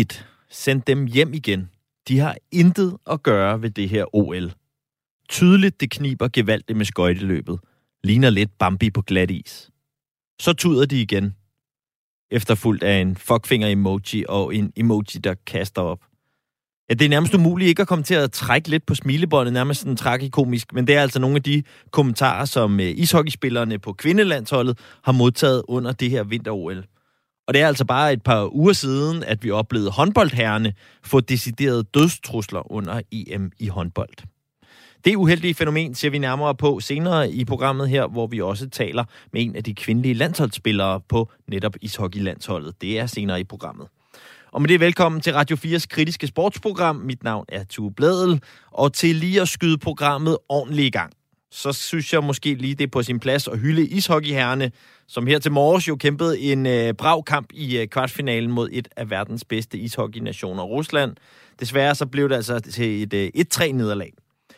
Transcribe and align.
frivilligt 0.00 0.26
sendt 0.50 0.86
dem 0.86 1.06
hjem 1.06 1.34
igen. 1.34 1.70
De 2.08 2.18
har 2.18 2.36
intet 2.52 2.96
at 3.10 3.22
gøre 3.22 3.62
ved 3.62 3.70
det 3.70 3.88
her 3.88 4.14
OL. 4.14 4.52
Tydeligt 5.28 5.80
det 5.80 5.90
kniber 5.90 6.28
gevaldigt 6.28 6.76
med 6.76 6.86
skøjteløbet. 6.86 7.58
Ligner 8.04 8.30
lidt 8.30 8.58
Bambi 8.58 8.90
på 8.90 9.02
glat 9.02 9.30
is. 9.30 9.70
Så 10.40 10.52
tuder 10.52 10.86
de 10.86 11.02
igen. 11.02 11.34
Efterfuldt 12.30 12.82
af 12.82 13.00
en 13.00 13.16
fuckfinger-emoji 13.16 14.24
og 14.28 14.54
en 14.54 14.72
emoji, 14.76 15.18
der 15.24 15.34
kaster 15.46 15.82
op. 15.82 16.00
Ja, 16.88 16.94
det 16.94 17.04
er 17.04 17.08
nærmest 17.08 17.34
umuligt 17.34 17.68
ikke 17.68 17.82
at 17.82 17.88
komme 17.88 18.04
til 18.04 18.14
at 18.14 18.32
trække 18.32 18.68
lidt 18.68 18.86
på 18.86 18.94
smilebåndet, 18.94 19.52
nærmest 19.52 19.80
sådan 19.80 19.96
tragikomisk, 19.96 20.72
men 20.72 20.86
det 20.86 20.96
er 20.96 21.02
altså 21.02 21.20
nogle 21.20 21.36
af 21.36 21.42
de 21.42 21.62
kommentarer, 21.90 22.44
som 22.44 22.80
øh, 22.80 22.90
ishockeyspillerne 22.96 23.78
på 23.78 23.92
kvindelandsholdet 23.92 24.78
har 25.02 25.12
modtaget 25.12 25.62
under 25.68 25.92
det 25.92 26.10
her 26.10 26.24
vinter-OL. 26.24 26.84
Og 27.50 27.54
det 27.54 27.62
er 27.62 27.66
altså 27.66 27.84
bare 27.84 28.12
et 28.12 28.22
par 28.22 28.54
uger 28.54 28.72
siden, 28.72 29.24
at 29.24 29.44
vi 29.44 29.50
oplevede 29.50 29.90
håndboldherrene 29.90 30.72
få 31.02 31.20
deciderede 31.20 31.82
dødstrusler 31.82 32.72
under 32.72 33.00
EM 33.12 33.52
i 33.58 33.68
håndbold. 33.68 34.14
Det 35.04 35.16
uheldige 35.16 35.54
fænomen 35.54 35.94
ser 35.94 36.10
vi 36.10 36.18
nærmere 36.18 36.54
på 36.54 36.80
senere 36.80 37.30
i 37.30 37.44
programmet 37.44 37.88
her, 37.88 38.06
hvor 38.06 38.26
vi 38.26 38.40
også 38.40 38.68
taler 38.68 39.04
med 39.32 39.42
en 39.42 39.56
af 39.56 39.64
de 39.64 39.74
kvindelige 39.74 40.14
landsholdsspillere 40.14 41.00
på 41.08 41.30
netop 41.48 41.76
ishockeylandsholdet. 41.80 42.74
Det 42.80 42.98
er 42.98 43.06
senere 43.06 43.40
i 43.40 43.44
programmet. 43.44 43.86
Og 44.52 44.62
med 44.62 44.68
det 44.68 44.80
velkommen 44.80 45.20
til 45.20 45.32
Radio 45.32 45.56
4's 45.56 45.86
kritiske 45.90 46.26
sportsprogram. 46.26 46.96
Mit 46.96 47.24
navn 47.24 47.44
er 47.48 47.64
Tue 47.64 47.92
Bladel, 47.92 48.42
og 48.70 48.92
til 48.92 49.14
lige 49.14 49.40
at 49.40 49.48
skyde 49.48 49.78
programmet 49.78 50.38
ordentligt 50.48 50.86
i 50.86 50.90
gang, 50.90 51.12
så 51.50 51.72
synes 51.72 52.12
jeg 52.12 52.24
måske 52.24 52.54
lige 52.54 52.74
det 52.74 52.84
er 52.84 52.90
på 52.90 53.02
sin 53.02 53.20
plads 53.20 53.48
at 53.48 53.58
hylde 53.58 53.86
ishockeyherrene, 53.86 54.72
som 55.08 55.26
her 55.26 55.38
til 55.38 55.52
morges 55.52 55.88
jo 55.88 55.96
kæmpede 55.96 56.38
en 56.38 56.66
øh, 56.66 56.94
brav 56.94 57.24
kamp 57.24 57.48
i 57.52 57.78
øh, 57.78 57.86
kvartfinalen 57.86 58.50
mod 58.50 58.68
et 58.72 58.88
af 58.96 59.10
verdens 59.10 59.44
bedste 59.44 59.78
ishockeynationer, 59.78 60.62
Rusland. 60.62 61.16
Desværre 61.60 61.94
så 61.94 62.06
blev 62.06 62.28
det 62.28 62.34
altså 62.34 62.60
til 62.60 63.02
et 63.02 63.14
øh, 63.14 63.30
1-3-nederlag. 63.36 64.12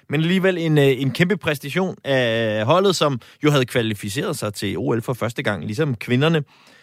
Men 0.08 0.20
alligevel 0.20 0.58
en, 0.58 0.78
øh, 0.78 0.84
en 0.84 1.10
kæmpe 1.10 1.36
præstation 1.36 1.96
af 2.04 2.60
øh, 2.60 2.66
holdet, 2.66 2.96
som 2.96 3.20
jo 3.44 3.50
havde 3.50 3.64
kvalificeret 3.64 4.38
sig 4.38 4.54
til 4.54 4.78
OL 4.78 5.02
for 5.02 5.12
første 5.12 5.42
gang, 5.42 5.64
ligesom 5.64 5.94
kvinderne. 5.94 6.42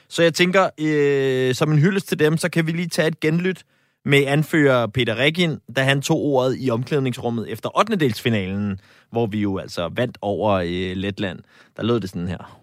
Så 0.09 0.23
jeg 0.23 0.33
tænker, 0.33 0.69
øh, 0.79 1.55
som 1.55 1.71
en 1.71 1.79
hyldest 1.79 2.07
til 2.07 2.19
dem, 2.19 2.37
så 2.37 2.49
kan 2.49 2.67
vi 2.67 2.71
lige 2.71 2.87
tage 2.87 3.07
et 3.07 3.19
genlyt 3.19 3.63
med 4.05 4.25
anfører 4.27 4.87
Peter 4.87 5.15
Regin, 5.15 5.59
da 5.75 5.81
han 5.81 6.01
tog 6.01 6.17
ordet 6.17 6.55
i 6.59 6.69
omklædningsrummet 6.69 7.51
efter 7.51 7.77
8. 7.77 8.85
hvor 9.11 9.25
vi 9.25 9.41
jo 9.41 9.57
altså 9.57 9.89
vandt 9.95 10.17
over 10.21 10.51
øh, 10.51 10.95
Letland. 10.95 11.39
Der 11.77 11.83
lød 11.83 11.99
det 11.99 12.09
sådan 12.09 12.27
her. 12.27 12.59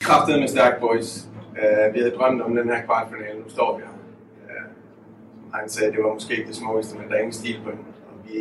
Kraftet 0.00 0.40
med 0.40 0.48
stærk 0.48 0.80
boys. 0.80 1.28
Uh, 1.50 1.58
øh, 1.58 1.94
vi 1.94 1.98
havde 1.98 2.14
drømt 2.18 2.42
om 2.42 2.56
den 2.56 2.68
her 2.68 2.84
kvartfinale. 2.84 3.38
Nu 3.38 3.48
står 3.48 3.76
vi 3.76 3.82
her. 3.82 3.90
Uh, 3.90 5.54
han 5.54 5.68
sagde, 5.68 5.92
det 5.92 6.04
var 6.04 6.14
måske 6.14 6.36
ikke 6.36 6.48
det 6.48 6.56
smukkeste, 6.56 6.98
men 6.98 7.08
der 7.08 7.14
er 7.14 7.18
ingen 7.18 7.32
stil 7.32 7.60
på 7.64 7.70
den. 7.70 7.78
Og 8.08 8.14
vi, 8.24 8.38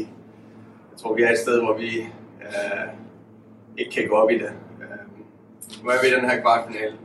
jeg 0.92 0.98
tror, 0.98 1.16
vi 1.16 1.24
er 1.24 1.32
et 1.32 1.38
sted, 1.38 1.62
hvor 1.64 1.78
vi 1.78 1.90
uh, 2.42 2.90
ikke 3.78 3.92
kan 3.92 4.08
gå 4.10 4.16
op 4.16 4.32
i 4.32 4.38
det. 4.38 4.52
Uh, 4.80 5.84
nu 5.84 5.90
er 5.90 6.02
vi 6.02 6.08
i 6.08 6.16
den 6.20 6.30
her 6.30 6.42
kvartfinale 6.42 6.98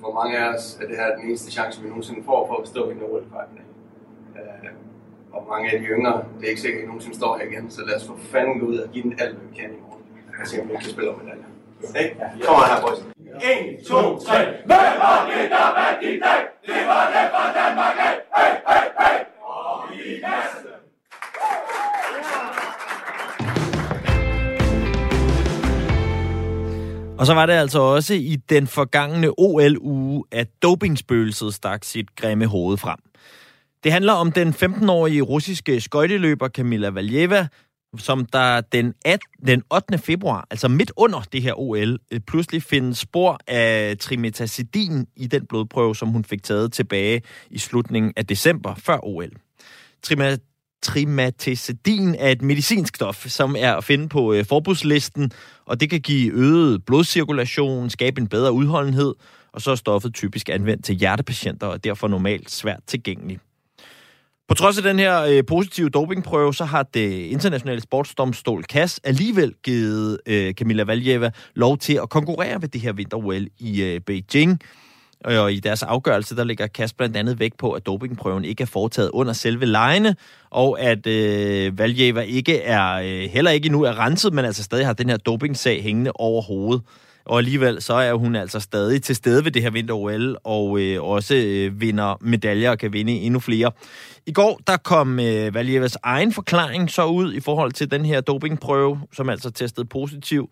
for 0.00 0.12
mange 0.12 0.38
af 0.38 0.54
os 0.54 0.78
er 0.80 0.86
det 0.86 0.96
her 0.96 1.16
den 1.16 1.28
eneste 1.28 1.50
chance, 1.52 1.82
vi 1.82 1.88
nogensinde 1.88 2.24
får 2.24 2.46
for 2.46 2.62
at 2.62 2.68
stå 2.68 2.90
i 2.90 2.94
den 2.94 3.02
OL 3.02 3.24
kvartfinale. 3.30 3.75
Øh, 4.36 4.70
og 5.32 5.46
mange 5.50 5.70
af 5.72 5.80
de 5.80 5.86
yngre, 5.86 6.24
det 6.38 6.44
er 6.46 6.48
ikke 6.48 6.60
sikkert, 6.60 6.78
at 6.80 6.84
I 6.84 6.86
nogensinde 6.86 7.16
står 7.16 7.38
her 7.38 7.44
igen, 7.50 7.70
så 7.70 7.80
lad 7.86 7.96
os 7.96 8.06
for 8.06 8.16
fanden 8.32 8.60
gå 8.60 8.66
ud 8.66 8.78
og 8.78 8.88
give 8.92 9.02
den 9.02 9.14
alt, 9.18 9.34
hvad 9.36 9.48
vi 9.48 9.56
kan 9.60 9.70
i 9.76 9.80
morgen. 9.80 10.02
Og 10.40 10.46
se, 10.46 10.60
om 10.60 10.68
vi 10.68 10.74
kan 10.80 10.90
spille 10.90 11.10
om 11.10 11.18
medaljer. 11.20 11.44
Hey, 11.96 12.08
kom 12.46 12.56
her, 12.70 12.80
boys. 12.84 13.00
1, 13.78 13.86
2, 13.88 14.18
3. 14.18 14.38
Hvem 14.70 14.86
var 15.04 15.18
det, 15.30 15.50
der 15.54 15.66
vandt 15.78 16.00
i 16.02 16.20
dag? 16.26 16.40
Det 16.66 16.82
var 16.90 17.04
det 17.14 17.24
fra 17.32 17.44
Danmark. 17.58 17.94
Hey, 18.02 18.52
hey, 18.68 18.84
hey. 19.00 19.16
Og 19.42 19.88
vi. 19.90 20.24
Og 27.18 27.26
så 27.26 27.34
var 27.34 27.46
det 27.46 27.52
altså 27.52 27.80
også 27.80 28.14
i 28.14 28.36
den 28.48 28.66
forgangne 28.66 29.38
OL-uge, 29.38 30.24
at 30.32 30.48
dopingspøgelset 30.62 31.54
stak 31.54 31.84
sit 31.84 32.16
grimme 32.16 32.46
hoved 32.46 32.76
frem. 32.76 32.98
Det 33.84 33.92
handler 33.92 34.12
om 34.12 34.32
den 34.32 34.48
15-årige 34.48 35.22
russiske 35.22 35.80
skøjteløber 35.80 36.48
Kamila 36.48 36.88
Valjeva, 36.88 37.48
som 37.98 38.26
der 38.26 38.60
den, 38.60 38.94
18, 39.04 39.46
den 39.46 39.62
8. 39.74 39.98
februar, 39.98 40.46
altså 40.50 40.68
midt 40.68 40.92
under 40.96 41.20
det 41.20 41.42
her 41.42 41.60
OL, 41.60 41.98
øh, 42.12 42.20
pludselig 42.20 42.62
findes 42.62 42.98
spor 42.98 43.40
af 43.46 43.96
trimetacidin 43.98 45.06
i 45.16 45.26
den 45.26 45.46
blodprøve, 45.46 45.96
som 45.96 46.08
hun 46.08 46.24
fik 46.24 46.42
taget 46.42 46.72
tilbage 46.72 47.22
i 47.50 47.58
slutningen 47.58 48.12
af 48.16 48.26
december 48.26 48.74
før 48.74 48.98
OL. 49.02 49.30
Trimetacidin 50.82 52.14
er 52.14 52.28
et 52.28 52.42
medicinsk 52.42 52.96
stof, 52.96 53.26
som 53.26 53.56
er 53.58 53.72
at 53.74 53.84
finde 53.84 54.08
på 54.08 54.32
øh, 54.32 54.44
forbudslisten, 54.44 55.30
og 55.66 55.80
det 55.80 55.90
kan 55.90 56.00
give 56.00 56.32
øget 56.32 56.84
blodcirkulation, 56.84 57.90
skabe 57.90 58.20
en 58.20 58.28
bedre 58.28 58.52
udholdenhed, 58.52 59.14
og 59.52 59.62
så 59.62 59.70
er 59.70 59.74
stoffet 59.74 60.14
typisk 60.14 60.48
anvendt 60.48 60.84
til 60.84 60.94
hjertepatienter, 60.94 61.66
og 61.66 61.84
derfor 61.84 62.08
normalt 62.08 62.50
svært 62.50 62.80
tilgængeligt. 62.86 63.45
På 64.48 64.54
trods 64.54 64.76
af 64.76 64.82
den 64.82 64.98
her 64.98 65.22
øh, 65.22 65.42
positive 65.48 65.88
dopingprøve, 65.88 66.54
så 66.54 66.64
har 66.64 66.82
det 66.82 67.10
internationale 67.10 67.80
sportsdomstol 67.80 68.64
CAS 68.64 69.00
alligevel 69.04 69.54
givet 69.64 70.18
øh, 70.26 70.54
Camilla 70.54 70.82
Valjeva 70.82 71.30
lov 71.54 71.78
til 71.78 71.98
at 72.02 72.08
konkurrere 72.08 72.62
ved 72.62 72.68
det 72.68 72.80
her 72.80 72.92
vinter-OL 72.92 73.46
i 73.58 73.82
øh, 73.82 74.00
Beijing. 74.00 74.60
Og 75.24 75.52
i 75.52 75.60
deres 75.60 75.82
afgørelse, 75.82 76.36
der 76.36 76.44
ligger 76.44 76.66
CAS 76.66 76.92
blandt 76.92 77.16
andet 77.16 77.38
væk 77.38 77.52
på, 77.58 77.72
at 77.72 77.86
dopingprøven 77.86 78.44
ikke 78.44 78.62
er 78.62 78.66
foretaget 78.66 79.10
under 79.12 79.32
selve 79.32 79.66
lejene, 79.66 80.16
og 80.50 80.80
at 80.80 81.06
øh, 81.06 81.78
Valjeva 81.78 82.20
ikke 82.20 82.60
er, 82.60 82.92
øh, 82.92 83.30
heller 83.30 83.50
ikke 83.50 83.68
nu 83.68 83.82
er 83.82 83.98
renset, 83.98 84.32
men 84.32 84.44
altså 84.44 84.62
stadig 84.62 84.86
har 84.86 84.92
den 84.92 85.08
her 85.08 85.16
dopingsag 85.16 85.82
hængende 85.82 86.12
over 86.14 86.42
hovedet. 86.42 86.82
Og 87.26 87.38
alligevel 87.38 87.82
så 87.82 87.94
er 87.94 88.14
hun 88.14 88.36
altså 88.36 88.60
stadig 88.60 89.02
til 89.02 89.16
stede 89.16 89.44
ved 89.44 89.50
det 89.50 89.62
her 89.62 89.70
vinter-OL, 89.70 90.36
og 90.44 90.80
øh, 90.80 91.02
også 91.02 91.34
øh, 91.34 91.80
vinder 91.80 92.16
medaljer 92.20 92.70
og 92.70 92.78
kan 92.78 92.92
vinde 92.92 93.12
endnu 93.12 93.40
flere. 93.40 93.72
I 94.26 94.32
går 94.32 94.60
der 94.66 94.76
kom 94.76 95.20
øh, 95.20 95.54
Valjevas 95.54 95.98
egen 96.02 96.32
forklaring 96.32 96.90
så 96.90 97.04
ud 97.04 97.34
i 97.34 97.40
forhold 97.40 97.72
til 97.72 97.90
den 97.90 98.04
her 98.04 98.20
dopingprøve, 98.20 99.00
som 99.12 99.28
altså 99.28 99.50
testede 99.50 99.86
positiv. 99.86 100.50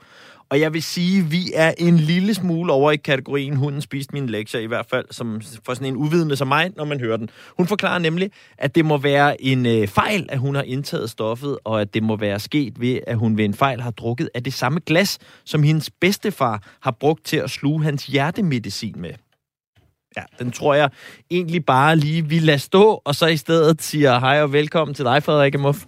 Og 0.49 0.61
jeg 0.61 0.73
vil 0.73 0.83
sige, 0.83 1.19
at 1.19 1.31
vi 1.31 1.53
er 1.55 1.75
en 1.79 1.97
lille 1.97 2.35
smule 2.35 2.73
over 2.73 2.93
i 2.93 2.97
kategorien 2.97 3.57
hunden 3.57 3.81
spiste 3.81 4.13
min 4.13 4.27
lektier, 4.27 4.61
i 4.61 4.67
hvert 4.67 4.87
fald 4.91 5.05
som, 5.11 5.41
for 5.65 5.75
sådan 5.75 5.87
en 5.87 5.97
uvidende 5.97 6.37
som 6.37 6.49
mig, 6.49 6.73
når 6.77 6.85
man 6.85 7.01
hører 7.01 7.17
den. 7.17 7.31
Hun 7.57 7.67
forklarer 7.67 7.99
nemlig, 7.99 8.31
at 8.59 8.75
det 8.75 8.85
må 8.85 8.99
være 8.99 9.43
en 9.43 9.67
øh, 9.67 9.89
fejl, 9.89 10.27
at 10.29 10.39
hun 10.39 10.55
har 10.55 10.63
indtaget 10.63 11.11
stoffet, 11.11 11.59
og 11.65 11.81
at 11.81 11.95
det 11.95 12.03
må 12.03 12.17
være 12.17 12.41
sket 12.41 12.81
ved, 12.81 13.01
at 13.07 13.17
hun 13.17 13.37
ved 13.37 13.45
en 13.45 13.55
fejl 13.55 13.81
har 13.81 13.91
drukket 13.91 14.29
af 14.35 14.43
det 14.45 14.53
samme 14.53 14.81
glas, 14.87 15.19
som 15.45 15.63
hendes 15.63 15.91
bedstefar 15.91 16.63
har 16.81 16.91
brugt 16.91 17.25
til 17.25 17.37
at 17.37 17.51
sluge 17.51 17.83
hans 17.83 18.07
hjertemedicin 18.07 18.95
med. 19.01 19.11
Ja, 20.17 20.23
den 20.39 20.51
tror 20.51 20.75
jeg 20.75 20.91
egentlig 21.31 21.65
bare 21.65 21.97
lige, 21.97 22.29
vi 22.29 22.39
lader 22.39 22.59
stå, 22.59 23.03
og 23.05 23.15
så 23.15 23.27
i 23.27 23.37
stedet 23.37 23.83
siger 23.83 24.21
hej 24.21 24.43
og 24.43 24.53
velkommen 24.53 24.95
til 24.95 25.05
dig, 25.05 25.23
Frederik 25.23 25.59
Muff. 25.61 25.85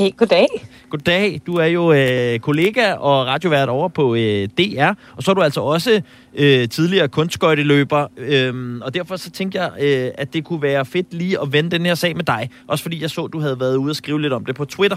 Okay, 0.00 0.10
goddag. 0.16 0.46
Goddag. 0.90 1.40
Du 1.46 1.56
er 1.56 1.66
jo 1.66 1.92
øh, 1.92 2.38
kollega 2.38 2.92
og 2.92 3.26
radiovært 3.26 3.68
over 3.68 3.88
på 3.88 4.14
øh, 4.14 4.48
DR, 4.58 4.90
og 5.16 5.22
så 5.22 5.30
er 5.30 5.34
du 5.34 5.42
altså 5.42 5.60
også 5.60 6.02
øh, 6.34 6.68
tidligere 6.68 7.08
kunstskøjteløber, 7.08 8.06
øh, 8.16 8.80
og 8.82 8.94
derfor 8.94 9.16
så 9.16 9.30
tænkte 9.30 9.62
jeg, 9.62 9.70
øh, 9.80 10.10
at 10.14 10.32
det 10.32 10.44
kunne 10.44 10.62
være 10.62 10.84
fedt 10.84 11.14
lige 11.14 11.40
at 11.40 11.52
vende 11.52 11.70
den 11.70 11.86
her 11.86 11.94
sag 11.94 12.16
med 12.16 12.24
dig, 12.24 12.50
også 12.66 12.82
fordi 12.82 13.02
jeg 13.02 13.10
så, 13.10 13.26
du 13.26 13.40
havde 13.40 13.60
været 13.60 13.76
ude 13.76 13.90
og 13.90 13.96
skrive 13.96 14.22
lidt 14.22 14.32
om 14.32 14.44
det 14.44 14.54
på 14.54 14.64
Twitter. 14.64 14.96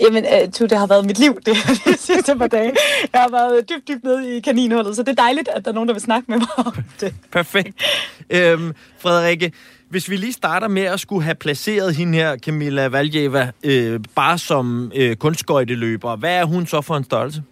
Jamen, 0.00 0.24
uh, 0.24 0.68
det 0.68 0.78
har 0.78 0.86
været 0.86 1.06
mit 1.06 1.18
liv 1.18 1.38
det, 1.46 1.56
de 1.84 1.96
sidste 1.98 2.36
par 2.36 2.46
dage. 2.46 2.72
Jeg 3.12 3.20
har 3.20 3.30
været 3.30 3.70
dybt, 3.70 3.88
dybt 3.88 4.04
nede 4.04 4.36
i 4.36 4.40
kaninhullet, 4.40 4.96
så 4.96 5.02
det 5.02 5.08
er 5.08 5.22
dejligt, 5.22 5.48
at 5.48 5.64
der 5.64 5.70
er 5.70 5.74
nogen, 5.74 5.88
der 5.88 5.94
vil 5.94 6.02
snakke 6.02 6.24
med 6.30 6.38
mig 6.38 6.66
om 6.66 6.72
det. 7.00 7.14
Perfekt. 7.32 7.82
Øhm, 8.30 8.74
Frederikke, 8.98 9.52
hvis 9.90 10.10
vi 10.10 10.16
lige 10.16 10.32
starter 10.32 10.68
med 10.68 10.82
at 10.82 11.00
skulle 11.00 11.24
have 11.24 11.34
placeret 11.34 11.94
hende 11.94 12.18
her, 12.18 12.36
Camilla 12.36 12.86
Valjeva, 12.86 13.50
øh, 13.64 14.00
bare 14.14 14.38
som 14.38 14.92
øh, 14.94 15.16
kunstskøjteløber, 15.16 16.16
hvad 16.16 16.36
er 16.36 16.44
hun 16.44 16.66
så 16.66 16.80
for 16.80 16.96
en 16.96 17.04
størrelse? 17.04 17.42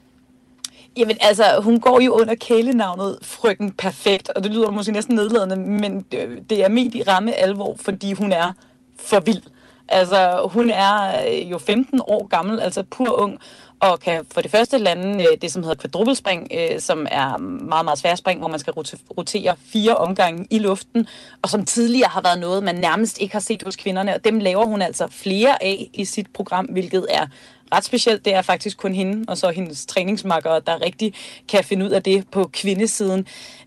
Jamen 0.97 1.17
altså, 1.21 1.45
hun 1.63 1.81
går 1.81 2.01
jo 2.01 2.13
under 2.13 2.35
kælenavnet 2.35 3.19
Frøken 3.23 3.73
Perfekt, 3.73 4.29
og 4.29 4.45
det 4.45 4.53
lyder 4.53 4.71
måske 4.71 4.93
næsten 4.93 5.15
nedladende, 5.15 5.57
men 5.57 6.05
øh, 6.15 6.39
det 6.51 6.65
er 6.65 6.69
med 6.69 6.95
i 6.95 7.03
ramme 7.03 7.35
alvor, 7.35 7.77
fordi 7.81 8.13
hun 8.13 8.33
er 8.33 8.53
for 8.99 9.21
vild. 9.21 9.43
Altså, 9.89 10.49
hun 10.53 10.71
er 10.71 11.25
øh, 11.31 11.51
jo 11.51 11.59
15 11.59 12.01
år 12.01 12.27
gammel, 12.27 12.61
altså 12.61 12.83
pur 12.83 13.21
ung, 13.23 13.39
og 13.81 14.01
kan 14.01 14.27
for 14.33 14.41
det 14.41 14.51
første 14.51 14.79
lande 14.79 15.25
øh, 15.25 15.39
det, 15.43 15.53
som 15.53 15.63
hedder 15.63 15.77
kvadruppelspring, 15.77 16.49
øh, 16.55 16.81
som 16.81 17.07
er 17.11 17.37
meget, 17.39 17.85
meget 17.85 17.99
svært 17.99 18.19
spring, 18.19 18.41
hvor 18.41 18.49
man 18.49 18.59
skal 18.59 18.73
rotere 19.19 19.57
fire 19.73 19.97
omgange 19.97 20.47
i 20.51 20.59
luften, 20.59 21.07
og 21.43 21.49
som 21.49 21.65
tidligere 21.65 22.09
har 22.09 22.21
været 22.21 22.39
noget, 22.39 22.63
man 22.63 22.75
nærmest 22.75 23.21
ikke 23.21 23.33
har 23.33 23.41
set 23.41 23.63
hos 23.63 23.77
kvinderne, 23.77 24.15
og 24.15 24.25
dem 24.25 24.39
laver 24.39 24.65
hun 24.65 24.83
altså 24.83 25.07
flere 25.11 25.63
af 25.63 25.91
i 25.95 26.05
sit 26.05 26.27
program, 26.33 26.65
hvilket 26.65 27.07
er 27.11 27.27
ret 27.75 27.85
specielt. 27.85 28.25
Det 28.25 28.35
er 28.35 28.43
faktisk 28.43 28.77
kun 28.79 28.95
hende 28.95 29.25
og 29.29 29.39
så 29.39 29.51
hendes 29.51 29.87
træningsmakker, 29.87 30.59
der 30.59 30.83
rigtig 30.83 31.15
kan 31.49 31.65
finde 31.65 31.87
ud 31.87 31.91
af 31.91 32.03
det 32.03 32.29
på 32.31 32.51
kvindesiden. 32.53 33.27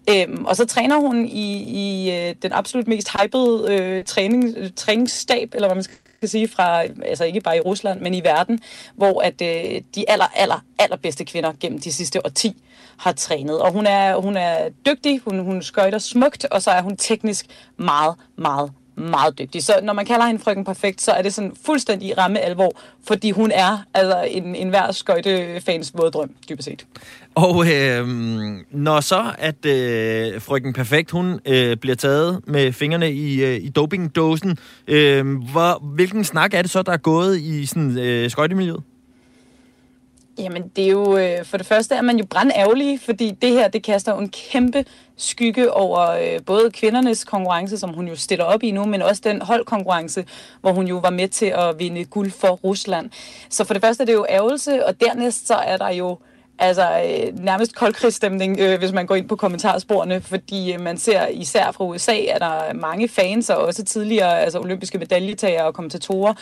Øhm, 0.09 0.45
og 0.45 0.55
så 0.55 0.65
træner 0.65 0.97
hun 0.97 1.25
i, 1.25 1.63
i 1.63 2.11
øh, 2.11 2.35
den 2.41 2.53
absolut 2.53 2.87
mest 2.87 3.09
hypede 3.21 3.65
øh, 3.69 4.03
træning, 4.03 4.75
træningsstab, 4.75 5.49
eller 5.55 5.67
hvad 5.67 5.75
man 5.75 5.83
skal 5.83 5.97
sige, 6.29 6.47
fra, 6.47 6.81
altså 6.81 7.23
ikke 7.23 7.41
bare 7.41 7.57
i 7.57 7.59
Rusland, 7.59 8.01
men 8.01 8.13
i 8.13 8.23
verden, 8.23 8.59
hvor 8.95 9.21
at 9.21 9.41
øh, 9.41 9.81
de 9.95 10.09
aller, 10.09 10.25
aller, 10.35 10.65
allerbedste 10.79 11.25
kvinder 11.25 11.53
gennem 11.59 11.79
de 11.79 11.91
sidste 11.91 12.25
årti 12.25 12.63
har 12.97 13.11
trænet. 13.11 13.61
Og 13.61 13.71
hun 13.71 13.87
er, 13.87 14.15
hun 14.15 14.37
er 14.37 14.69
dygtig, 14.85 15.21
hun, 15.25 15.39
hun 15.39 15.61
skøjter 15.61 15.97
smukt, 15.97 16.45
og 16.45 16.61
så 16.61 16.71
er 16.71 16.81
hun 16.81 16.97
teknisk 16.97 17.45
meget, 17.77 18.15
meget, 18.35 18.71
meget 18.95 19.39
dygtig. 19.39 19.63
Så 19.63 19.73
når 19.83 19.93
man 19.93 20.05
kalder 20.05 20.25
hende 20.25 20.41
frøken 20.41 20.65
perfekt, 20.65 21.01
så 21.01 21.11
er 21.11 21.21
det 21.21 21.33
sådan 21.33 21.53
fuldstændig 21.65 22.17
ramme 22.17 22.39
alvor, 22.39 22.71
fordi 23.07 23.31
hun 23.31 23.51
er 23.51 23.85
altså 23.93 24.27
en, 24.29 24.55
en 24.55 24.69
hver 24.69 24.91
skøjtefans 24.91 25.91
våddrøm, 25.95 26.29
dybest 26.49 26.65
set. 26.65 26.85
Og 27.35 27.65
øh, 27.73 28.07
når 28.71 28.99
så, 28.99 29.33
at 29.37 29.65
øh, 29.65 30.41
frøken 30.41 30.73
Perfekt, 30.73 31.11
hun 31.11 31.39
øh, 31.45 31.77
bliver 31.77 31.95
taget 31.95 32.41
med 32.47 32.73
fingrene 32.73 33.11
i, 33.11 33.43
øh, 33.43 33.55
i 33.55 33.69
dopingdåsen, 33.69 34.57
øh, 34.87 35.37
hvor, 35.51 35.83
hvilken 35.95 36.23
snak 36.23 36.53
er 36.53 36.61
det 36.61 36.71
så, 36.71 36.81
der 36.81 36.91
er 36.91 36.97
gået 36.97 37.39
i 37.39 37.65
sådan, 37.65 37.97
øh, 37.97 38.29
skøjtemiljøet? 38.29 38.83
Jamen, 40.41 40.71
det 40.75 40.85
er 40.85 40.89
jo, 40.89 41.17
øh, 41.17 41.45
for 41.45 41.57
det 41.57 41.65
første 41.65 41.95
er 41.95 42.01
man 42.01 42.17
jo 42.17 42.25
brandærgerlig, 42.25 42.99
fordi 42.99 43.31
det 43.41 43.49
her, 43.49 43.67
det 43.67 43.83
kaster 43.83 44.13
jo 44.13 44.19
en 44.19 44.29
kæmpe 44.29 44.85
skygge 45.17 45.73
over 45.73 46.09
øh, 46.09 46.39
både 46.45 46.71
kvindernes 46.71 47.23
konkurrence, 47.23 47.77
som 47.77 47.93
hun 47.93 48.07
jo 48.07 48.15
stiller 48.15 48.45
op 48.45 48.63
i 48.63 48.71
nu, 48.71 48.85
men 48.85 49.01
også 49.01 49.21
den 49.25 49.41
holdkonkurrence, 49.41 50.25
hvor 50.61 50.71
hun 50.71 50.87
jo 50.87 50.97
var 50.97 51.09
med 51.09 51.27
til 51.27 51.45
at 51.45 51.79
vinde 51.79 52.05
guld 52.05 52.31
for 52.31 52.47
Rusland. 52.47 53.09
Så 53.49 53.63
for 53.63 53.73
det 53.73 53.83
første 53.83 54.03
er 54.03 54.05
det 54.05 54.13
jo 54.13 54.25
ærgelse, 54.29 54.85
og 54.85 55.01
dernæst 55.01 55.47
så 55.47 55.55
er 55.55 55.77
der 55.77 55.89
jo 55.89 56.17
altså 56.59 56.83
øh, 56.83 57.39
nærmest 57.39 57.75
koldkrigsstemning, 57.75 58.59
øh, 58.59 58.79
hvis 58.79 58.91
man 58.91 59.05
går 59.05 59.15
ind 59.15 59.27
på 59.27 59.35
kommentarsporene, 59.35 60.21
fordi 60.21 60.73
øh, 60.73 60.81
man 60.81 60.97
ser 60.97 61.27
især 61.27 61.71
fra 61.71 61.85
USA, 61.85 62.15
at 62.15 62.41
der 62.41 62.47
er 62.47 62.73
mange 62.73 63.07
fans, 63.07 63.49
og 63.49 63.57
også 63.57 63.83
tidligere 63.83 64.41
altså 64.41 64.59
olympiske 64.59 64.97
medaljetagere 64.97 65.65
og 65.65 65.73
kommentatorer, 65.73 66.33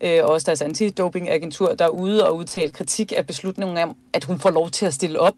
øh, 0.00 0.24
også 0.24 0.44
deres 0.46 0.62
antidopingagentur, 0.62 1.74
der 1.74 1.84
er 1.84 1.88
ude 1.88 2.26
og 2.26 2.36
udtale 2.36 2.70
kritik 2.70 3.12
af 3.16 3.26
beslutningen 3.26 3.78
om, 3.78 3.96
at 4.12 4.24
hun 4.24 4.40
får 4.40 4.50
lov 4.50 4.70
til 4.70 4.86
at 4.86 4.94
stille 4.94 5.20
op. 5.20 5.34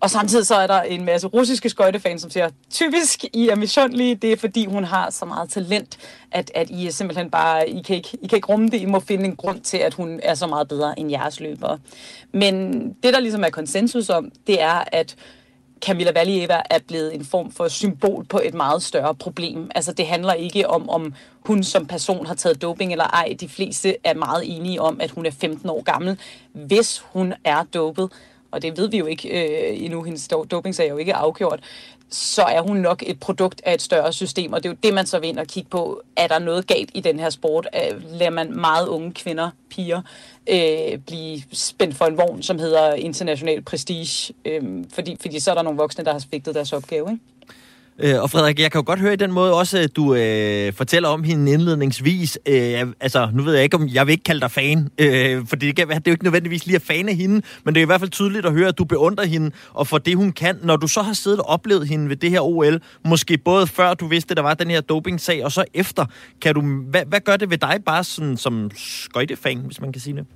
Og 0.00 0.10
samtidig 0.10 0.46
så 0.46 0.54
er 0.54 0.66
der 0.66 0.82
en 0.82 1.04
masse 1.04 1.26
russiske 1.26 1.68
skøjtefans, 1.68 2.22
som 2.22 2.30
siger, 2.30 2.50
typisk, 2.70 3.24
I 3.32 3.48
er 3.48 3.56
misundelige, 3.56 4.14
det 4.14 4.32
er 4.32 4.36
fordi 4.36 4.66
hun 4.66 4.84
har 4.84 5.10
så 5.10 5.24
meget 5.24 5.50
talent, 5.50 5.98
at, 6.30 6.50
at 6.54 6.70
I 6.70 6.86
er 6.86 6.90
simpelthen 6.90 7.30
bare, 7.30 7.68
I 7.68 7.82
kan, 7.82 7.96
ikke, 7.96 8.18
I 8.22 8.26
kan 8.26 8.36
ikke 8.36 8.48
rumme 8.48 8.68
det, 8.68 8.80
I 8.80 8.84
må 8.84 9.00
finde 9.00 9.24
en 9.24 9.36
grund 9.36 9.60
til, 9.60 9.76
at 9.76 9.94
hun 9.94 10.20
er 10.22 10.34
så 10.34 10.46
meget 10.46 10.68
bedre 10.68 10.98
end 10.98 11.10
jeres 11.10 11.40
løbere. 11.40 11.78
Men 12.32 12.82
det, 13.02 13.14
der 13.14 13.20
ligesom 13.20 13.44
er 13.44 13.50
konsensus 13.50 14.10
om, 14.10 14.32
det 14.46 14.62
er, 14.62 14.84
at 14.92 15.16
Camilla 15.80 16.12
Valieva 16.12 16.62
er 16.70 16.78
blevet 16.88 17.14
en 17.14 17.24
form 17.24 17.52
for 17.52 17.68
symbol 17.68 18.24
på 18.24 18.40
et 18.44 18.54
meget 18.54 18.82
større 18.82 19.14
problem. 19.14 19.70
Altså 19.74 19.92
det 19.92 20.06
handler 20.06 20.32
ikke 20.32 20.68
om, 20.70 20.90
om 20.90 21.14
hun 21.46 21.62
som 21.62 21.86
person 21.86 22.26
har 22.26 22.34
taget 22.34 22.62
doping 22.62 22.92
eller 22.92 23.04
ej. 23.04 23.36
De 23.40 23.48
fleste 23.48 23.96
er 24.04 24.14
meget 24.14 24.56
enige 24.56 24.80
om, 24.80 25.00
at 25.00 25.10
hun 25.10 25.26
er 25.26 25.30
15 25.30 25.70
år 25.70 25.82
gammel. 25.82 26.18
Hvis 26.52 26.98
hun 26.98 27.34
er 27.44 27.64
dopet, 27.74 28.12
og 28.50 28.62
det 28.62 28.78
ved 28.78 28.88
vi 28.88 28.98
jo 28.98 29.06
ikke 29.06 29.28
øh, 29.28 29.84
endnu, 29.84 30.02
hendes 30.02 30.28
dopingsag 30.50 30.86
er 30.86 30.90
jo 30.90 30.96
ikke 30.96 31.14
afgjort, 31.14 31.60
så 32.10 32.42
er 32.42 32.60
hun 32.60 32.76
nok 32.76 33.02
et 33.06 33.20
produkt 33.20 33.62
af 33.64 33.74
et 33.74 33.82
større 33.82 34.12
system, 34.12 34.52
og 34.52 34.62
det 34.62 34.68
er 34.68 34.72
jo 34.72 34.78
det, 34.82 34.94
man 34.94 35.06
så 35.06 35.18
vil 35.18 35.28
ind 35.28 35.38
og 35.38 35.46
kigge 35.46 35.70
på. 35.70 36.02
Er 36.16 36.26
der 36.26 36.38
noget 36.38 36.66
galt 36.66 36.90
i 36.94 37.00
den 37.00 37.18
her 37.18 37.30
sport? 37.30 37.68
Øh, 37.74 38.02
lader 38.10 38.30
man 38.30 38.60
meget 38.60 38.88
unge 38.88 39.12
kvinder, 39.12 39.50
piger, 39.70 40.02
øh, 40.50 40.98
blive 41.06 41.42
spændt 41.52 41.96
for 41.96 42.04
en 42.04 42.16
vogn, 42.16 42.42
som 42.42 42.58
hedder 42.58 42.94
international 42.94 43.62
prestige? 43.62 44.34
Øh, 44.44 44.84
fordi, 44.92 45.16
fordi 45.20 45.40
så 45.40 45.50
er 45.50 45.54
der 45.54 45.62
nogle 45.62 45.78
voksne, 45.78 46.04
der 46.04 46.12
har 46.12 46.18
svigtet 46.18 46.54
deres 46.54 46.72
opgave, 46.72 47.10
ikke? 47.10 47.22
Øh, 48.02 48.22
og 48.22 48.30
Frederik, 48.30 48.60
jeg 48.60 48.72
kan 48.72 48.78
jo 48.78 48.86
godt 48.86 49.00
høre 49.00 49.12
i 49.12 49.16
den 49.16 49.32
måde 49.32 49.54
også, 49.54 49.78
at 49.78 49.96
du 49.96 50.14
øh, 50.14 50.72
fortæller 50.72 51.08
om 51.08 51.24
hende 51.24 51.52
indledningsvis. 51.52 52.38
Øh, 52.46 52.86
altså, 53.00 53.28
nu 53.34 53.42
ved 53.42 53.54
jeg 53.54 53.62
ikke, 53.62 53.76
om 53.76 53.88
jeg 53.88 54.06
vil 54.06 54.12
ikke 54.12 54.24
kalde 54.24 54.40
dig 54.40 54.50
fan, 54.50 54.88
øh, 54.98 55.46
for 55.46 55.56
det, 55.56 55.76
kan, 55.76 55.88
det 55.88 55.96
er 55.96 56.00
jo 56.06 56.12
ikke 56.12 56.24
nødvendigvis 56.24 56.66
lige 56.66 56.76
at 56.76 56.82
fan 56.82 57.08
af 57.08 57.14
hende, 57.14 57.42
men 57.64 57.74
det 57.74 57.80
er 57.80 57.82
i 57.82 57.86
hvert 57.86 58.00
fald 58.00 58.10
tydeligt 58.10 58.46
at 58.46 58.52
høre, 58.52 58.68
at 58.68 58.78
du 58.78 58.84
beundrer 58.84 59.24
hende, 59.24 59.50
og 59.70 59.86
for 59.86 59.98
det, 59.98 60.16
hun 60.16 60.32
kan. 60.32 60.58
Når 60.62 60.76
du 60.76 60.88
så 60.88 61.02
har 61.02 61.12
siddet 61.12 61.40
og 61.40 61.48
oplevet 61.48 61.88
hende 61.88 62.08
ved 62.08 62.16
det 62.16 62.30
her 62.30 62.40
OL, 62.40 62.80
måske 63.04 63.38
både 63.38 63.66
før 63.66 63.94
du 63.94 64.06
vidste, 64.06 64.34
der 64.34 64.42
var 64.42 64.54
den 64.54 64.70
her 64.70 64.80
dopingsag, 64.80 65.44
og 65.44 65.52
så 65.52 65.64
efter, 65.74 66.06
kan 66.42 66.54
du, 66.54 66.60
hvad, 66.90 67.02
hvad 67.06 67.20
gør 67.20 67.36
det 67.36 67.50
ved 67.50 67.58
dig 67.58 67.78
bare 67.86 68.04
sådan, 68.04 68.36
som 68.36 68.70
skøjtefan, 68.76 69.58
hvis 69.58 69.80
man 69.80 69.92
kan 69.92 70.00
sige 70.00 70.16
det? 70.16 70.26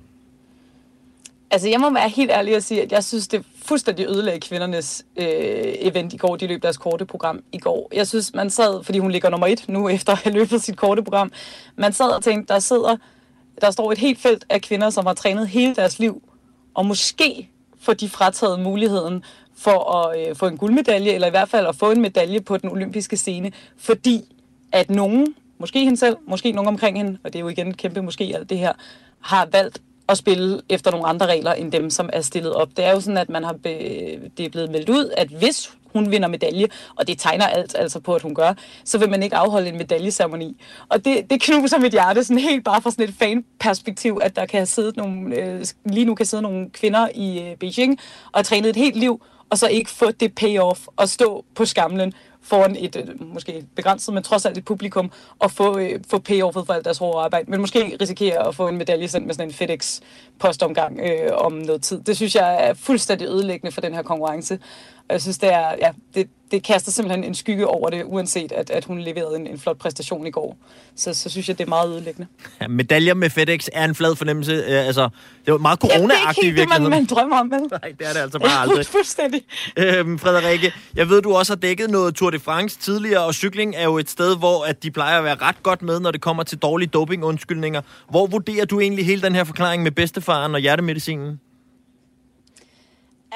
Altså, 1.51 1.69
jeg 1.69 1.79
må 1.79 1.93
være 1.93 2.09
helt 2.09 2.31
ærlig 2.31 2.55
og 2.55 2.63
sige, 2.63 2.81
at 2.81 2.91
jeg 2.91 3.03
synes, 3.03 3.27
det 3.27 3.45
fuldstændig 3.65 4.05
ødelagde 4.05 4.39
kvindernes 4.39 5.05
øh, 5.17 5.25
event 5.79 6.13
i 6.13 6.17
går. 6.17 6.35
De 6.35 6.47
løb 6.47 6.63
deres 6.63 6.77
korte 6.77 7.05
program 7.05 7.43
i 7.51 7.57
går. 7.57 7.89
Jeg 7.93 8.07
synes, 8.07 8.33
man 8.33 8.49
sad, 8.49 8.83
fordi 8.83 8.99
hun 8.99 9.11
ligger 9.11 9.29
nummer 9.29 9.47
et 9.47 9.65
nu 9.67 9.89
efter 9.89 10.13
at 10.13 10.19
have 10.19 10.33
løbet 10.33 10.61
sit 10.61 10.77
korte 10.77 11.03
program, 11.03 11.31
man 11.75 11.93
sad 11.93 12.09
og 12.09 12.23
tænkte, 12.23 12.53
der 12.53 12.59
sidder, 12.59 12.97
der 13.61 13.71
står 13.71 13.91
et 13.91 13.97
helt 13.97 14.19
felt 14.19 14.45
af 14.49 14.61
kvinder, 14.61 14.89
som 14.89 15.05
har 15.05 15.13
trænet 15.13 15.47
hele 15.47 15.75
deres 15.75 15.99
liv, 15.99 16.21
og 16.73 16.85
måske 16.85 17.49
får 17.79 17.93
de 17.93 18.09
frataget 18.09 18.59
muligheden 18.59 19.23
for 19.57 19.93
at 19.95 20.29
øh, 20.29 20.35
få 20.35 20.47
en 20.47 20.57
guldmedalje, 20.57 21.11
eller 21.11 21.27
i 21.27 21.31
hvert 21.31 21.49
fald 21.49 21.67
at 21.67 21.75
få 21.75 21.91
en 21.91 22.01
medalje 22.01 22.41
på 22.41 22.57
den 22.57 22.69
olympiske 22.69 23.17
scene, 23.17 23.51
fordi 23.77 24.21
at 24.71 24.89
nogen, 24.89 25.35
måske 25.59 25.79
hende 25.79 25.97
selv, 25.97 26.17
måske 26.27 26.51
nogen 26.51 26.67
omkring 26.67 26.97
hende, 26.97 27.17
og 27.23 27.33
det 27.33 27.39
er 27.39 27.43
jo 27.43 27.49
igen 27.49 27.73
kæmpe 27.73 28.01
måske 28.01 28.31
alt 28.35 28.49
det 28.49 28.57
her, 28.57 28.73
har 29.21 29.47
valgt 29.51 29.81
at 30.09 30.17
spille 30.17 30.61
efter 30.69 30.91
nogle 30.91 31.07
andre 31.07 31.25
regler 31.25 31.53
end 31.53 31.71
dem, 31.71 31.89
som 31.89 32.09
er 32.13 32.21
stillet 32.21 32.53
op. 32.53 32.69
Det 32.77 32.85
er 32.85 32.91
jo 32.91 32.99
sådan, 32.99 33.17
at 33.17 33.29
man 33.29 33.43
har 33.43 33.53
be, 33.53 33.69
det 34.37 34.45
er 34.45 34.49
blevet 34.49 34.71
meldt 34.71 34.89
ud, 34.89 35.09
at 35.17 35.27
hvis 35.27 35.71
hun 35.93 36.11
vinder 36.11 36.27
medalje, 36.27 36.67
og 36.95 37.07
det 37.07 37.19
tegner 37.19 37.47
alt 37.47 37.75
altså 37.77 37.99
på, 37.99 38.15
at 38.15 38.21
hun 38.21 38.35
gør, 38.35 38.53
så 38.83 38.97
vil 38.97 39.09
man 39.09 39.23
ikke 39.23 39.35
afholde 39.35 39.69
en 39.69 39.77
medaljeceremoni. 39.77 40.61
Og 40.89 41.05
det, 41.05 41.29
det 41.29 41.41
knuser 41.41 41.79
mit 41.79 41.91
hjerte 41.91 42.23
sådan 42.23 42.39
helt 42.39 42.63
bare 42.63 42.81
fra 42.81 42.91
sådan 42.91 43.05
et 43.05 43.15
fanperspektiv, 43.19 44.19
at 44.21 44.35
der 44.35 44.45
kan 44.45 44.65
sidde 44.65 44.93
nogle, 44.97 45.35
øh, 45.35 45.65
lige 45.85 46.05
nu 46.05 46.15
kan 46.15 46.25
sidde 46.25 46.43
nogle 46.43 46.69
kvinder 46.69 47.07
i 47.15 47.39
øh, 47.39 47.57
Beijing 47.57 47.99
og 48.25 48.39
have 48.39 48.43
trænet 48.43 48.69
et 48.69 48.75
helt 48.75 48.95
liv, 48.95 49.21
og 49.49 49.57
så 49.57 49.67
ikke 49.67 49.89
få 49.89 50.11
det 50.11 50.35
payoff 50.35 50.79
og 50.95 51.09
stå 51.09 51.45
på 51.55 51.65
skamlen 51.65 52.13
foran 52.45 52.75
et 52.79 52.95
øh, 52.95 53.33
måske 53.33 53.65
begrænset, 53.75 54.13
men 54.13 54.23
trods 54.23 54.45
alt 54.45 54.57
et 54.57 54.65
publikum, 54.65 55.11
og 55.39 55.51
få, 55.51 55.77
øh, 55.77 55.99
få 56.09 56.19
payoffet 56.19 56.65
for 56.65 56.73
alt 56.73 56.85
deres 56.85 56.97
hårde 56.97 57.23
arbejde, 57.23 57.51
men 57.51 57.61
måske 57.61 57.97
risikere 58.01 58.47
at 58.47 58.55
få 58.55 58.67
en 58.67 58.77
medalje 58.77 59.07
sendt 59.07 59.25
med 59.25 59.33
sådan 59.33 59.49
en 59.49 59.53
FedEx-postomgang 59.53 60.99
øh, 60.99 61.31
om 61.33 61.53
noget 61.53 61.81
tid. 61.81 62.01
Det 62.01 62.15
synes 62.15 62.35
jeg 62.35 62.67
er 62.69 62.73
fuldstændig 62.73 63.27
ødelæggende 63.27 63.71
for 63.71 63.81
den 63.81 63.93
her 63.93 64.01
konkurrence. 64.01 64.59
Og 65.09 65.13
jeg 65.13 65.21
synes, 65.21 65.37
det, 65.37 65.53
er, 65.53 65.75
ja, 65.81 65.91
det, 66.15 66.27
det 66.51 66.63
kaster 66.63 66.91
simpelthen 66.91 67.23
en 67.23 67.35
skygge 67.35 67.67
over 67.67 67.89
det, 67.89 68.03
uanset 68.05 68.51
at, 68.51 68.69
at 68.69 68.85
hun 68.85 68.99
leverede 68.99 69.35
en, 69.35 69.47
en 69.47 69.59
flot 69.59 69.77
præstation 69.77 70.27
i 70.27 70.31
går. 70.31 70.57
Så, 70.95 71.13
så 71.13 71.29
synes 71.29 71.47
jeg, 71.47 71.57
det 71.57 71.63
er 71.65 71.69
meget 71.69 71.91
ødelæggende. 71.91 72.27
Ja, 72.61 72.67
medaljer 72.67 73.13
med 73.13 73.29
FedEx 73.29 73.67
er 73.73 73.85
en 73.85 73.95
flad 73.95 74.15
fornemmelse. 74.15 74.51
Øh, 74.51 74.87
altså, 74.87 75.09
det 75.45 75.51
var 75.51 75.57
meget 75.57 75.79
corona-agtigt 75.79 76.45
i 76.45 76.51
virkeligheden. 76.51 76.55
Det 76.55 76.57
er 76.57 76.61
ikke 76.61 76.75
det, 76.75 76.81
man, 76.81 76.89
man 76.89 77.05
drømmer 77.05 77.39
om, 77.39 77.51
vel? 77.51 77.59
Nej, 77.59 77.93
det 77.99 78.07
er 78.07 78.13
det 78.13 78.19
altså 78.19 78.39
bare 78.47 78.61
aldrig. 78.61 78.85
Fuldstændig. 78.85 79.41
Øhm, 79.77 80.19
Frederikke, 80.19 80.73
jeg 80.95 81.09
ved, 81.09 81.21
du 81.21 81.33
også 81.33 81.51
har 81.53 81.57
dækket 81.57 81.89
noget 81.89 82.15
Tour 82.15 82.29
de 82.29 82.39
France 82.39 82.79
tidligere, 82.79 83.25
og 83.25 83.33
cykling 83.33 83.75
er 83.75 83.83
jo 83.83 83.97
et 83.97 84.09
sted, 84.09 84.37
hvor 84.37 84.63
at 84.63 84.83
de 84.83 84.91
plejer 84.91 85.17
at 85.17 85.23
være 85.23 85.35
ret 85.35 85.63
godt 85.63 85.81
med, 85.81 85.99
når 85.99 86.11
det 86.11 86.21
kommer 86.21 86.43
til 86.43 86.57
dårlige 86.57 86.89
dopingundskyldninger. 86.89 87.81
Hvor 88.09 88.27
vurderer 88.27 88.65
du 88.65 88.79
egentlig 88.79 89.05
hele 89.05 89.21
den 89.21 89.35
her 89.35 89.43
forklaring 89.43 89.83
med 89.83 89.91
bedstefaren 89.91 90.55
og 90.55 90.61
hjertemedicinen? 90.61 91.39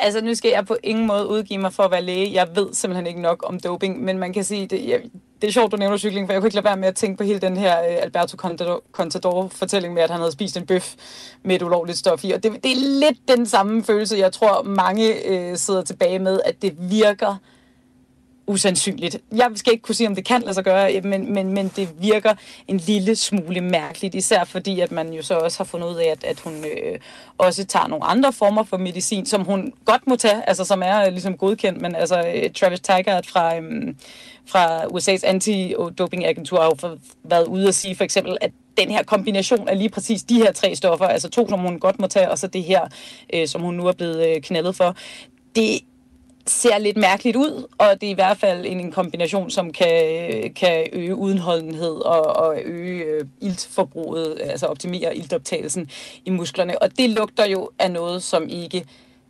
Altså, 0.01 0.21
nu 0.21 0.35
skal 0.35 0.51
jeg 0.51 0.65
på 0.65 0.77
ingen 0.83 1.07
måde 1.07 1.27
udgive 1.27 1.59
mig 1.59 1.73
for 1.73 1.83
at 1.83 1.91
være 1.91 2.01
læge. 2.01 2.33
Jeg 2.33 2.47
ved 2.55 2.73
simpelthen 2.73 3.07
ikke 3.07 3.21
nok 3.21 3.43
om 3.47 3.59
doping, 3.59 4.03
men 4.03 4.17
man 4.17 4.33
kan 4.33 4.43
sige, 4.43 4.67
det, 4.67 4.87
jeg, 4.87 5.01
det 5.41 5.47
er 5.47 5.51
sjovt, 5.51 5.71
du 5.71 5.77
nævner 5.77 5.97
cykling, 5.97 6.27
for 6.27 6.33
jeg 6.33 6.41
kunne 6.41 6.47
ikke 6.47 6.55
lade 6.55 6.65
være 6.65 6.77
med 6.77 6.87
at 6.87 6.95
tænke 6.95 7.17
på 7.17 7.23
hele 7.23 7.39
den 7.39 7.57
her 7.57 7.79
uh, 7.79 8.03
Alberto 8.03 8.37
Contador-fortælling 8.91 9.93
med, 9.93 10.01
at 10.01 10.09
han 10.09 10.19
havde 10.19 10.31
spist 10.31 10.57
en 10.57 10.65
bøf 10.65 10.95
med 11.43 11.55
et 11.55 11.61
ulovligt 11.61 11.97
stof 11.97 12.23
i. 12.23 12.31
Og 12.31 12.43
det, 12.43 12.63
det 12.63 12.71
er 12.71 12.75
lidt 12.75 13.17
den 13.27 13.45
samme 13.45 13.83
følelse, 13.83 14.17
jeg 14.17 14.31
tror, 14.33 14.63
mange 14.63 15.13
uh, 15.29 15.55
sidder 15.55 15.81
tilbage 15.81 16.19
med, 16.19 16.39
at 16.45 16.61
det 16.61 16.75
virker 16.79 17.35
usandsynligt. 18.49 19.17
Jeg 19.35 19.51
skal 19.55 19.73
ikke 19.73 19.83
kunne 19.83 19.95
sige, 19.95 20.07
om 20.07 20.15
det 20.15 20.25
kan 20.25 20.41
lade 20.41 20.53
sig 20.53 20.63
gøre, 20.63 20.93
eh, 20.93 21.05
men, 21.05 21.33
men, 21.33 21.53
men 21.53 21.71
det 21.75 21.89
virker 22.01 22.33
en 22.67 22.77
lille 22.77 23.15
smule 23.15 23.61
mærkeligt, 23.61 24.15
især 24.15 24.43
fordi, 24.43 24.79
at 24.79 24.91
man 24.91 25.13
jo 25.13 25.21
så 25.21 25.33
også 25.33 25.59
har 25.59 25.65
fundet 25.65 25.87
ud 25.87 25.95
af, 25.95 26.05
at, 26.11 26.23
at 26.23 26.39
hun 26.39 26.53
øh, 26.53 26.99
også 27.37 27.65
tager 27.65 27.87
nogle 27.87 28.05
andre 28.05 28.33
former 28.33 28.63
for 28.63 28.77
medicin, 28.77 29.25
som 29.25 29.43
hun 29.43 29.73
godt 29.85 30.07
må 30.07 30.15
tage, 30.15 30.49
altså 30.49 30.65
som 30.65 30.81
er 30.85 31.05
øh, 31.05 31.11
ligesom 31.11 31.37
godkendt, 31.37 31.81
men 31.81 31.95
altså 31.95 32.31
øh, 32.35 32.51
Travis 32.51 32.79
Tigert 32.79 33.25
fra, 33.25 33.57
øh, 33.57 33.95
fra 34.47 34.83
USA's 34.83 35.25
anti-doping-agentur 35.25 36.61
har 36.61 36.65
jo 36.65 36.97
været 37.23 37.47
ude 37.47 37.67
at 37.67 37.75
sige 37.75 37.95
for 37.95 38.03
eksempel, 38.03 38.37
at 38.41 38.51
den 38.77 38.91
her 38.91 39.03
kombination 39.03 39.67
af 39.69 39.77
lige 39.77 39.89
præcis 39.89 40.23
de 40.23 40.37
her 40.37 40.51
tre 40.51 40.75
stoffer, 40.75 41.05
altså 41.05 41.29
to, 41.29 41.49
som 41.49 41.59
hun 41.59 41.79
godt 41.79 41.99
må 41.99 42.07
tage, 42.07 42.31
og 42.31 42.37
så 42.37 42.47
det 42.47 42.63
her, 42.63 42.81
øh, 43.33 43.47
som 43.47 43.61
hun 43.61 43.73
nu 43.75 43.87
er 43.87 43.93
blevet 43.93 44.27
øh, 44.27 44.41
knaldet 44.41 44.75
for, 44.75 44.95
det 45.55 45.79
ser 46.49 46.77
lidt 46.77 46.97
mærkeligt 46.97 47.37
ud, 47.37 47.67
og 47.77 48.01
det 48.01 48.07
er 48.07 48.11
i 48.11 48.13
hvert 48.13 48.37
fald 48.37 48.65
en, 48.65 48.79
en 48.79 48.91
kombination, 48.91 49.49
som 49.49 49.71
kan, 49.71 50.53
kan 50.55 50.87
øge 50.93 51.15
udenholdenhed 51.15 51.95
og, 51.95 52.21
og 52.21 52.57
øge 52.63 53.03
øh, 53.03 53.25
iltforbruget, 53.41 54.37
altså 54.43 54.65
optimere 54.65 55.17
iltoptagelsen 55.17 55.89
i 56.25 56.29
musklerne. 56.29 56.81
Og 56.81 56.97
det 56.97 57.09
lugter 57.09 57.45
jo 57.45 57.69
af 57.79 57.91
noget, 57.91 58.23
som 58.23 58.49
ikke 58.49 58.85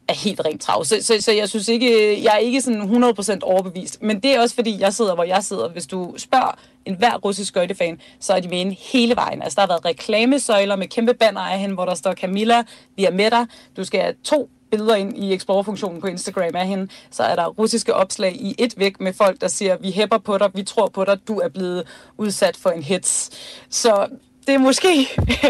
er 0.08 0.14
helt 0.14 0.42
rent 0.46 0.62
trav. 0.62 0.86
Så, 0.86 0.98
så, 1.02 1.14
så 1.20 1.32
jeg 1.32 1.50
synes 1.50 1.68
ikke, 1.68 2.24
jeg 2.24 2.34
er 2.34 2.38
ikke 2.38 2.62
sådan 2.62 3.04
100% 3.04 3.40
overbevist. 3.42 4.02
Men 4.02 4.20
det 4.20 4.36
er 4.36 4.42
også 4.42 4.56
fordi, 4.56 4.80
jeg 4.80 4.94
sidder, 4.94 5.16
hvor 5.16 5.24
jeg 5.24 5.44
sidder. 5.44 5.70
Hvis 5.70 5.88
du 5.88 6.14
spørger 6.18 6.60
en 6.86 6.96
hver 6.96 7.18
russisk 7.18 7.48
skøjtefan, 7.48 8.02
så 8.20 8.34
er 8.34 8.40
de 8.40 8.48
med 8.48 8.62
en 8.62 8.72
hele 8.72 9.16
vejen. 9.16 9.42
Altså, 9.42 9.56
der 9.56 9.62
har 9.62 9.68
været 9.68 9.86
reklamesøjler 9.86 10.76
med 10.76 10.88
kæmpe 10.88 11.14
banner 11.14 11.42
af 11.42 11.60
hende, 11.60 11.76
hvor 11.76 11.86
der 11.86 11.96
står 11.96 12.14
Camilla, 12.14 12.64
vi 12.96 13.06
er 13.06 13.12
med 13.12 13.32
dig. 13.32 13.46
Du 13.78 13.84
skal 13.84 14.02
have 14.02 14.16
to 14.24 14.50
billeder 14.72 14.96
ind 14.96 15.18
i 15.18 15.34
Explorer-funktionen 15.34 16.02
på 16.02 16.08
Instagram 16.08 16.56
af 16.56 16.68
hende, 16.68 16.88
så 17.12 17.24
er 17.24 17.36
der 17.36 17.46
russiske 17.46 17.94
opslag 17.94 18.36
i 18.36 18.56
et 18.58 18.74
væk 18.78 19.00
med 19.00 19.14
folk, 19.14 19.42
der 19.42 19.48
siger, 19.48 19.78
vi 19.82 19.92
hæpper 19.92 20.18
på 20.18 20.38
dig, 20.38 20.52
vi 20.54 20.64
tror 20.64 20.88
på 20.88 21.06
dig, 21.06 21.20
du 21.28 21.40
er 21.40 21.50
blevet 21.50 21.84
udsat 22.18 22.58
for 22.58 22.70
en 22.70 22.84
hits. 22.84 23.30
Så 23.70 24.08
det 24.50 24.56
er 24.56 24.60
måske 24.60 24.88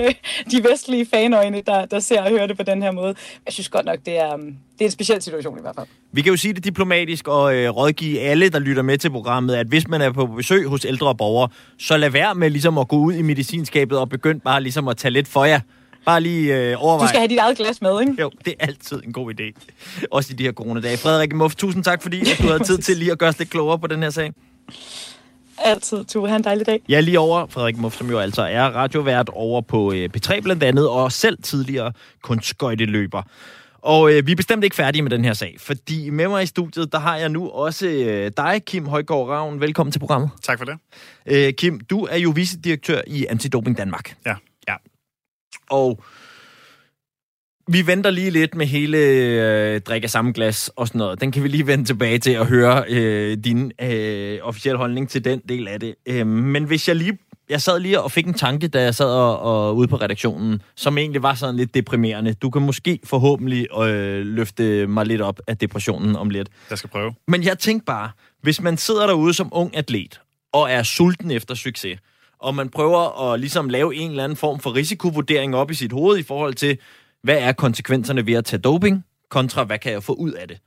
de 0.51 0.63
vestlige 0.71 1.05
fanøjne, 1.05 1.61
der, 1.67 1.85
der 1.85 1.99
ser 1.99 2.21
og 2.21 2.29
hører 2.29 2.47
det 2.47 2.57
på 2.57 2.63
den 2.63 2.81
her 2.81 2.91
måde. 2.91 3.15
Jeg 3.45 3.53
synes 3.53 3.69
godt 3.69 3.85
nok, 3.85 3.99
det 4.05 4.19
er, 4.19 4.33
um, 4.33 4.41
det 4.41 4.81
er 4.81 4.85
en 4.85 4.91
speciel 4.91 5.21
situation 5.21 5.57
i 5.57 5.61
hvert 5.61 5.75
fald. 5.75 5.87
Vi 6.11 6.21
kan 6.21 6.31
jo 6.31 6.37
sige 6.37 6.53
det 6.53 6.63
diplomatisk 6.63 7.27
og 7.27 7.55
øh, 7.55 7.69
rådgive 7.69 8.19
alle, 8.19 8.49
der 8.49 8.59
lytter 8.59 8.83
med 8.83 8.97
til 8.97 9.09
programmet, 9.09 9.55
at 9.55 9.67
hvis 9.67 9.87
man 9.87 10.01
er 10.01 10.11
på 10.11 10.25
besøg 10.25 10.67
hos 10.67 10.85
ældre 10.85 11.15
borgere, 11.15 11.49
så 11.79 11.97
lad 11.97 12.09
være 12.09 12.35
med 12.35 12.49
ligesom 12.49 12.77
at 12.77 12.87
gå 12.87 12.95
ud 12.95 13.13
i 13.13 13.21
medicinskabet 13.21 13.97
og 13.97 14.09
begynd 14.09 14.41
bare 14.41 14.61
ligesom 14.61 14.87
at 14.87 14.97
tage 14.97 15.11
lidt 15.11 15.27
for 15.27 15.45
jer. 15.45 15.59
Bare 16.05 16.21
lige 16.21 16.57
øh, 16.57 16.75
overvej. 16.83 17.05
Du 17.05 17.09
skal 17.09 17.19
have 17.19 17.27
dit 17.27 17.37
eget 17.37 17.57
glas 17.57 17.81
med, 17.81 18.01
ikke? 18.01 18.15
Jo, 18.19 18.31
det 18.45 18.53
er 18.59 18.65
altid 18.65 19.01
en 19.05 19.13
god 19.13 19.33
idé. 19.33 19.61
Også 20.11 20.33
i 20.33 20.35
de 20.35 20.43
her 20.43 20.51
coronadage. 20.51 20.97
Frederik 20.97 21.33
Muff, 21.33 21.55
tusind 21.55 21.83
tak, 21.83 22.01
fordi 22.01 22.19
at 22.19 22.37
du 22.41 22.47
havde 22.47 22.63
tid 22.63 22.77
til 22.77 22.97
lige 22.97 23.11
at 23.11 23.19
gøre 23.19 23.29
os 23.29 23.39
lidt 23.39 23.49
klogere 23.49 23.79
på 23.79 23.87
den 23.87 24.03
her 24.03 24.09
sag. 24.09 24.33
Altid. 25.57 26.03
Du 26.13 26.25
have 26.25 26.35
en 26.35 26.43
dejlig 26.43 26.65
dag. 26.65 26.81
Ja, 26.89 26.99
lige 26.99 27.19
over 27.19 27.45
Frederik 27.49 27.77
Muff, 27.77 27.97
som 27.97 28.09
jo 28.09 28.19
altså 28.19 28.41
er 28.41 28.63
radiovært 28.63 29.29
over 29.29 29.61
på 29.61 29.93
øh, 29.93 30.09
P3 30.17 30.39
blandt 30.41 30.63
andet, 30.63 30.89
og 30.89 31.11
selv 31.11 31.37
tidligere 31.43 31.91
kunstskøjteløber. 32.21 33.21
Og 33.81 34.13
øh, 34.13 34.27
vi 34.27 34.31
er 34.31 34.35
bestemt 34.35 34.63
ikke 34.63 34.75
færdige 34.75 35.01
med 35.01 35.11
den 35.11 35.25
her 35.25 35.33
sag, 35.33 35.55
fordi 35.59 36.09
med 36.09 36.27
mig 36.27 36.43
i 36.43 36.45
studiet, 36.45 36.91
der 36.91 36.99
har 36.99 37.17
jeg 37.17 37.29
nu 37.29 37.49
også 37.49 37.87
øh, 37.87 38.31
dig, 38.37 38.61
Kim 38.65 38.85
Højgaard 38.87 39.27
Ravn. 39.27 39.61
Velkommen 39.61 39.91
til 39.91 39.99
programmet. 39.99 40.29
Tak 40.43 40.57
for 40.57 40.65
det. 40.65 40.75
Øh, 41.25 41.53
Kim, 41.53 41.79
du 41.79 42.07
er 42.11 42.17
jo 42.17 42.31
vicedirektør 42.35 43.01
i 43.07 43.25
Antidoping 43.29 43.77
Danmark. 43.77 44.15
Ja. 44.25 44.35
Og 45.69 46.03
vi 47.71 47.87
venter 47.87 48.09
lige 48.09 48.29
lidt 48.29 48.55
med 48.55 48.65
hele 48.65 48.97
øh, 48.97 49.81
drikke 49.81 50.05
af 50.05 50.09
samme 50.09 50.31
glas 50.31 50.71
og 50.75 50.87
sådan 50.87 50.99
noget. 50.99 51.21
Den 51.21 51.31
kan 51.31 51.43
vi 51.43 51.47
lige 51.47 51.67
vende 51.67 51.85
tilbage 51.85 52.19
til 52.19 52.39
og 52.39 52.45
høre 52.45 52.83
øh, 52.89 53.37
din 53.37 53.71
øh, 53.81 54.39
officielle 54.41 54.77
holdning 54.77 55.09
til 55.09 55.25
den 55.25 55.41
del 55.49 55.67
af 55.67 55.79
det. 55.79 55.95
Øh, 56.05 56.27
men 56.27 56.63
hvis 56.63 56.87
jeg 56.87 56.95
lige... 56.95 57.17
Jeg 57.49 57.61
sad 57.61 57.79
lige 57.79 58.01
og 58.01 58.11
fik 58.11 58.27
en 58.27 58.33
tanke, 58.33 58.67
da 58.67 58.81
jeg 58.81 58.95
sad 58.95 59.05
og, 59.05 59.39
og 59.39 59.75
ude 59.75 59.87
på 59.87 59.95
redaktionen, 59.95 60.61
som 60.75 60.97
egentlig 60.97 61.23
var 61.23 61.33
sådan 61.33 61.55
lidt 61.55 61.73
deprimerende. 61.73 62.33
Du 62.33 62.49
kan 62.49 62.61
måske 62.61 62.99
forhåbentlig 63.03 63.67
øh, 63.81 64.25
løfte 64.25 64.87
mig 64.87 65.05
lidt 65.05 65.21
op 65.21 65.39
af 65.47 65.57
depressionen 65.57 66.15
om 66.15 66.29
lidt. 66.29 66.49
Jeg 66.69 66.77
skal 66.77 66.89
prøve. 66.89 67.13
Men 67.27 67.43
jeg 67.43 67.59
tænkte 67.59 67.85
bare, 67.85 68.11
hvis 68.41 68.61
man 68.61 68.77
sidder 68.77 69.07
derude 69.07 69.33
som 69.33 69.49
ung 69.51 69.77
atlet 69.77 70.21
og 70.53 70.71
er 70.71 70.83
sulten 70.83 71.31
efter 71.31 71.55
succes, 71.55 71.99
og 72.39 72.55
man 72.55 72.69
prøver 72.69 73.31
at 73.31 73.39
ligesom 73.39 73.69
lave 73.69 73.95
en 73.95 74.09
eller 74.09 74.23
anden 74.23 74.35
form 74.35 74.59
for 74.59 74.75
risikovurdering 74.75 75.55
op 75.55 75.71
i 75.71 75.73
sit 75.73 75.91
hoved 75.91 76.17
i 76.17 76.23
forhold 76.23 76.53
til, 76.53 76.77
hvad 77.23 77.37
er 77.37 77.51
konsekvenserne 77.51 78.25
ved 78.25 78.33
at 78.33 78.45
tage 78.45 78.59
doping, 78.59 79.05
kontra 79.29 79.63
hvad 79.63 79.79
kan 79.79 79.91
jeg 79.91 80.03
få 80.03 80.13
ud 80.13 80.31
af 80.31 80.47
det. 80.47 80.57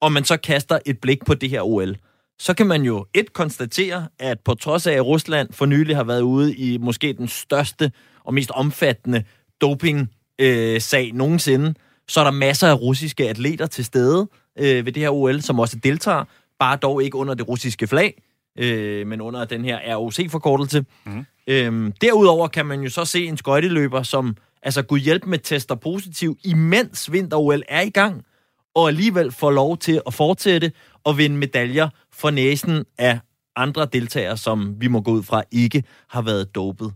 Og 0.00 0.12
man 0.12 0.24
så 0.24 0.36
kaster 0.36 0.78
et 0.86 1.00
blik 1.00 1.24
på 1.26 1.34
det 1.34 1.50
her 1.50 1.62
OL, 1.62 1.96
så 2.38 2.54
kan 2.54 2.66
man 2.66 2.82
jo 2.82 3.06
et 3.14 3.32
konstatere, 3.32 4.08
at 4.18 4.40
på 4.40 4.54
trods 4.54 4.86
af, 4.86 4.92
at 4.92 5.06
Rusland 5.06 5.52
for 5.52 5.66
nylig 5.66 5.96
har 5.96 6.04
været 6.04 6.20
ude 6.20 6.54
i 6.54 6.78
måske 6.78 7.12
den 7.12 7.28
største 7.28 7.92
og 8.24 8.34
mest 8.34 8.50
omfattende 8.50 9.24
doping-sag 9.60 11.08
øh, 11.08 11.14
nogensinde, 11.14 11.74
så 12.08 12.20
er 12.20 12.24
der 12.24 12.30
masser 12.30 12.68
af 12.68 12.80
russiske 12.80 13.28
atleter 13.28 13.66
til 13.66 13.84
stede 13.84 14.28
øh, 14.58 14.86
ved 14.86 14.92
det 14.92 15.02
her 15.02 15.10
OL, 15.10 15.40
som 15.40 15.60
også 15.60 15.76
deltager, 15.76 16.24
bare 16.58 16.76
dog 16.76 17.02
ikke 17.02 17.16
under 17.16 17.34
det 17.34 17.48
russiske 17.48 17.86
flag, 17.86 18.22
øh, 18.60 19.06
men 19.06 19.20
under 19.20 19.44
den 19.44 19.64
her 19.64 19.96
ROC-forkortelse. 19.96 20.84
Mm. 21.06 21.26
Øhm, 21.46 21.92
derudover 21.92 22.48
kan 22.48 22.66
man 22.66 22.80
jo 22.80 22.90
så 22.90 23.04
se 23.04 23.26
en 23.26 23.36
skøjteløber, 23.36 24.02
som 24.02 24.36
altså 24.62 24.82
Gud 24.82 24.98
hjælp 24.98 25.26
med 25.26 25.38
tester 25.38 25.74
positiv, 25.74 26.36
imens 26.44 27.12
vinter-OL 27.12 27.62
er 27.68 27.80
i 27.80 27.90
gang, 27.90 28.24
og 28.74 28.88
alligevel 28.88 29.32
får 29.32 29.50
lov 29.50 29.76
til 29.76 30.00
at 30.06 30.14
fortsætte 30.14 30.72
og 31.04 31.18
vinde 31.18 31.36
medaljer 31.36 31.88
for 32.12 32.30
næsen 32.30 32.84
af 32.98 33.20
andre 33.56 33.86
deltagere, 33.92 34.36
som 34.36 34.74
vi 34.80 34.88
må 34.88 35.00
gå 35.00 35.10
ud 35.10 35.22
fra 35.22 35.42
ikke 35.50 35.84
har 36.08 36.22
været 36.22 36.54
dopet. 36.54 36.92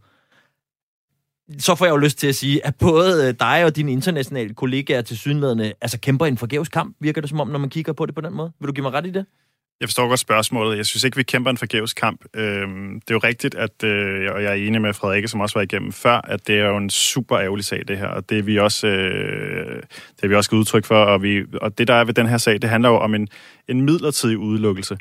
Så 1.59 1.75
får 1.75 1.85
jeg 1.85 1.93
jo 1.93 1.97
lyst 1.97 2.19
til 2.19 2.27
at 2.27 2.35
sige, 2.35 2.67
at 2.67 2.77
både 2.77 3.33
dig 3.33 3.65
og 3.65 3.77
dine 3.77 3.93
internationale 3.93 4.55
kollegaer 4.55 5.03
til 5.03 5.19
synlædende 5.19 5.73
altså 5.81 5.99
kæmper 5.99 6.27
en 6.27 6.39
forgæves 6.39 6.69
kamp, 6.69 6.97
virker 7.01 7.21
det 7.21 7.31
som 7.31 7.41
om, 7.41 7.49
når 7.49 7.59
man 7.59 7.71
kigger 7.71 7.93
på 7.93 8.07
det 8.07 8.15
på 8.15 8.21
den 8.21 8.35
måde. 8.35 8.53
Vil 8.61 8.69
du 8.69 8.73
give 8.73 8.83
mig 8.83 8.93
ret 8.93 9.07
i 9.07 9.11
det? 9.11 9.27
Jeg 9.81 9.89
forstår 9.89 10.09
godt 10.09 10.21
spørgsmålet. 10.21 10.77
Jeg 10.77 10.87
synes 10.87 11.05
ikke, 11.05 11.17
vi 11.17 11.23
kæmper 11.23 11.51
en 11.51 11.57
forgæves 11.57 11.95
kamp. 11.95 12.25
Øhm, 12.35 13.01
det 13.01 13.11
er 13.11 13.15
jo 13.15 13.19
rigtigt, 13.19 13.55
at, 13.55 13.85
øh, 13.85 14.33
og 14.35 14.43
jeg 14.43 14.51
er 14.51 14.67
enig 14.67 14.81
med 14.81 14.95
Frederikke, 14.95 15.29
som 15.29 15.41
også 15.41 15.59
var 15.59 15.63
igennem 15.63 15.93
før, 15.93 16.21
at 16.25 16.47
det 16.47 16.59
er 16.59 16.69
jo 16.69 16.77
en 16.77 16.91
super 16.91 17.39
ærgerlig 17.39 17.65
sag, 17.65 17.83
det 17.89 17.99
her. 17.99 18.07
Og 18.07 18.31
det 18.31 18.39
er 18.39 18.43
vi 18.43 18.59
også, 18.59 18.87
øh, 18.87 19.83
det 20.17 20.23
er 20.23 20.29
vi 20.29 20.35
også 20.35 20.51
givet 20.51 20.61
udtryk 20.61 20.85
for. 20.85 21.05
Og, 21.05 21.23
vi, 21.23 21.45
og 21.61 21.79
det, 21.79 21.89
der 21.89 21.95
er 21.95 22.05
ved 22.05 22.15
den 22.15 22.27
her 22.27 22.39
sag, 22.39 22.63
det 22.63 22.71
handler 22.71 22.89
jo 22.89 22.97
om 22.97 23.15
en, 23.15 23.29
en 23.69 23.81
midlertidig 23.81 24.39
udelukkelse. 24.39 24.99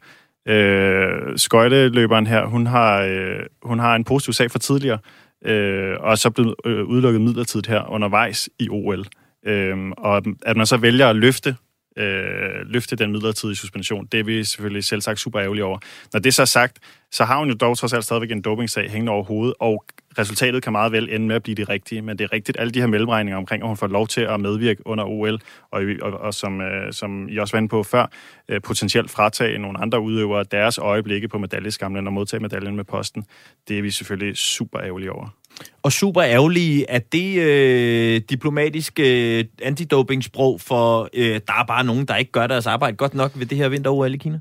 Øh, 0.47 1.37
skøjteløberen 1.37 2.27
her, 2.27 2.45
hun 2.45 2.67
har, 2.67 3.01
øh, 3.01 3.39
hun 3.63 3.79
har 3.79 3.95
en 3.95 4.03
positiv 4.03 4.33
sag 4.33 4.51
fra 4.51 4.59
tidligere, 4.59 4.99
øh, 5.45 5.97
og 5.99 6.11
er 6.11 6.15
så 6.15 6.29
blevet 6.29 6.55
øh, 6.65 6.83
udelukket 6.83 7.21
midlertidigt 7.21 7.67
her 7.67 7.91
undervejs 7.91 8.49
i 8.59 8.69
OL. 8.69 9.05
Øh, 9.45 9.77
og 9.97 10.23
at 10.45 10.57
man 10.57 10.65
så 10.65 10.77
vælger 10.77 11.07
at 11.09 11.15
løfte 11.15 11.55
øh, 11.97 12.65
løfte 12.65 12.95
den 12.95 13.11
midlertidige 13.11 13.55
suspension. 13.55 14.05
Det 14.05 14.19
er 14.19 14.23
vi 14.23 14.43
selvfølgelig 14.43 14.83
selv 14.83 15.01
sagt 15.01 15.19
super 15.19 15.41
ærgerlige 15.41 15.65
over. 15.65 15.79
Når 16.13 16.19
det 16.19 16.33
så 16.33 16.41
er 16.41 16.45
sagt, 16.45 16.79
så 17.11 17.23
har 17.23 17.39
hun 17.39 17.49
jo 17.49 17.55
dog 17.55 17.77
trods 17.77 17.93
alt 17.93 18.03
stadigvæk 18.03 18.31
en 18.31 18.41
dopingsag 18.41 18.89
hængende 18.89 19.11
over 19.11 19.23
hovedet, 19.23 19.53
og 19.59 19.85
resultatet 20.17 20.63
kan 20.63 20.71
meget 20.71 20.91
vel 20.91 21.09
ende 21.11 21.27
med 21.27 21.35
at 21.35 21.43
blive 21.43 21.55
det 21.55 21.69
rigtige, 21.69 22.01
men 22.01 22.17
det 22.17 22.23
er 22.23 22.33
rigtigt, 22.33 22.59
alle 22.59 22.71
de 22.71 22.79
her 22.79 22.87
mellemregninger 22.87 23.37
omkring, 23.37 23.63
at 23.63 23.67
hun 23.67 23.77
får 23.77 23.87
lov 23.87 24.07
til 24.07 24.21
at 24.21 24.39
medvirke 24.39 24.87
under 24.87 25.05
OL, 25.05 25.41
og, 25.71 25.83
og, 26.01 26.11
og 26.11 26.33
som, 26.33 26.61
øh, 26.61 26.93
som 26.93 27.29
I 27.29 27.37
også 27.37 27.51
var 27.51 27.57
inde 27.57 27.69
på 27.69 27.83
før, 27.83 28.05
øh, 28.49 28.61
potentielt 28.61 29.11
fratage 29.11 29.57
nogle 29.57 29.79
andre 29.79 30.01
udøvere 30.01 30.43
deres 30.51 30.77
øjeblikke 30.77 31.27
på 31.27 31.37
medaljeskamlen 31.37 32.07
og 32.07 32.13
modtage 32.13 32.39
medaljen 32.39 32.75
med 32.75 32.83
posten. 32.83 33.25
Det 33.67 33.77
er 33.77 33.81
vi 33.81 33.91
selvfølgelig 33.91 34.37
super 34.37 34.81
ærgerlige 34.81 35.11
over. 35.11 35.29
Og 35.83 35.91
super 35.91 36.23
ærgerlige, 36.23 36.91
at 36.91 37.13
det 37.13 37.39
øh, 37.39 38.21
diplomatiske 38.29 39.39
øh, 39.39 39.45
antidopingsprog 39.61 40.61
for, 40.61 41.09
øh, 41.13 41.41
der 41.47 41.53
er 41.59 41.65
bare 41.67 41.83
nogen, 41.83 42.05
der 42.05 42.15
ikke 42.15 42.31
gør 42.31 42.47
deres 42.47 42.67
arbejde 42.67 42.97
godt 42.97 43.13
nok 43.13 43.31
ved 43.35 43.45
det 43.45 43.57
her 43.57 43.69
vinter-OL 43.69 44.13
i 44.13 44.17
Kina? 44.17 44.39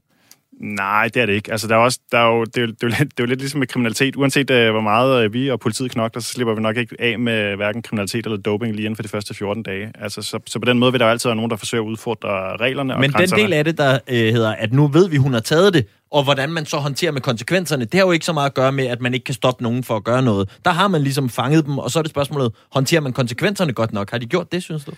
Nej, 0.60 1.08
det 1.14 1.22
er 1.22 1.26
det 1.26 1.32
ikke. 1.32 1.52
Altså, 1.52 1.68
der 1.68 1.74
er 1.74 1.78
også, 1.78 1.98
der 2.12 2.18
er 2.18 2.26
jo, 2.26 2.44
det, 2.44 2.62
er, 2.62 2.66
det, 2.66 2.82
er 2.82 2.86
jo 2.86 2.88
lidt, 2.88 2.98
det 2.98 3.20
er 3.20 3.24
jo 3.24 3.26
lidt 3.26 3.40
ligesom 3.40 3.58
med 3.58 3.66
kriminalitet. 3.66 4.16
Uanset 4.16 4.50
uh, 4.50 4.70
hvor 4.70 4.80
meget 4.80 5.26
uh, 5.26 5.32
vi 5.32 5.50
og 5.50 5.60
politiet 5.60 5.90
knokler, 5.90 6.22
så 6.22 6.28
slipper 6.28 6.54
vi 6.54 6.60
nok 6.60 6.76
ikke 6.76 6.96
af 6.98 7.18
med 7.18 7.56
hverken 7.56 7.82
kriminalitet 7.82 8.26
eller 8.26 8.38
doping 8.38 8.74
lige 8.74 8.84
inden 8.84 8.96
for 8.96 9.02
de 9.02 9.08
første 9.08 9.34
14 9.34 9.62
dage. 9.62 9.92
Altså, 9.94 10.22
så, 10.22 10.38
så 10.46 10.58
på 10.58 10.64
den 10.64 10.78
måde 10.78 10.92
vil 10.92 11.00
der 11.00 11.06
jo 11.06 11.10
altid 11.10 11.28
være 11.28 11.36
nogen, 11.36 11.50
der 11.50 11.56
forsøger 11.56 11.84
at 11.84 11.88
udfordre 11.88 12.56
reglerne 12.56 12.96
Men 12.98 13.14
og 13.14 13.20
den 13.20 13.30
del 13.30 13.52
af 13.52 13.64
det, 13.64 13.78
der 13.78 13.98
øh, 14.08 14.16
hedder, 14.16 14.54
at 14.54 14.72
nu 14.72 14.86
ved 14.86 15.08
vi, 15.08 15.16
hun 15.16 15.32
har 15.32 15.40
taget 15.40 15.74
det, 15.74 15.86
og 16.10 16.24
hvordan 16.24 16.52
man 16.52 16.66
så 16.66 16.76
håndterer 16.76 17.12
med 17.12 17.20
konsekvenserne, 17.20 17.84
det 17.84 17.94
har 17.94 18.06
jo 18.06 18.12
ikke 18.12 18.24
så 18.24 18.32
meget 18.32 18.46
at 18.46 18.54
gøre 18.54 18.72
med, 18.72 18.86
at 18.86 19.00
man 19.00 19.14
ikke 19.14 19.24
kan 19.24 19.34
stoppe 19.34 19.62
nogen 19.62 19.84
for 19.84 19.96
at 19.96 20.04
gøre 20.04 20.22
noget. 20.22 20.58
Der 20.64 20.70
har 20.70 20.88
man 20.88 21.02
ligesom 21.02 21.28
fanget 21.28 21.66
dem, 21.66 21.78
og 21.78 21.90
så 21.90 21.98
er 21.98 22.02
det 22.02 22.10
spørgsmålet, 22.10 22.52
håndterer 22.72 23.00
man 23.00 23.12
konsekvenserne 23.12 23.72
godt 23.72 23.92
nok? 23.92 24.10
Har 24.10 24.18
de 24.18 24.26
gjort 24.26 24.52
det, 24.52 24.62
synes 24.62 24.84
du? 24.84 24.92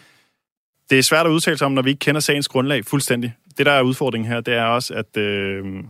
Det 0.90 0.98
er 0.98 1.02
svært 1.02 1.26
at 1.26 1.30
udtale 1.30 1.58
sig 1.58 1.66
om, 1.66 1.72
når 1.72 1.82
vi 1.82 1.90
ikke 1.90 1.98
kender 1.98 2.20
sagens 2.20 2.48
grundlag 2.48 2.84
fuldstændig. 2.84 3.34
Det, 3.58 3.66
der 3.66 3.72
er 3.72 3.82
udfordringen 3.82 4.32
her, 4.32 4.40
det 4.40 4.54
er 4.54 4.64
også, 4.64 4.94
at, 4.94 5.16
øh, 5.16 5.84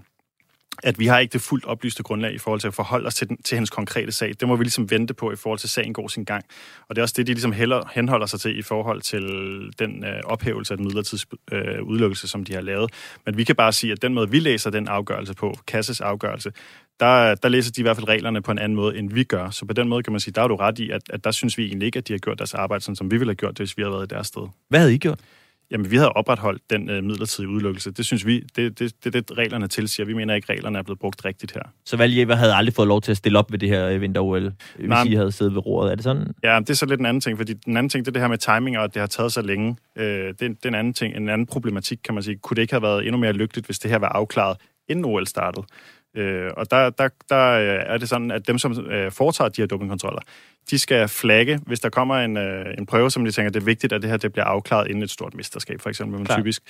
at 0.82 0.98
vi 0.98 1.06
har 1.06 1.18
ikke 1.18 1.32
det 1.32 1.40
fuldt 1.40 1.64
oplyste 1.64 2.02
grundlag 2.02 2.34
i 2.34 2.38
forhold 2.38 2.60
til 2.60 2.68
at 2.68 2.74
forholde 2.74 3.06
os 3.06 3.14
til, 3.14 3.28
den, 3.28 3.42
til 3.42 3.56
hendes 3.56 3.70
konkrete 3.70 4.12
sag. 4.12 4.32
Det 4.40 4.48
må 4.48 4.56
vi 4.56 4.64
ligesom 4.64 4.90
vente 4.90 5.14
på 5.14 5.32
i 5.32 5.36
forhold 5.36 5.58
til 5.58 5.68
sagen 5.68 5.92
går 5.92 6.08
sin 6.08 6.24
gang. 6.24 6.44
Og 6.88 6.96
det 6.96 7.00
er 7.00 7.02
også 7.02 7.14
det, 7.16 7.26
de 7.26 7.32
ligesom 7.32 7.52
heller, 7.52 7.90
henholder 7.94 8.26
sig 8.26 8.40
til 8.40 8.58
i 8.58 8.62
forhold 8.62 9.00
til 9.00 9.22
den 9.78 10.04
øh, 10.04 10.20
ophævelse 10.24 10.74
af 10.74 10.78
den 10.78 10.86
midlertidige 10.86 11.26
øh, 11.52 11.82
udelukkelse, 11.82 12.28
som 12.28 12.44
de 12.44 12.54
har 12.54 12.60
lavet. 12.60 12.90
Men 13.26 13.36
vi 13.36 13.44
kan 13.44 13.56
bare 13.56 13.72
sige, 13.72 13.92
at 13.92 14.02
den 14.02 14.14
måde, 14.14 14.30
vi 14.30 14.38
læser 14.38 14.70
den 14.70 14.88
afgørelse 14.88 15.34
på, 15.34 15.54
Kasses 15.66 16.00
afgørelse, 16.00 16.52
der, 17.00 17.34
der 17.34 17.48
læser 17.48 17.72
de 17.72 17.80
i 17.80 17.82
hvert 17.82 17.96
fald 17.96 18.08
reglerne 18.08 18.42
på 18.42 18.50
en 18.50 18.58
anden 18.58 18.76
måde, 18.76 18.98
end 18.98 19.12
vi 19.12 19.24
gør. 19.24 19.50
Så 19.50 19.66
på 19.66 19.72
den 19.72 19.88
måde 19.88 20.02
kan 20.02 20.12
man 20.12 20.20
sige, 20.20 20.32
der 20.32 20.42
er 20.42 20.48
du 20.48 20.56
ret 20.56 20.78
i, 20.78 20.90
at, 20.90 21.02
at 21.10 21.24
der 21.24 21.30
synes 21.30 21.58
vi 21.58 21.66
egentlig 21.66 21.86
ikke, 21.86 21.98
at 21.98 22.08
de 22.08 22.12
har 22.12 22.18
gjort 22.18 22.38
deres 22.38 22.54
arbejde, 22.54 22.84
sådan 22.84 22.96
som 22.96 23.10
vi 23.10 23.16
ville 23.16 23.30
have 23.30 23.36
gjort 23.36 23.58
det, 23.58 23.58
hvis 23.58 23.76
vi 23.76 23.82
havde 23.82 23.92
været 23.92 24.12
i 24.12 24.14
deres 24.14 24.26
sted. 24.26 24.42
Hvad 24.68 24.80
havde 24.80 24.94
I 24.94 24.98
gjort? 24.98 25.20
Jamen, 25.70 25.90
vi 25.90 25.96
havde 25.96 26.12
opretholdt 26.12 26.70
den 26.70 26.90
øh, 26.90 27.04
midlertidige 27.04 27.48
udelukkelse. 27.48 27.90
Det 27.90 28.06
synes 28.06 28.26
vi, 28.26 28.40
det, 28.56 28.78
det, 28.78 29.04
det, 29.04 29.12
det 29.14 29.38
reglerne 29.38 29.68
tilsiger. 29.68 30.06
Vi 30.06 30.12
mener 30.12 30.34
ikke, 30.34 30.52
reglerne 30.52 30.78
er 30.78 30.82
blevet 30.82 30.98
brugt 30.98 31.24
rigtigt 31.24 31.52
her. 31.52 31.62
Så 31.84 31.96
Valjever 31.96 32.34
havde 32.34 32.54
aldrig 32.54 32.74
fået 32.74 32.88
lov 32.88 33.00
til 33.00 33.10
at 33.10 33.16
stille 33.16 33.38
op 33.38 33.52
ved 33.52 33.58
det 33.58 33.68
her 33.68 33.98
vinter-OL, 33.98 34.52
hvis 34.78 34.88
Nej. 34.88 35.04
I 35.04 35.14
havde 35.14 35.32
siddet 35.32 35.54
ved 35.54 35.66
roret. 35.66 35.90
Er 35.90 35.94
det 35.94 36.04
sådan? 36.04 36.26
Ja, 36.42 36.58
det 36.60 36.70
er 36.70 36.74
så 36.74 36.86
lidt 36.86 37.00
en 37.00 37.06
anden 37.06 37.20
ting, 37.20 37.38
fordi 37.38 37.52
den 37.52 37.76
anden 37.76 37.90
ting, 37.90 38.04
det 38.04 38.10
er 38.10 38.12
det 38.12 38.22
her 38.22 38.28
med 38.28 38.38
timing, 38.38 38.78
og 38.78 38.84
at 38.84 38.94
det 38.94 39.00
har 39.00 39.06
taget 39.06 39.32
så 39.32 39.42
længe. 39.42 39.76
Øh, 39.96 40.06
det, 40.06 40.40
det 40.40 40.64
er 40.64 40.68
en 40.68 40.74
anden 40.74 40.94
ting, 40.94 41.16
en 41.16 41.28
anden 41.28 41.46
problematik, 41.46 41.98
kan 42.04 42.14
man 42.14 42.22
sige. 42.22 42.36
Kunne 42.36 42.54
det 42.54 42.62
ikke 42.62 42.74
have 42.74 42.82
været 42.82 43.06
endnu 43.06 43.18
mere 43.18 43.32
lykkeligt, 43.32 43.66
hvis 43.66 43.78
det 43.78 43.90
her 43.90 43.98
var 43.98 44.08
afklaret, 44.08 44.56
inden 44.88 45.04
OL 45.04 45.26
startede? 45.26 45.66
Øh, 46.14 46.50
og 46.56 46.70
der, 46.70 46.90
der, 46.90 47.08
der 47.28 47.50
øh, 47.50 47.82
er 47.86 47.98
det 47.98 48.08
sådan, 48.08 48.30
at 48.30 48.48
dem, 48.48 48.58
som 48.58 48.86
øh, 48.90 49.12
foretager 49.12 49.48
de 49.48 49.62
her 49.62 49.66
dopingkontroller, 49.66 50.20
de 50.70 50.78
skal 50.78 51.08
flagge, 51.08 51.60
hvis 51.66 51.80
der 51.80 51.88
kommer 51.88 52.16
en, 52.16 52.36
øh, 52.36 52.74
en 52.78 52.86
prøve, 52.86 53.10
som 53.10 53.24
de 53.24 53.30
tænker, 53.30 53.50
det 53.50 53.60
er 53.60 53.64
vigtigt, 53.64 53.92
at 53.92 54.02
det 54.02 54.10
her 54.10 54.16
det 54.16 54.32
bliver 54.32 54.44
afklaret 54.44 54.88
inden 54.88 55.02
et 55.02 55.10
stort 55.10 55.34
mesterskab, 55.34 55.80
for 55.80 55.88
eksempel, 55.88 56.18
men 56.18 56.26
typisk, 56.26 56.62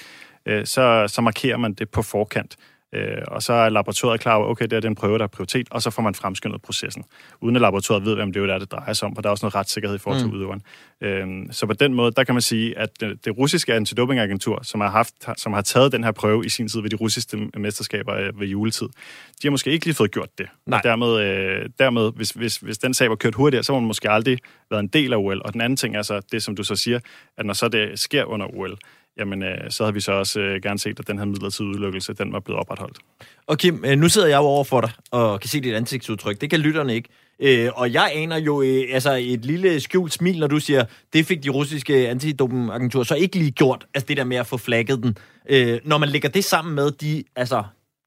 øh, 0.46 0.66
så, 0.66 1.04
så 1.08 1.20
markerer 1.20 1.56
man 1.56 1.74
det 1.74 1.90
på 1.90 2.02
forkant. 2.02 2.56
Øh, 2.94 3.22
og 3.26 3.42
så 3.42 3.52
er 3.52 3.68
laboratoriet 3.68 4.20
klar 4.20 4.34
over, 4.34 4.46
okay, 4.46 4.64
det 4.64 4.72
er 4.72 4.80
den 4.80 4.94
prøve, 4.94 5.18
der 5.18 5.24
er 5.24 5.28
prioritet, 5.28 5.68
og 5.70 5.82
så 5.82 5.90
får 5.90 6.02
man 6.02 6.14
fremskyndet 6.14 6.62
processen. 6.62 7.04
Uden 7.40 7.56
at 7.56 7.62
laboratoriet 7.62 8.04
ved, 8.04 8.14
hvem 8.14 8.32
det 8.32 8.50
er, 8.50 8.58
det 8.58 8.72
drejer 8.72 8.92
sig 8.92 9.06
om, 9.06 9.14
for 9.14 9.22
der 9.22 9.28
er 9.28 9.30
også 9.30 9.44
noget 9.44 9.54
retssikkerhed 9.54 9.96
i 9.96 9.98
forhold 9.98 10.20
til 10.20 10.26
Mm. 10.26 10.32
mm. 10.32 10.38
udøveren. 10.38 10.62
Øh, 11.00 11.26
så 11.50 11.66
på 11.66 11.72
den 11.72 11.94
måde, 11.94 12.12
der 12.12 12.24
kan 12.24 12.34
man 12.34 12.42
sige, 12.42 12.78
at 12.78 13.00
det, 13.00 13.24
det 13.24 13.38
russiske 13.38 13.74
antidopingagentur, 13.74 14.60
som 14.62 14.80
har, 14.80 14.90
haft, 14.90 15.14
som 15.36 15.52
har 15.52 15.62
taget 15.62 15.92
den 15.92 16.04
her 16.04 16.12
prøve 16.12 16.46
i 16.46 16.48
sin 16.48 16.68
tid 16.68 16.80
ved 16.80 16.90
de 16.90 16.96
russiske 16.96 17.50
mesterskaber 17.56 18.14
øh, 18.14 18.40
ved 18.40 18.46
juletid, 18.46 18.86
de 19.42 19.46
har 19.48 19.50
måske 19.50 19.70
ikke 19.70 19.86
lige 19.86 19.94
fået 19.94 20.10
gjort 20.10 20.38
det. 20.38 20.46
Nej. 20.66 20.78
Og 20.78 20.84
dermed, 20.84 21.20
øh, 21.20 21.68
dermed 21.78 22.12
hvis, 22.16 22.30
hvis, 22.30 22.56
hvis 22.56 22.78
den 22.78 22.94
sag 22.94 23.10
var 23.10 23.16
kørt 23.16 23.34
hurtigere, 23.34 23.62
så 23.64 23.72
var 23.72 23.80
man 23.80 23.86
måske 23.86 24.10
aldrig 24.10 24.38
været 24.70 24.80
en 24.82 24.88
del 24.88 25.12
af 25.12 25.16
OL. 25.16 25.42
Og 25.44 25.52
den 25.52 25.60
anden 25.60 25.76
ting 25.76 25.96
er 25.96 26.02
så 26.02 26.20
det, 26.32 26.42
som 26.42 26.56
du 26.56 26.64
så 26.64 26.76
siger, 26.76 27.00
at 27.36 27.46
når 27.46 27.54
så 27.54 27.68
det 27.68 27.98
sker 27.98 28.24
under 28.24 28.46
OL, 28.56 28.78
jamen 29.18 29.42
øh, 29.42 29.70
så 29.70 29.84
havde 29.84 29.94
vi 29.94 30.00
så 30.00 30.12
også 30.12 30.40
øh, 30.40 30.62
gerne 30.62 30.78
set, 30.78 31.00
at 31.00 31.06
den 31.06 31.18
her 31.18 31.24
midlertidige 31.24 31.70
udelukkelse, 31.70 32.14
den 32.14 32.32
var 32.32 32.40
blevet 32.40 32.60
opretholdt. 32.60 32.98
Og 33.46 33.58
Kim, 33.58 33.84
øh, 33.86 33.98
nu 33.98 34.08
sidder 34.08 34.28
jeg 34.28 34.36
jo 34.36 34.42
over 34.42 34.64
for 34.64 34.80
dig, 34.80 34.90
og 35.10 35.40
kan 35.40 35.48
se 35.48 35.60
dit 35.60 35.74
ansigtsudtryk. 35.74 36.40
Det 36.40 36.50
kan 36.50 36.60
lytterne 36.60 36.94
ikke. 36.94 37.08
Øh, 37.40 37.70
og 37.74 37.92
jeg 37.92 38.10
aner 38.14 38.36
jo 38.36 38.62
øh, 38.62 38.84
altså 38.92 39.12
et 39.12 39.44
lille 39.44 39.80
skjult 39.80 40.12
smil, 40.12 40.38
når 40.38 40.46
du 40.46 40.58
siger, 40.58 40.84
det 41.12 41.26
fik 41.26 41.44
de 41.44 41.50
russiske 41.50 42.08
antidopingagenturer 42.08 43.04
så 43.04 43.14
ikke 43.14 43.38
lige 43.38 43.50
gjort, 43.50 43.86
altså 43.94 44.06
det 44.06 44.16
der 44.16 44.24
med 44.24 44.36
at 44.36 44.46
få 44.46 44.56
flagget 44.56 45.02
den. 45.02 45.16
Øh, 45.48 45.80
når 45.84 45.98
man 45.98 46.08
lægger 46.08 46.28
det 46.28 46.44
sammen 46.44 46.74
med 46.74 46.90
de, 46.90 47.24
altså, 47.36 47.62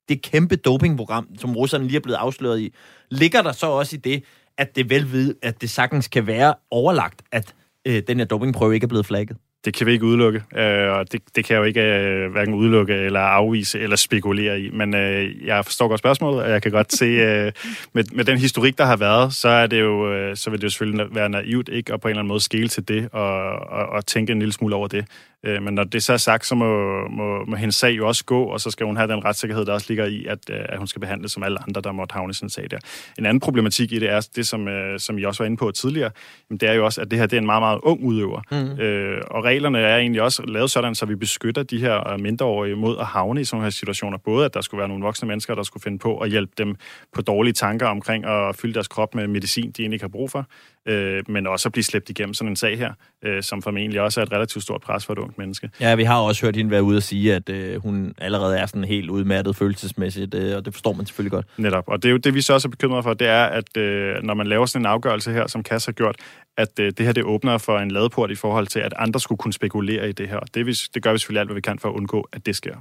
det 0.10 0.22
kæmpe 0.22 0.56
dopingprogram, 0.56 1.28
som 1.38 1.56
russerne 1.56 1.84
lige 1.84 1.98
er 1.98 2.02
blevet 2.02 2.18
afsløret 2.18 2.60
i, 2.60 2.74
ligger 3.12 3.42
der 3.42 3.52
så 3.52 3.68
også 3.68 3.96
i 3.96 4.00
det, 4.00 4.24
at 4.58 4.76
det 4.76 4.90
vel 4.90 5.12
ved, 5.12 5.36
at 5.42 5.62
det 5.62 5.70
sagtens 5.70 6.08
kan 6.08 6.28
være 6.28 6.54
overlagt, 6.72 7.22
at 7.32 7.54
øh, 7.88 8.04
den 8.08 8.18
her 8.18 8.26
dopingprøve 8.26 8.74
ikke 8.74 8.86
er 8.86 8.90
blevet 8.90 9.06
flagget? 9.06 9.38
Det 9.66 9.74
kan 9.74 9.88
vi 9.88 9.92
ikke 9.92 10.06
udelukke, 10.06 10.44
øh, 10.56 10.90
og 10.92 11.12
det, 11.12 11.22
det 11.36 11.46
kan 11.46 11.54
jeg 11.54 11.60
jo 11.60 11.64
ikke 11.64 11.82
øh, 11.82 12.32
hverken 12.32 12.54
udelukke 12.54 12.94
eller 12.94 13.20
afvise 13.20 13.80
eller 13.80 13.96
spekulere 13.96 14.60
i. 14.60 14.70
Men 14.70 14.96
øh, 14.96 15.46
jeg 15.46 15.66
forstår 15.66 15.88
godt 15.88 16.00
spørgsmålet, 16.00 16.44
og 16.44 16.50
jeg 16.50 16.62
kan 16.62 16.72
godt 16.72 16.94
se, 16.94 17.06
øh, 17.06 17.52
med, 17.94 18.04
med 18.12 18.26
den 18.26 18.38
historik, 18.38 18.78
der 18.78 18.86
har 18.86 18.98
været, 18.98 19.34
så, 19.34 19.50
er 19.50 19.68
det 19.68 19.80
jo, 19.80 20.14
øh, 20.14 20.36
så 20.36 20.50
vil 20.50 20.60
det 20.60 20.64
jo 20.64 20.70
selvfølgelig 20.70 21.16
være 21.16 21.30
naivt 21.30 21.70
ikke 21.70 21.94
at 21.94 22.02
på 22.02 22.08
en 22.08 22.10
eller 22.10 22.20
anden 22.20 22.28
måde 22.28 22.40
skele 22.40 22.68
til 22.68 22.88
det 22.88 23.10
og, 23.12 23.52
og, 23.52 23.90
og 23.90 24.06
tænke 24.06 24.32
en 24.32 24.40
lille 24.40 24.54
smule 24.54 24.76
over 24.76 24.88
det. 24.88 25.06
Øh, 25.48 25.64
men 25.64 25.74
når 25.74 25.84
det 25.84 26.04
så 26.04 26.14
er 26.14 26.18
sagt, 26.18 26.46
så 26.46 26.56
må, 26.56 27.02
må, 27.08 27.46
må 27.46 27.56
hendes 27.56 27.76
sag 27.76 27.98
jo 27.98 28.08
også 28.08 28.26
gå, 28.26 28.44
og 28.44 28.62
så 28.62 28.72
skal 28.72 28.86
hun 28.86 28.98
have 28.98 29.12
den 29.12 29.26
retssikkerhed, 29.26 29.66
der 29.66 29.74
også 29.74 29.86
ligger 29.90 30.06
i, 30.06 30.26
at, 30.26 30.40
øh, 30.50 30.60
at 30.70 30.78
hun 30.78 30.88
skal 30.88 31.00
behandles 31.00 31.32
som 31.32 31.44
alle 31.44 31.58
andre, 31.68 31.82
der 31.82 31.92
måtte 31.92 32.14
havne 32.14 32.34
en 32.44 32.50
sag 32.50 32.68
der. 32.72 32.78
En 33.20 33.26
anden 33.26 33.40
problematik 33.40 33.92
i 33.92 34.00
det 34.00 34.10
er 34.10 34.28
det, 34.36 34.48
som, 34.48 34.68
øh, 34.68 35.00
som 35.00 35.18
I 35.18 35.24
også 35.24 35.44
var 35.44 35.46
inde 35.46 35.58
på 35.58 35.72
tidligere, 35.72 36.12
jamen, 36.50 36.60
det 36.60 36.70
er 36.70 36.74
jo 36.74 36.86
også, 36.86 37.02
at 37.02 37.12
det 37.12 37.20
her 37.20 37.26
det 37.26 37.38
er 37.38 37.42
en 37.42 37.46
meget, 37.46 37.62
meget 37.62 37.80
ung 37.84 38.04
udøver. 38.04 38.42
Mm. 38.52 38.82
Øh, 38.82 39.22
og 39.32 39.44
reglerne 39.44 39.80
er 39.80 39.98
egentlig 39.98 40.22
også 40.22 40.44
lavet 40.48 40.72
sådan, 40.72 40.96
så 40.96 41.06
vi 41.06 41.16
beskytter 41.16 41.64
de 41.64 41.80
her 41.80 42.14
øh, 42.14 42.20
mindreårige 42.20 42.76
mod 42.76 42.98
at 42.98 43.06
havne 43.06 43.42
i 43.42 43.44
sådan 43.44 43.64
her 43.64 43.70
situationer. 43.70 44.18
Både 44.18 44.46
at 44.46 44.54
der 44.54 44.62
skulle 44.62 44.80
være 44.80 44.88
nogle 44.88 45.04
voksne 45.04 45.28
mennesker, 45.28 45.56
der 45.56 45.64
skulle 45.64 45.84
finde 45.84 46.00
på 46.00 46.18
at 46.18 46.30
hjælpe 46.30 46.54
dem 46.58 46.76
på 47.14 47.22
dårlige 47.22 47.54
tanker 47.54 47.88
omkring 47.88 48.26
at 48.26 48.56
fylde 48.56 48.74
deres 48.74 48.88
krop 48.88 49.16
med 49.16 49.28
medicin, 49.28 49.72
de 49.72 49.82
egentlig 49.82 49.96
ikke 49.96 50.04
har 50.04 50.10
brug 50.10 50.32
for, 50.32 50.46
øh, 50.88 51.24
men 51.28 51.48
også 51.48 51.70
at 51.70 51.74
blive 51.74 51.84
slæbt 51.84 52.10
igennem 52.10 52.34
sådan 52.34 52.50
en 52.52 52.56
sag 52.56 52.78
her, 52.78 52.92
øh, 53.26 53.44
som 53.44 53.62
formentlig 53.62 54.02
også 54.02 54.20
er 54.22 54.26
et 54.26 54.32
relativt 54.32 54.64
stort 54.64 54.82
pres 54.82 55.06
for 55.06 55.14
et 55.14 55.20
ungt 55.20 55.38
menneske. 55.38 55.70
Ja, 55.80 55.96
vi 55.96 56.04
har 56.04 56.20
også 56.20 56.46
hørt 56.46 56.56
hende 56.56 56.72
være 56.72 56.84
ude 56.84 56.98
og 56.98 57.04
sige, 57.04 57.36
at 57.36 57.50
øh, 57.50 57.82
hun 57.82 58.14
allerede 58.18 58.58
er 58.58 58.66
sådan 58.66 58.84
helt 58.84 59.10
udmattet 59.10 59.56
følelsesmæssigt, 59.56 60.34
øh, 60.34 60.56
og 60.58 60.66
det 60.66 60.74
forstår 60.74 60.94
man 60.94 61.06
selvfølgelig 61.06 61.32
godt. 61.32 61.46
Netop. 61.58 61.84
Og 61.88 62.04
det 62.04 62.10
er 62.10 62.12
jo 62.12 62.18
det, 62.18 62.34
vi 62.34 62.42
så 62.42 62.54
også 62.54 62.68
er 62.68 62.70
bekymret 62.70 63.04
for, 63.04 63.14
det 63.14 63.28
er, 63.28 63.44
at 63.44 63.78
øh, 63.78 64.16
når 64.24 64.34
man 64.34 64.48
laver 64.48 64.66
sådan 64.66 64.82
en 64.82 64.86
afgørelse 64.86 65.32
her, 65.32 65.48
som 65.48 65.64
Kass 65.64 65.86
har 65.86 65.92
gjort, 65.94 66.16
at 66.58 66.80
øh, 66.80 66.92
det 66.98 67.06
her 67.06 67.14
det 67.14 67.24
åbner 67.24 67.58
for 67.58 67.80
en 67.80 67.92
ladeport 67.92 68.32
i 68.32 68.36
forhold 68.36 68.68
til, 68.68 68.80
at 68.80 68.94
andre 68.98 69.20
skulle 69.20 69.40
kunne 69.40 69.54
spekulere 69.54 70.10
i 70.10 70.12
det 70.12 70.30
her. 70.30 70.40
Det, 70.54 70.66
vi- 70.66 70.78
det 70.94 71.04
gør 71.04 71.12
vi 71.12 71.18
selvfølgelig 71.18 71.40
alt, 71.40 71.48
hvad 71.50 71.56
vi 71.56 71.62
kan 71.62 71.80
for 71.80 71.90
at 71.90 71.94
undgå, 71.94 72.28
at 72.34 72.46
det 72.46 72.56
sker. 72.56 72.76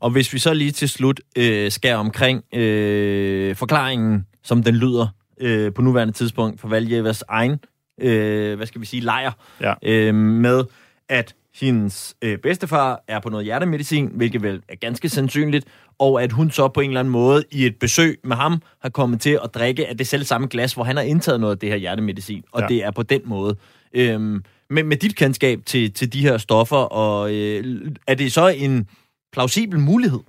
Og 0.00 0.10
hvis 0.10 0.32
vi 0.32 0.38
så 0.38 0.54
lige 0.54 0.70
til 0.70 0.88
slut 0.88 1.20
øh, 1.38 1.70
skal 1.70 1.94
omkring 1.94 2.54
øh, 2.54 3.56
forklaringen, 3.56 4.26
som 4.44 4.62
den 4.62 4.74
lyder 4.74 5.06
øh, 5.40 5.72
på 5.72 5.82
nuværende 5.82 6.12
tidspunkt 6.14 6.60
for 6.60 6.68
Valjevas 6.68 7.24
egen, 7.28 7.60
øh, 8.00 8.56
hvad 8.56 8.66
skal 8.66 8.80
vi 8.80 8.86
sige, 8.86 9.00
lejr, 9.02 9.32
Ja. 9.60 9.74
øh, 9.82 10.14
med 10.14 10.64
at 11.08 11.34
hendes 11.60 12.16
øh, 12.22 12.38
bedstefar 12.38 13.02
er 13.08 13.20
på 13.20 13.28
noget 13.30 13.44
hjertemedicin, 13.44 14.10
hvilket 14.14 14.42
vel 14.42 14.62
er 14.68 14.74
ganske 14.76 15.08
sandsynligt, 15.08 15.66
og 15.98 16.22
at 16.22 16.32
hun 16.32 16.50
så 16.50 16.68
på 16.68 16.80
en 16.80 16.90
eller 16.90 17.00
anden 17.00 17.12
måde 17.12 17.44
i 17.50 17.66
et 17.66 17.76
besøg 17.76 18.18
med 18.24 18.36
ham 18.36 18.62
har 18.82 18.88
kommet 18.88 19.20
til 19.20 19.38
at 19.44 19.50
drikke 19.54 19.86
af 19.88 19.96
det 19.98 20.06
selv 20.06 20.24
samme 20.24 20.46
glas, 20.46 20.72
hvor 20.74 20.84
han 20.84 20.96
har 20.96 21.02
indtaget 21.02 21.40
noget 21.40 21.54
af 21.54 21.58
det 21.58 21.68
her 21.68 21.76
hjertemedicin, 21.76 22.42
og 22.52 22.60
Ja. 22.60 22.66
det 22.66 22.84
er 22.84 22.90
på 22.90 23.02
den 23.02 23.20
måde. 23.24 23.56
Øhm, 23.94 24.44
men 24.70 24.86
med 24.86 24.96
dit 24.96 25.16
kendskab 25.16 25.60
til, 25.66 25.92
til 25.92 26.12
de 26.12 26.20
her 26.22 26.38
stoffer, 26.38 26.76
og 26.76 27.34
øh, 27.34 27.80
er 28.06 28.14
det 28.14 28.32
så 28.32 28.48
en 28.48 28.86
plausibel 29.32 29.78
mulighed? 29.80 30.20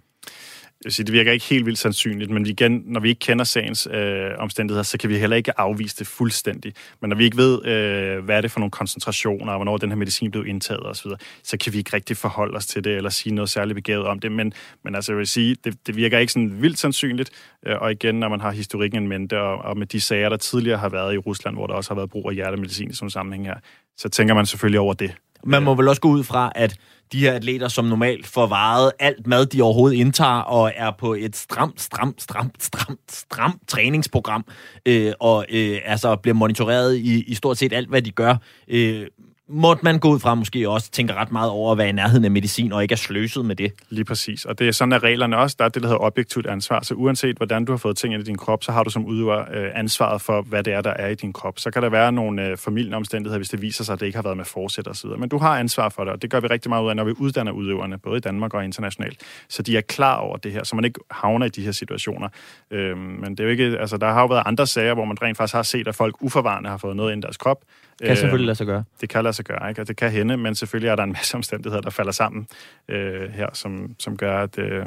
Jeg 0.83 0.89
vil 0.89 0.93
sige, 0.93 1.05
det 1.05 1.13
virker 1.13 1.31
ikke 1.31 1.45
helt 1.45 1.65
vildt 1.65 1.79
sandsynligt, 1.79 2.31
men 2.31 2.45
igen, 2.45 2.83
når 2.85 2.99
vi 2.99 3.09
ikke 3.09 3.19
kender 3.19 3.45
sagens 3.45 3.87
øh, 3.91 4.31
omstændigheder, 4.37 4.83
så 4.83 4.97
kan 4.97 5.09
vi 5.09 5.17
heller 5.17 5.35
ikke 5.35 5.59
afvise 5.59 5.95
det 5.99 6.07
fuldstændig. 6.07 6.73
Men 7.01 7.09
når 7.09 7.17
vi 7.17 7.23
ikke 7.23 7.37
ved, 7.37 7.65
øh, 7.65 8.25
hvad 8.25 8.37
er 8.37 8.41
det 8.41 8.51
for 8.51 8.59
nogle 8.59 8.71
koncentrationer, 8.71 9.51
og 9.51 9.57
hvornår 9.57 9.77
den 9.77 9.89
her 9.89 9.97
medicin 9.97 10.31
blev 10.31 10.47
indtaget 10.47 10.85
osv., 10.85 11.11
så 11.43 11.57
kan 11.57 11.73
vi 11.73 11.77
ikke 11.77 11.93
rigtig 11.93 12.17
forholde 12.17 12.57
os 12.57 12.65
til 12.65 12.83
det, 12.83 12.97
eller 12.97 13.09
sige 13.09 13.35
noget 13.35 13.49
særligt 13.49 13.75
begavet 13.75 14.05
om 14.05 14.19
det. 14.19 14.31
Men, 14.31 14.53
men 14.83 14.95
altså, 14.95 15.11
jeg 15.11 15.17
vil 15.17 15.27
sige, 15.27 15.55
det, 15.63 15.87
det 15.87 15.95
virker 15.95 16.19
ikke 16.19 16.33
sådan 16.33 16.61
vildt 16.61 16.79
sandsynligt, 16.79 17.31
øh, 17.65 17.75
og 17.81 17.91
igen, 17.91 18.15
når 18.15 18.29
man 18.29 18.41
har 18.41 18.51
historikken 18.51 19.03
en 19.03 19.07
mente, 19.07 19.41
og, 19.41 19.57
og 19.57 19.77
med 19.77 19.87
de 19.87 20.01
sager, 20.01 20.29
der 20.29 20.37
tidligere 20.37 20.77
har 20.77 20.89
været 20.89 21.13
i 21.13 21.17
Rusland, 21.17 21.55
hvor 21.55 21.67
der 21.67 21.73
også 21.73 21.89
har 21.89 21.95
været 21.95 22.09
brug 22.09 22.29
af 22.29 22.35
hjertemedicin 22.35 22.89
i 22.89 22.93
sådan 22.93 23.05
en 23.05 23.11
sammenhæng 23.11 23.45
her, 23.45 23.55
så 23.97 24.09
tænker 24.09 24.33
man 24.33 24.45
selvfølgelig 24.45 24.79
over 24.79 24.93
det. 24.93 25.15
Man 25.43 25.63
må 25.63 25.75
vel 25.75 25.87
også 25.87 26.01
gå 26.01 26.09
ud 26.09 26.23
fra, 26.23 26.51
at 26.55 26.75
de 27.11 27.19
her 27.19 27.33
atleter, 27.33 27.67
som 27.67 27.85
normalt 27.85 28.27
får 28.27 28.47
varet 28.47 28.91
alt 28.99 29.27
mad, 29.27 29.45
de 29.45 29.61
overhovedet 29.61 29.97
indtager, 29.97 30.39
og 30.39 30.71
er 30.75 30.91
på 30.91 31.13
et 31.13 31.35
stramt, 31.35 31.81
stramt, 31.81 32.21
stramt, 32.21 32.63
stramt, 32.63 33.11
stramt 33.11 33.67
træningsprogram, 33.67 34.45
øh, 34.85 35.13
og 35.19 35.45
øh, 35.49 35.79
altså 35.85 36.15
bliver 36.15 36.35
monitoreret 36.35 36.97
i, 36.97 37.23
i 37.23 37.33
stort 37.35 37.57
set 37.57 37.73
alt, 37.73 37.89
hvad 37.89 38.01
de 38.01 38.11
gør, 38.11 38.35
øh, 38.67 39.07
måtte 39.49 39.83
man 39.83 39.99
gå 39.99 40.09
ud 40.09 40.19
fra 40.19 40.35
måske 40.35 40.69
også 40.69 40.91
tænke 40.91 41.13
ret 41.13 41.31
meget 41.31 41.51
over 41.51 41.71
at 41.71 41.77
være 41.77 41.89
i 41.89 41.91
nærheden 41.91 42.25
af 42.25 42.31
medicin, 42.31 42.71
og 42.71 42.81
ikke 42.81 42.93
er 42.93 42.97
sløset 42.97 43.45
med 43.45 43.55
det. 43.55 43.73
Lige 43.89 44.05
præcis. 44.05 44.45
Og 44.45 44.59
det 44.59 44.67
er 44.67 44.71
sådan, 44.71 44.93
at 44.93 45.03
reglerne 45.03 45.37
også, 45.37 45.55
der 45.59 45.65
er 45.65 45.69
det, 45.69 45.81
der 45.81 45.87
hedder 45.87 46.03
objektivt 46.03 46.47
ansvar. 46.47 46.83
Så 46.83 46.93
uanset 46.93 47.37
hvordan 47.37 47.65
du 47.65 47.71
har 47.71 47.77
fået 47.77 47.97
ting 47.97 48.13
ind 48.13 48.23
i 48.23 48.25
din 48.25 48.37
krop, 48.37 48.63
så 48.63 48.71
har 48.71 48.83
du 48.83 48.89
som 48.89 49.05
udøver 49.05 49.39
øh, 49.39 49.71
ansvaret 49.75 50.21
for, 50.21 50.41
hvad 50.41 50.63
det 50.63 50.73
er, 50.73 50.81
der 50.81 50.89
er 50.93 51.07
i 51.07 51.15
din 51.15 51.33
krop. 51.33 51.59
Så 51.59 51.71
kan 51.71 51.81
der 51.81 51.89
være 51.89 52.11
nogle 52.11 52.41
øh, 52.41 52.57
familieomstændigheder, 52.57 52.97
omstændigheder, 52.97 53.37
hvis 53.39 53.49
det 53.49 53.61
viser 53.61 53.83
sig, 53.83 53.93
at 53.93 53.99
det 53.99 54.05
ikke 54.05 54.17
har 54.17 54.23
været 54.23 54.37
med 54.37 54.45
forsæt 54.45 54.87
osv. 54.87 55.09
Men 55.17 55.29
du 55.29 55.37
har 55.37 55.59
ansvar 55.59 55.89
for 55.89 56.03
det, 56.03 56.13
og 56.13 56.21
det 56.21 56.29
gør 56.31 56.39
vi 56.39 56.47
rigtig 56.47 56.69
meget 56.69 56.83
ud 56.83 56.89
af, 56.89 56.95
når 56.95 57.03
vi 57.03 57.13
uddanner 57.17 57.51
udøverne, 57.51 57.97
både 57.97 58.17
i 58.17 58.19
Danmark 58.19 58.53
og 58.53 58.63
internationalt. 58.63 59.19
Så 59.49 59.63
de 59.63 59.77
er 59.77 59.81
klar 59.81 60.17
over 60.17 60.37
det 60.37 60.51
her, 60.51 60.63
så 60.63 60.75
man 60.75 60.85
ikke 60.85 60.99
havner 61.11 61.45
i 61.45 61.49
de 61.49 61.61
her 61.61 61.71
situationer. 61.71 62.29
Øhm, 62.71 62.99
men 62.99 63.31
det 63.31 63.39
er 63.39 63.43
jo 63.43 63.49
ikke, 63.49 63.79
altså, 63.79 63.97
der 63.97 64.07
har 64.07 64.21
jo 64.21 64.27
været 64.27 64.43
andre 64.45 64.67
sager, 64.67 64.93
hvor 64.93 65.05
man 65.05 65.21
rent 65.21 65.37
faktisk 65.37 65.55
har 65.55 65.63
set, 65.63 65.87
at 65.87 65.95
folk 65.95 66.15
uforvarende 66.21 66.69
har 66.69 66.77
fået 66.77 66.95
noget 66.95 67.13
ind 67.13 67.23
i 67.23 67.25
deres 67.25 67.37
krop. 67.37 67.57
Kan 68.01 68.11
øh, 68.11 68.17
selvfølgelig 68.17 68.45
lade 68.45 68.55
sig 68.55 68.67
gøre. 68.67 68.83
Det 69.01 69.09
kan 69.09 69.23
lade 69.23 69.33
sig 69.33 69.45
gøre, 69.45 69.69
ikke? 69.69 69.81
og 69.81 69.87
det 69.87 69.97
kan 69.97 70.11
hende, 70.11 70.37
men 70.37 70.55
selvfølgelig 70.55 70.89
er 70.89 70.95
der 70.95 71.03
en 71.03 71.11
masse 71.11 71.35
omstændigheder, 71.41 71.81
der 71.81 71.89
falder 71.89 72.11
sammen 72.11 72.47
øh, 72.89 73.29
her, 73.31 73.47
som, 73.53 73.95
som 73.99 74.17
gør, 74.17 74.43
at, 74.43 74.59
øh, 74.59 74.85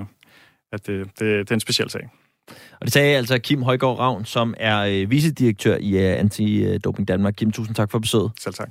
at 0.73 0.87
det, 0.87 1.07
det, 1.07 1.19
det 1.19 1.51
er 1.51 1.55
en 1.55 1.61
speciel 1.61 1.91
sag. 1.91 2.09
Og 2.49 2.85
det 2.85 2.93
sagde 2.93 3.17
altså 3.17 3.39
Kim 3.39 3.63
Højgaard 3.63 3.99
Ravn, 3.99 4.25
som 4.25 4.55
er 4.57 4.79
øh, 4.81 5.11
vicedirektør 5.11 5.77
i 5.81 5.99
øh, 5.99 6.21
Anti-Doping 6.21 7.05
Danmark. 7.05 7.35
Kim, 7.35 7.53
tusind 7.53 7.77
tak 7.77 7.91
for 7.91 7.99
besøget. 7.99 8.33
Selv 8.41 8.55
tak. 8.55 8.71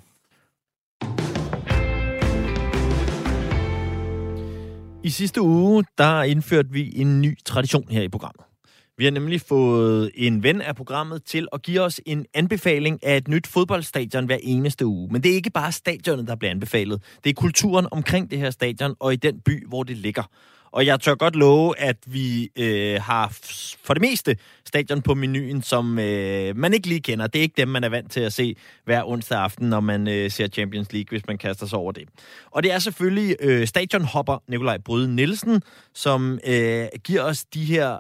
I 5.04 5.10
sidste 5.10 5.42
uge, 5.42 5.84
der 5.98 6.24
indførte 6.24 6.70
vi 6.72 6.92
en 6.96 7.22
ny 7.22 7.38
tradition 7.46 7.86
her 7.90 8.02
i 8.02 8.10
programmet. 8.10 8.49
Vi 9.00 9.04
har 9.04 9.12
nemlig 9.12 9.42
fået 9.42 10.12
en 10.16 10.44
ven 10.44 10.62
af 10.62 10.76
programmet 10.76 11.24
til 11.24 11.48
at 11.54 11.62
give 11.62 11.82
os 11.82 12.02
en 12.06 12.26
anbefaling 12.34 13.04
af 13.04 13.18
et 13.18 13.28
nyt 13.28 13.48
fodboldstadion 13.48 14.26
hver 14.26 14.38
eneste 14.42 14.86
uge. 14.86 15.10
Men 15.12 15.24
det 15.24 15.32
er 15.32 15.36
ikke 15.36 15.50
bare 15.50 15.72
stadionet, 15.72 16.28
der 16.28 16.36
bliver 16.36 16.52
anbefalet. 16.52 17.02
Det 17.24 17.30
er 17.30 17.34
kulturen 17.34 17.88
omkring 17.92 18.32
det 18.32 18.40
her 18.40 18.50
stadion 18.50 18.96
og 19.00 19.14
i 19.14 19.16
den 19.16 19.40
by, 19.40 19.68
hvor 19.68 19.84
det 19.84 19.98
ligger. 19.98 20.24
Og 20.72 20.86
jeg 20.86 21.00
tør 21.00 21.16
godt 21.16 21.36
love, 21.36 21.80
at 21.80 21.98
vi 22.06 22.50
øh, 22.56 23.02
har 23.02 23.28
for 23.84 23.94
det 23.94 24.02
meste 24.02 24.38
stadion 24.66 25.02
på 25.02 25.14
menuen, 25.14 25.62
som 25.62 26.00
øh, 26.00 26.58
man 26.58 26.74
ikke 26.74 26.88
lige 26.88 27.02
kender. 27.02 27.28
Det 27.28 27.40
er 27.40 27.44
ikke 27.44 27.58
dem, 27.58 27.68
man 27.68 27.84
er 27.84 27.90
vant 27.90 28.12
til 28.12 28.20
at 28.20 28.34
se 28.34 28.56
hver 28.86 29.04
onsdag 29.04 29.40
aften, 29.40 29.70
når 29.70 29.80
man 29.80 30.08
øh, 30.08 30.32
ser 30.32 30.48
Champions 30.48 30.94
League, 30.94 31.10
hvis 31.10 31.28
man 31.28 31.38
kaster 31.38 31.66
sig 31.66 31.80
over 31.80 31.92
det. 31.92 32.04
Og 32.52 32.64
det 32.64 32.72
er 32.72 32.80
selvfølgelig 32.80 33.36
øh, 33.40 33.68
stadionhopper 33.68 34.38
Nikolaj 34.48 34.78
Bryde 34.78 35.16
Nielsen, 35.16 35.62
som 35.94 36.40
øh, 36.48 36.88
giver 37.04 37.22
os 37.22 37.46
de 37.46 37.66
her 37.66 38.00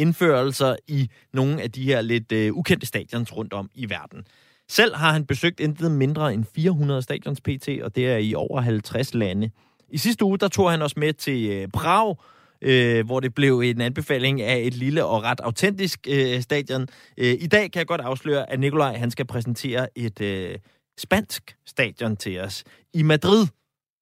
indførelser 0.00 0.76
i 0.88 1.10
nogle 1.32 1.62
af 1.62 1.70
de 1.70 1.84
her 1.84 2.00
lidt 2.00 2.32
øh, 2.32 2.52
ukendte 2.52 2.86
stadions 2.86 3.36
rundt 3.36 3.52
om 3.52 3.70
i 3.74 3.90
verden. 3.90 4.24
Selv 4.68 4.94
har 4.94 5.12
han 5.12 5.26
besøgt 5.26 5.60
intet 5.60 5.90
mindre 5.90 6.34
end 6.34 6.44
400 6.54 7.02
stadions 7.02 7.40
PT, 7.40 7.68
og 7.82 7.96
det 7.96 8.06
er 8.06 8.16
i 8.16 8.34
over 8.34 8.60
50 8.60 9.14
lande. 9.14 9.50
I 9.88 9.98
sidste 9.98 10.24
uge, 10.24 10.38
der 10.38 10.48
tog 10.48 10.70
han 10.70 10.82
os 10.82 10.96
med 10.96 11.12
til 11.12 11.50
øh, 11.50 11.68
Prag, 11.68 12.16
øh, 12.62 13.06
hvor 13.06 13.20
det 13.20 13.34
blev 13.34 13.60
en 13.60 13.80
anbefaling 13.80 14.42
af 14.42 14.58
et 14.58 14.74
lille 14.74 15.04
og 15.04 15.22
ret 15.22 15.40
autentisk 15.40 16.06
øh, 16.10 16.42
stadion. 16.42 16.88
Øh, 17.16 17.34
I 17.40 17.46
dag 17.46 17.72
kan 17.72 17.78
jeg 17.78 17.86
godt 17.86 18.00
afsløre, 18.00 18.50
at 18.50 18.60
Nikolaj 18.60 18.96
han 18.96 19.10
skal 19.10 19.26
præsentere 19.26 19.98
et 19.98 20.20
øh, 20.20 20.58
spansk 20.98 21.56
stadion 21.66 22.16
til 22.16 22.40
os 22.40 22.64
i 22.94 23.02
Madrid. 23.02 23.46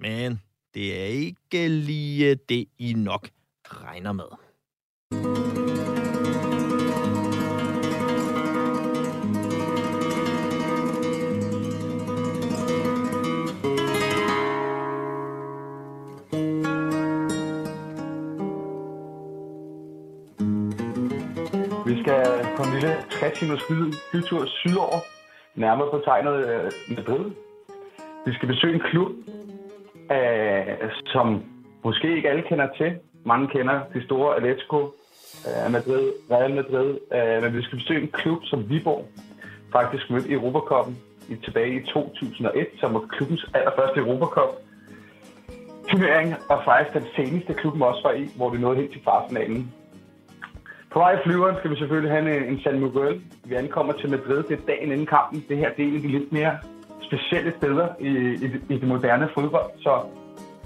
Men 0.00 0.40
det 0.74 1.00
er 1.00 1.04
ikke 1.04 1.68
lige 1.68 2.30
øh, 2.30 2.36
det, 2.48 2.66
I 2.78 2.92
nok 2.92 3.28
regner 3.64 4.12
med. 4.12 5.47
Lille 22.80 22.96
3 23.10 23.30
timers 23.30 23.62
flytur 24.10 24.46
sydover, 24.46 24.98
nærmere 25.54 25.90
på 25.90 25.98
tegnet 26.04 26.36
øh, 26.48 26.72
Madrid. 26.96 27.24
Vi 28.26 28.32
skal 28.34 28.48
besøge 28.48 28.74
en 28.74 28.80
klub, 28.90 29.10
øh, 30.16 30.90
som 31.06 31.42
måske 31.84 32.16
ikke 32.16 32.30
alle 32.30 32.42
kender 32.48 32.68
til. 32.76 32.90
Mange 33.24 33.48
kender 33.48 33.80
de 33.94 34.04
store 34.04 34.36
Atletico 34.36 34.78
øh, 35.48 35.72
Madrid, 35.72 36.12
Real 36.30 36.54
Madrid, 36.54 36.90
øh, 37.16 37.42
men 37.42 37.56
vi 37.56 37.62
skal 37.62 37.78
besøge 37.78 38.02
en 38.02 38.10
klub, 38.20 38.38
som 38.44 38.70
Viborg 38.70 39.06
faktisk 39.72 40.10
mødte 40.10 40.28
i 40.28 40.32
Europakoppen 40.32 40.98
i, 41.28 41.36
tilbage 41.36 41.80
i 41.80 41.86
2001, 41.86 42.66
som 42.80 42.94
var 42.94 43.00
klubbens 43.00 43.46
allerførste 43.54 44.00
Europakop 44.00 44.50
turnering, 45.90 46.34
og 46.48 46.62
faktisk 46.64 46.94
den 46.94 47.06
seneste 47.16 47.54
klubben 47.54 47.82
også 47.82 48.02
var 48.04 48.12
i, 48.12 48.28
hvor 48.36 48.50
de 48.50 48.60
nåede 48.60 48.76
helt 48.76 48.92
til 48.92 49.00
farfinalen. 49.04 49.72
På 50.92 50.98
vej 50.98 51.12
i 51.12 51.22
flyveren 51.24 51.56
skal 51.58 51.70
vi 51.70 51.76
selvfølgelig 51.76 52.10
have 52.10 52.22
en, 52.22 52.42
øh, 52.42 52.52
en 52.52 52.60
San 52.60 52.80
Miguel. 52.80 53.22
Vi 53.44 53.54
ankommer 53.54 53.92
til 53.92 54.10
Madrid, 54.10 54.42
det 54.42 54.66
dagen 54.66 54.92
inden 54.92 55.06
kampen. 55.06 55.44
Det 55.48 55.56
her 55.56 55.70
det 55.76 55.84
er 55.84 55.88
en 55.88 55.96
af 55.96 56.02
de 56.02 56.08
lidt 56.08 56.32
mere 56.32 56.58
specielle 57.02 57.52
steder 57.58 57.88
i, 58.00 58.08
i, 58.44 58.46
i 58.74 58.78
det 58.80 58.88
moderne 58.88 59.28
fodbold. 59.34 59.70
Så 59.78 60.00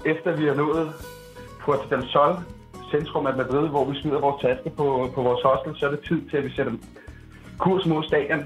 efter 0.05 0.35
vi 0.35 0.45
har 0.45 0.55
nået 0.55 0.87
Puerto 1.61 1.95
del 1.95 2.03
Sol, 2.09 2.35
centrum 2.91 3.25
af 3.27 3.35
Madrid, 3.37 3.67
hvor 3.69 3.85
vi 3.89 4.01
smider 4.01 4.19
vores 4.19 4.41
taske 4.41 4.69
på, 4.69 4.85
på 5.15 5.21
vores 5.21 5.41
hostel, 5.43 5.71
så 5.79 5.85
er 5.87 5.91
det 5.91 5.99
tid 6.09 6.21
til, 6.29 6.37
at 6.37 6.43
vi 6.43 6.51
sætter 6.55 6.73
kurs 7.57 7.85
mod 7.85 8.03
stadion. 8.03 8.43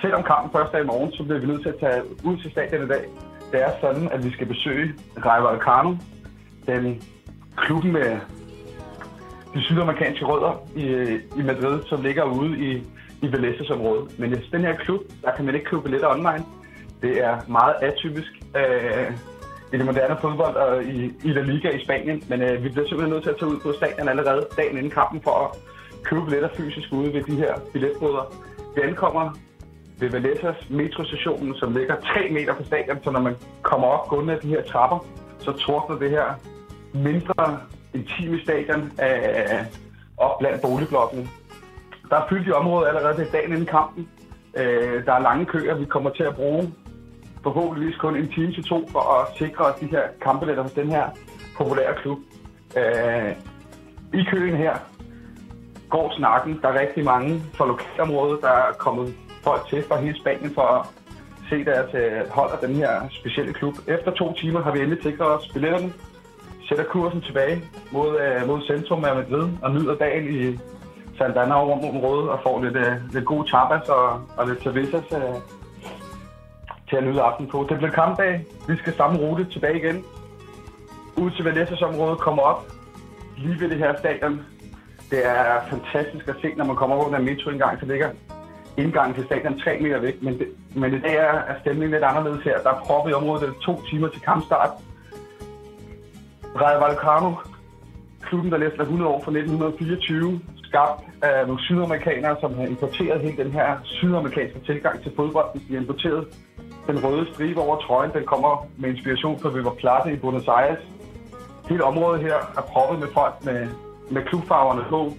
Selvom 0.00 0.22
kampen 0.22 0.50
først 0.56 0.74
er 0.74 0.78
i 0.78 0.90
morgen, 0.92 1.12
så 1.12 1.22
bliver 1.24 1.40
vi 1.40 1.46
nødt 1.46 1.62
til 1.62 1.68
at 1.68 1.80
tage 1.84 2.02
ud 2.24 2.36
til 2.36 2.50
stadion 2.50 2.84
i 2.84 2.88
dag. 2.88 3.04
Det 3.52 3.62
er 3.62 3.70
sådan, 3.80 4.08
at 4.14 4.24
vi 4.26 4.30
skal 4.30 4.46
besøge 4.46 4.94
Rayo 5.24 5.42
Vallecano, 5.46 5.96
den 6.66 7.02
klubben 7.56 7.92
med 7.92 8.10
de 9.58 9.64
sydamerikanske 9.64 10.24
rødder 10.24 10.52
i, 10.76 10.86
i 11.40 11.42
Madrid, 11.42 11.80
som 11.86 12.02
ligger 12.02 12.24
ude 12.24 12.58
i, 12.58 12.82
i 13.22 13.32
Valleses 13.32 13.70
område. 13.70 14.02
Men 14.18 14.32
i 14.32 14.36
den 14.52 14.60
her 14.60 14.76
klub, 14.76 15.00
der 15.22 15.30
kan 15.36 15.44
man 15.44 15.54
ikke 15.54 15.66
købe 15.66 15.82
billetter 15.82 16.08
online. 16.08 16.44
Det 17.02 17.24
er 17.24 17.38
meget 17.48 17.74
atypisk 17.82 18.32
øh, 18.56 19.10
i 19.72 19.76
det 19.78 19.84
moderne 19.86 20.16
fodbold 20.20 20.56
og 20.56 20.84
i, 20.84 21.12
i 21.24 21.28
La 21.36 21.40
Liga 21.40 21.68
i 21.68 21.84
Spanien. 21.84 22.22
Men 22.28 22.42
øh, 22.42 22.64
vi 22.64 22.68
bliver 22.68 22.88
simpelthen 22.88 23.10
nødt 23.10 23.22
til 23.22 23.30
at 23.30 23.38
tage 23.38 23.50
ud 23.52 23.60
på 23.60 23.72
stadion 23.72 24.08
allerede 24.08 24.46
dagen 24.56 24.76
inden 24.76 24.90
kampen 24.90 25.20
for 25.22 25.34
at 25.44 25.58
købe 26.04 26.24
billetter 26.24 26.48
fysisk 26.56 26.92
ude 26.92 27.12
ved 27.14 27.22
de 27.22 27.36
her 27.36 27.54
billetboder. 27.72 28.34
Vi 28.76 28.80
ankommer 28.82 29.38
ved 30.00 30.10
Vallesas 30.10 30.70
metrostationen, 30.70 31.54
som 31.54 31.76
ligger 31.76 31.96
3 31.96 32.30
meter 32.30 32.54
fra 32.54 32.64
stadion, 32.64 32.98
så 33.04 33.10
når 33.10 33.20
man 33.20 33.36
kommer 33.62 33.88
op 33.88 34.08
gående 34.08 34.32
af 34.34 34.40
de 34.40 34.48
her 34.48 34.62
trapper, 34.62 34.98
så 35.38 35.52
tordner 35.52 35.98
det 35.98 36.10
her 36.10 36.26
mindre 36.94 37.60
intime 37.94 38.40
stadion 38.40 38.92
øh, 39.02 39.64
op 40.16 40.38
blandt 40.38 40.62
boligblokkene. 40.62 41.28
Der 42.10 42.16
er 42.16 42.28
fyldt 42.28 42.48
i 42.48 42.52
området 42.52 42.88
allerede 42.88 43.16
det 43.16 43.32
dagen 43.32 43.52
inden 43.52 43.66
kampen. 43.66 44.08
Øh, 44.56 45.06
der 45.06 45.12
er 45.12 45.18
lange 45.18 45.46
køer, 45.46 45.74
vi 45.74 45.84
kommer 45.84 46.10
til 46.10 46.22
at 46.22 46.34
bruge 46.34 46.72
forhåbentligvis 47.42 47.96
kun 47.96 48.16
en 48.16 48.28
time 48.28 48.52
til 48.52 48.64
to 48.64 48.88
for 48.92 49.00
at 49.00 49.38
sikre 49.38 49.64
os 49.64 49.80
de 49.80 49.86
her 49.86 50.02
kampbilletter 50.22 50.62
hos 50.62 50.72
den 50.72 50.88
her 50.88 51.10
populære 51.56 51.94
klub. 52.02 52.18
Øh, 52.76 53.32
I 54.14 54.24
køen 54.24 54.56
her 54.56 54.76
går 55.90 56.16
snakken. 56.16 56.58
Der 56.62 56.68
er 56.68 56.80
rigtig 56.80 57.04
mange 57.04 57.42
fra 57.54 57.66
lokalområdet, 57.66 58.40
der 58.42 58.48
er 58.48 58.72
kommet 58.72 59.14
folk 59.42 59.68
til 59.68 59.84
fra 59.88 60.00
hele 60.00 60.18
Spanien 60.18 60.54
for 60.54 60.62
at 60.62 60.86
se 61.48 61.64
deres 61.64 61.94
øh, 61.94 62.30
hold 62.30 62.50
af 62.52 62.58
den 62.68 62.76
her 62.76 63.08
specielle 63.10 63.52
klub. 63.52 63.74
Efter 63.86 64.10
to 64.10 64.32
timer 64.32 64.62
har 64.62 64.72
vi 64.72 64.78
endelig 64.78 65.02
sikret 65.02 65.28
os 65.28 65.48
billetterne, 65.48 65.92
sætter 66.68 66.84
kursen 66.84 67.20
tilbage 67.20 67.62
mod, 67.92 68.20
øh, 68.20 68.46
mod 68.48 68.62
centrum 68.62 69.04
af 69.04 69.14
Madrid 69.14 69.48
og 69.62 69.70
nyder 69.70 69.94
dagen 69.94 70.24
i 70.34 70.58
Saldana 71.18 71.54
over 71.54 71.76
mod 71.76 72.02
Røde 72.02 72.30
og 72.30 72.40
får 72.42 72.62
lidt, 72.64 72.76
øh, 72.76 73.12
lidt 73.12 73.24
god 73.24 73.44
tapas 73.44 73.88
og, 73.88 74.08
og 74.36 74.48
lidt 74.48 74.62
cervezas 74.62 75.04
øh, 75.12 75.34
til 76.88 76.96
at 76.96 77.04
nyde 77.04 77.22
aften 77.22 77.46
på. 77.46 77.66
Det 77.68 77.76
bliver 77.76 77.92
kampdag. 77.92 78.46
Vi 78.68 78.76
skal 78.76 78.94
samme 78.94 79.18
rute 79.18 79.44
tilbage 79.44 79.76
igen. 79.76 80.04
Ud 81.16 81.30
til 81.30 81.44
Valleses 81.44 81.82
område, 81.82 82.16
kommer 82.16 82.42
op 82.42 82.66
lige 83.36 83.60
ved 83.60 83.68
det 83.68 83.78
her 83.78 83.98
stadion. 83.98 84.40
Det 85.10 85.26
er 85.26 85.60
fantastisk 85.70 86.28
at 86.28 86.34
se, 86.42 86.54
når 86.56 86.64
man 86.64 86.76
kommer 86.76 86.96
over 86.96 87.16
den 87.16 87.58
gang 87.58 87.80
så 87.80 87.86
ligger 87.86 88.10
indgangen 88.76 89.14
til 89.14 89.24
stadion 89.24 89.60
3 89.60 89.78
meter 89.80 89.98
væk. 90.00 90.22
Men, 90.22 90.38
det, 90.38 90.48
men 90.74 90.94
i 90.94 91.00
dag 91.00 91.16
er, 91.16 91.38
er 91.50 91.60
stemningen 91.60 91.90
lidt 91.90 92.04
anderledes 92.04 92.44
her. 92.44 92.58
Der 92.62 92.70
er 92.70 92.80
proppet 92.86 93.10
i 93.10 93.14
området 93.14 93.42
det 93.42 93.48
er 93.48 93.60
to 93.60 93.82
timer 93.90 94.08
til 94.08 94.20
kampstart. 94.20 94.70
Rayo 96.56 96.78
Vallecano, 96.80 97.34
klubben, 98.22 98.52
der 98.52 98.58
næsten 98.58 98.80
er 98.80 98.84
100 98.84 99.10
år 99.10 99.20
fra 99.24 99.30
1924, 99.30 100.40
skabt 100.62 101.02
af 101.22 101.46
nogle 101.46 101.62
sydamerikanere, 101.62 102.36
som 102.40 102.54
har 102.54 102.66
importeret 102.66 103.20
hele 103.20 103.44
den 103.44 103.52
her 103.52 103.78
sydamerikanske 103.84 104.60
tilgang 104.66 105.02
til 105.02 105.12
fodbolden. 105.16 105.62
De 105.68 105.74
har 105.74 105.80
importeret 105.80 106.26
den 106.86 107.04
røde 107.04 107.26
stribe 107.32 107.60
over 107.60 107.76
trøjen. 107.76 108.12
Den 108.14 108.24
kommer 108.24 108.66
med 108.76 108.90
inspiration 108.90 109.38
fra 109.40 109.48
River 109.48 109.74
Plate 109.74 110.12
i 110.12 110.16
Buenos 110.16 110.48
Aires. 110.48 110.78
Hele 111.68 111.84
området 111.84 112.20
her 112.22 112.36
er 112.58 112.62
proppet 112.72 112.98
med 112.98 113.08
folk 113.14 113.34
med, 113.44 113.68
med 114.10 114.22
klubfarverne 114.22 114.84
på. 114.88 115.12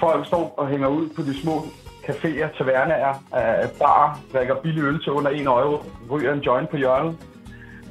Folk 0.00 0.26
står 0.26 0.54
og 0.58 0.68
hænger 0.68 0.88
ud 0.88 1.08
på 1.16 1.22
de 1.22 1.40
små 1.42 1.64
caféer, 2.08 2.48
tavernaer, 2.58 3.14
øh, 3.38 3.68
bar, 3.80 4.18
drikker 4.32 4.54
billig 4.54 4.82
øl 4.82 5.02
til 5.02 5.12
under 5.12 5.30
1 5.30 5.46
euro, 5.46 5.84
ryger 6.10 6.32
en 6.32 6.40
joint 6.40 6.68
på 6.70 6.76
hjørnet. 6.76 7.16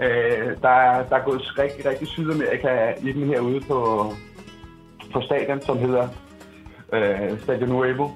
Øh, 0.01 0.47
der, 0.47 1.03
der 1.09 1.15
er 1.15 1.25
gået 1.25 1.59
rigtig, 1.59 1.85
rigtig 1.85 2.07
Sydamerika 2.07 2.93
i 3.01 3.11
den 3.11 3.23
herude 3.27 3.59
på, 3.59 4.11
på 5.13 5.21
stadion, 5.21 5.61
som 5.61 5.77
hedder 5.77 6.07
øh, 6.93 7.39
Stadion 7.39 7.69
Nuevo 7.69 8.09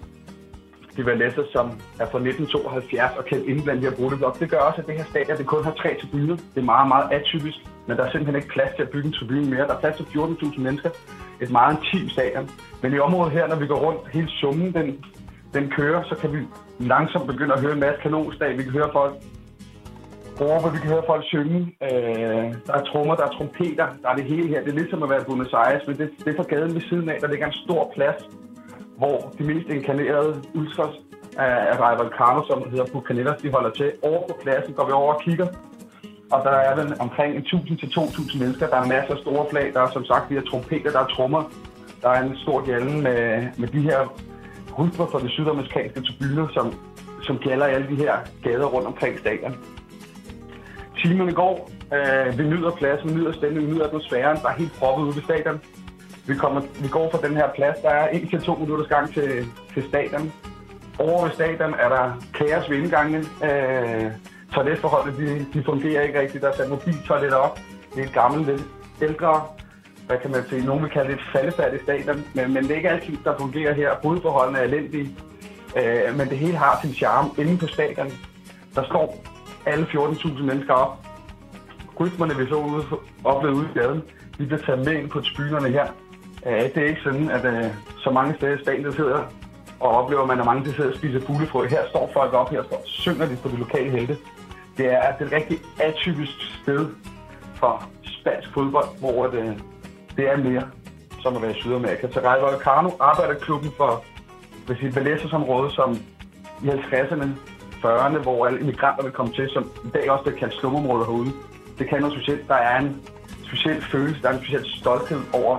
de 0.98 1.06
Valletta, 1.06 1.41
som 1.52 1.65
er 2.00 2.08
fra 2.12 2.20
1972 2.20 3.17
og 3.17 3.26
kendt 3.26 3.48
inden 3.50 3.63
blandt 3.63 3.82
de 3.82 3.89
her 3.89 3.96
boligblok. 3.96 4.39
Det 4.39 4.50
gør 4.50 4.58
også, 4.58 4.82
at 4.82 4.88
det 4.88 4.96
her 4.96 5.04
stadion 5.04 5.38
det 5.38 5.46
kun 5.46 5.63
har 5.63 5.74
tre 5.74 5.98
tribuner. 6.02 6.36
Det 6.36 6.60
er 6.63 6.70
meget, 6.74 6.88
meget 6.88 7.08
atypisk, 7.12 7.58
men 7.88 7.98
der 7.98 8.04
er 8.04 8.12
simpelthen 8.12 8.36
ikke 8.36 8.48
plads 8.48 8.76
til 8.76 8.84
at 8.84 8.89
bygge 8.89 9.08
en 9.08 9.13
tribune 9.13 9.50
mere. 9.50 9.67
Der 9.67 9.76
er 9.76 9.80
plads 9.80 9.96
til 9.98 10.04
14.000 10.04 10.60
mennesker. 10.62 10.89
Et 11.41 11.52
meget 11.52 11.78
intimt 11.78 12.12
stadion. 12.12 12.50
Men 12.82 12.94
i 12.94 13.00
området 13.00 13.34
her, 13.34 13.48
når 13.48 13.56
vi 13.56 13.67
går 13.67 13.80
rundt, 13.86 14.02
hele 14.13 14.30
summen, 14.30 14.74
den, 14.74 15.06
den 15.54 15.70
kører, 15.70 16.04
så 16.04 16.15
kan 16.15 16.34
vi 16.34 16.39
langsomt 16.80 17.28
begynde 17.28 17.54
at 17.54 17.62
høre 17.62 17.74
en 17.74 17.80
masse 17.80 18.02
kanonslag. 18.02 18.58
Vi 18.58 18.63
kan 18.63 18.72
høre 18.72 18.89
folk 18.94 19.13
råbe, 20.41 20.73
vi 20.75 20.80
kan 20.82 20.89
høre 20.93 21.10
folk 21.12 21.23
synge. 21.34 21.60
Øh, 21.88 22.47
der 22.67 22.73
er 22.80 22.84
trommer, 22.89 23.15
der 23.15 23.25
er 23.30 23.34
trompeter, 23.38 23.88
der 24.01 24.10
er 24.10 24.15
det 24.19 24.25
hele 24.34 24.47
her. 24.47 24.60
Det 24.63 24.71
er 24.73 24.80
lidt 24.80 24.89
som 24.89 25.04
at 25.04 25.10
være 25.10 25.23
Buenos 25.27 25.54
Aires, 25.54 25.84
men 25.88 25.97
det, 25.97 26.10
det 26.23 26.27
er 26.32 26.38
fra 26.39 26.49
gaden 26.54 26.73
ved 26.75 26.82
siden 26.82 27.10
af. 27.10 27.17
Der 27.21 27.27
ligger 27.27 27.47
en 27.47 27.58
stor 27.65 27.91
plads, 27.95 28.19
hvor 28.97 29.17
de 29.38 29.43
mest 29.43 29.67
inkarnerede 29.69 30.32
ultras 30.56 30.95
af 31.38 31.75
Rival 31.84 32.12
Carlos, 32.17 32.47
som 32.47 32.69
hedder 32.71 32.86
Bucaneros, 32.93 33.41
de 33.41 33.51
holder 33.51 33.69
til. 33.69 33.91
Over 34.01 34.21
på 34.27 34.36
pladsen 34.43 34.73
går 34.73 34.86
vi 34.86 34.91
over 34.91 35.13
og 35.13 35.21
kigger, 35.21 35.47
og 36.32 36.39
der 36.43 36.56
er 36.67 36.75
vel 36.80 36.89
omkring 36.99 37.38
1000 37.38 37.77
til 37.77 37.91
2000 37.91 38.41
mennesker. 38.41 38.67
Der 38.67 38.80
er 38.84 38.88
masser 38.95 39.13
af 39.15 39.21
store 39.25 39.45
flag. 39.51 39.73
Der 39.73 39.82
er 39.82 39.91
som 39.91 40.06
sagt 40.06 40.30
de 40.30 40.34
her 40.34 40.41
trompeter, 40.41 40.91
der 40.91 40.99
er 40.99 41.08
trommer. 41.15 41.43
Der 42.01 42.10
er 42.10 42.21
en 42.23 42.38
stor 42.38 42.65
hjelm 42.65 42.91
med, 42.91 43.47
med 43.58 43.67
de 43.67 43.82
her 43.82 43.99
rytmer 44.80 45.06
fra 45.12 45.19
de 45.19 45.30
sydamerikanske 45.30 46.01
tribuner, 46.01 46.47
som, 46.54 46.73
som 47.23 47.38
gælder 47.38 47.67
i 47.67 47.71
alle 47.71 47.88
de 47.88 47.95
her 47.95 48.15
gader 48.43 48.65
rundt 48.65 48.88
omkring 48.88 49.19
stadion. 49.19 49.56
Timerne 51.01 51.33
går. 51.33 51.71
Øh, 51.93 52.37
vi 52.37 52.43
nyder 52.43 52.71
pladsen, 52.71 53.09
vi 53.09 53.15
nyder 53.15 53.31
stemningen, 53.31 53.67
vi 53.67 53.75
nyder 53.75 53.87
atmosfæren, 53.87 54.37
der 54.37 54.49
er 54.49 54.53
helt 54.53 54.73
proppet 54.79 55.03
ude 55.05 55.15
ved 55.15 55.23
stadion. 55.23 55.61
Vi, 56.27 56.35
kommer, 56.35 56.61
vi 56.81 56.87
går 56.87 57.11
fra 57.11 57.27
den 57.27 57.35
her 57.35 57.49
plads, 57.55 57.77
der 57.81 57.89
er 57.89 58.07
1-2 58.09 58.59
minutters 58.59 58.87
gang 58.87 59.13
til, 59.13 59.45
til 59.73 59.83
stadion. 59.89 60.33
Over 60.99 61.23
ved 61.23 61.31
stadion 61.31 61.73
er 61.73 61.89
der 61.89 62.23
kaos 62.33 62.69
ved 62.69 62.77
indgangen. 62.77 63.25
Øh, 63.43 64.11
toiletforholdet, 64.53 65.17
de, 65.17 65.45
de 65.53 65.63
fungerer 65.63 66.01
ikke 66.01 66.19
rigtigt. 66.19 66.43
Der 66.43 66.49
er 66.49 66.55
sat 66.55 66.69
mobiltoiletter 66.69 67.37
op. 67.37 67.59
Det 67.95 68.01
er 68.01 68.07
et 68.07 68.13
gammelt, 68.13 68.47
lidt 68.47 68.63
ældre, 69.01 69.41
hvad 70.07 70.17
kan 70.17 70.31
man 70.31 70.43
sige, 70.49 70.65
nogen 70.65 70.83
vil 70.83 70.91
kalde 70.91 71.07
det 71.07 71.15
et 71.15 71.25
faldefærdigt 71.33 71.83
stadion. 71.83 72.25
Men, 72.33 72.53
men 72.53 72.63
det 72.63 72.71
er 72.71 72.75
ikke 72.75 72.89
altid, 72.89 73.17
der 73.23 73.37
fungerer 73.39 73.73
her. 73.73 73.89
Hovedforholdene 74.03 74.59
er 74.59 74.63
elendige. 74.63 75.15
Øh, 75.77 76.17
men 76.17 76.29
det 76.29 76.37
hele 76.37 76.57
har 76.57 76.79
sin 76.81 76.93
charme 76.93 77.29
inde 77.37 77.57
på 77.57 77.67
stadion. 77.67 78.11
Der 78.75 78.83
står 78.83 79.23
alle 79.65 79.86
14.000 79.86 80.43
mennesker 80.43 80.74
op. 80.74 80.97
Rytmerne, 82.00 82.38
vi 82.38 82.47
så 82.47 82.56
ude, 82.56 82.84
oplevede 83.24 83.60
ude 83.60 83.67
i 83.76 83.80
gaden, 83.80 84.02
de 84.38 84.45
bliver 84.45 84.62
taget 84.62 84.86
med 84.86 84.93
ind 84.93 85.10
på 85.10 85.21
tribunerne 85.21 85.69
her. 85.69 85.88
Øh, 86.45 86.62
det 86.62 86.78
er 86.78 86.86
ikke 86.86 87.02
sådan, 87.04 87.30
at 87.32 87.45
øh, 87.45 87.71
så 88.04 88.12
mange 88.12 88.36
steder 88.36 88.58
i 88.58 88.62
Spanien 88.63 88.93
sidder 88.93 89.24
og 89.80 89.89
oplever 89.89 90.26
man, 90.26 90.39
at 90.39 90.45
mange 90.45 90.65
der 90.65 90.74
sidder 90.74 90.91
og 90.91 90.97
spiser 90.97 91.19
fuglefrø. 91.28 91.67
Her 91.67 91.89
står 91.89 92.10
folk 92.13 92.34
op, 92.34 92.50
her 92.50 92.63
står 92.63 92.82
synger 92.86 93.26
de 93.26 93.38
på 93.43 93.50
de 93.50 93.58
lokale 93.58 93.89
helte. 93.89 94.17
Det 94.78 94.86
er, 94.93 95.02
et 95.21 95.32
rigtig 95.32 95.58
atypisk 95.80 96.62
sted 96.62 96.89
for 97.56 97.84
spansk 98.04 98.54
fodbold, 98.54 99.00
hvor 99.00 99.28
det, 99.28 99.63
det 100.17 100.30
er 100.30 100.38
mere 100.38 100.63
som 101.21 101.36
at 101.36 101.41
være 101.41 101.52
i 101.52 101.62
Sydamerika. 101.62 102.08
Så 102.12 102.19
Rayo 102.19 102.45
Vallecano 102.45 102.89
arbejder 103.00 103.34
klubben 103.34 103.71
for 103.78 104.04
hvis 104.65 104.78
sige, 104.78 104.95
Vallesos-område, 104.95 105.71
som 105.71 105.97
i 106.63 106.67
50'erne, 106.67 107.28
40'erne, 107.84 108.20
hvor 108.26 108.46
alle 108.46 108.60
immigranter 108.60 109.04
vil 109.04 109.17
komme 109.20 109.34
til, 109.34 109.50
som 109.50 109.63
i 109.88 109.89
dag 109.96 110.12
også 110.12 110.24
bliver 110.24 110.39
kaldt 110.39 110.54
slumområder 110.54 111.06
herude. 111.06 111.32
Det 111.78 111.89
kan 111.89 112.00
noget 112.00 112.15
specielt. 112.17 112.48
Der 112.48 112.60
er 112.70 112.78
en 112.80 112.91
speciel 113.48 113.82
følelse, 113.94 114.22
der 114.22 114.30
er 114.30 114.34
en 114.34 114.44
speciel 114.44 114.65
stolthed 114.80 115.22
over 115.39 115.56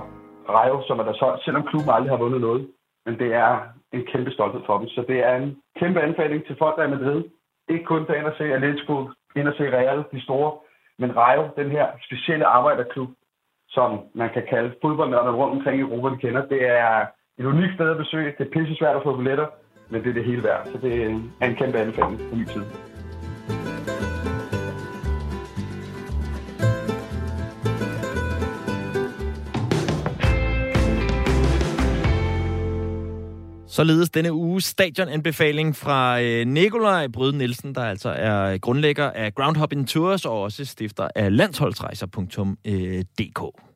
Rejo, 0.49 0.83
som 0.87 0.99
er 0.99 1.05
der 1.05 1.13
så, 1.13 1.29
selvom 1.45 1.67
klubben 1.71 1.91
aldrig 1.91 2.11
har 2.11 2.23
vundet 2.25 2.41
noget. 2.41 2.63
Men 3.07 3.19
det 3.19 3.35
er 3.35 3.51
en 3.93 4.05
kæmpe 4.13 4.31
stolthed 4.31 4.63
for 4.67 4.79
dem. 4.79 4.89
Så 4.89 5.05
det 5.09 5.19
er 5.29 5.35
en 5.37 5.57
kæmpe 5.81 6.01
anbefaling 6.01 6.47
til 6.47 6.57
folk, 6.59 6.77
der 6.77 6.83
er 6.83 6.95
med 6.95 7.01
det. 7.07 7.31
Ikke 7.69 7.85
kun 7.85 8.07
der 8.07 8.15
ind 8.15 8.27
og 8.27 8.35
se 8.39 8.45
Atletico, 8.45 8.97
ind 9.37 9.49
og 9.49 9.55
se 9.59 9.65
Real, 9.77 10.05
de 10.13 10.23
store, 10.23 10.51
men 10.99 11.17
Rejo, 11.17 11.45
den 11.57 11.71
her 11.71 11.87
specielle 12.07 12.47
arbejderklub, 12.47 13.11
som 13.69 14.01
man 14.15 14.31
kan 14.35 14.45
kalde 14.51 14.75
fodboldnørder 14.83 15.33
rundt 15.33 15.55
omkring 15.57 15.79
i 15.79 15.81
Europa, 15.81 16.09
de 16.15 16.21
kender. 16.21 16.47
Det 16.47 16.69
er 16.69 17.07
et 17.39 17.45
unikt 17.45 17.75
sted 17.75 17.91
at 17.91 17.97
besøge. 17.97 18.35
Det 18.39 18.47
er 18.47 18.51
pisse 18.51 18.75
svært 18.77 18.97
at 18.97 19.03
få 19.03 19.17
billetter, 19.17 19.47
men 19.92 20.02
det 20.02 20.11
er 20.11 20.14
det 20.14 20.24
hele 20.24 20.42
værd. 20.42 20.68
Så 20.72 20.78
det 20.83 21.02
er 21.02 21.09
en 21.48 21.57
kæmpe 21.57 21.78
anbefaling 21.78 22.20
på 22.31 22.37
min 22.37 22.48
side. 22.48 22.64
Således 33.66 34.11
denne 34.11 34.33
uge 34.33 34.61
stadionanbefaling 34.61 35.76
fra 35.76 36.22
øh, 36.22 36.46
Nikolaj 36.46 37.09
Bryde 37.09 37.38
Nielsen, 37.38 37.74
der 37.74 37.85
altså 37.85 38.09
er 38.09 38.59
grundlægger 38.59 39.11
af 39.11 39.35
Groundhopping 39.35 39.88
Tours 39.88 40.24
og 40.24 40.42
også 40.42 40.64
stifter 40.64 41.09
af 41.14 41.37
landsholdsrejser.dk. 41.37 43.72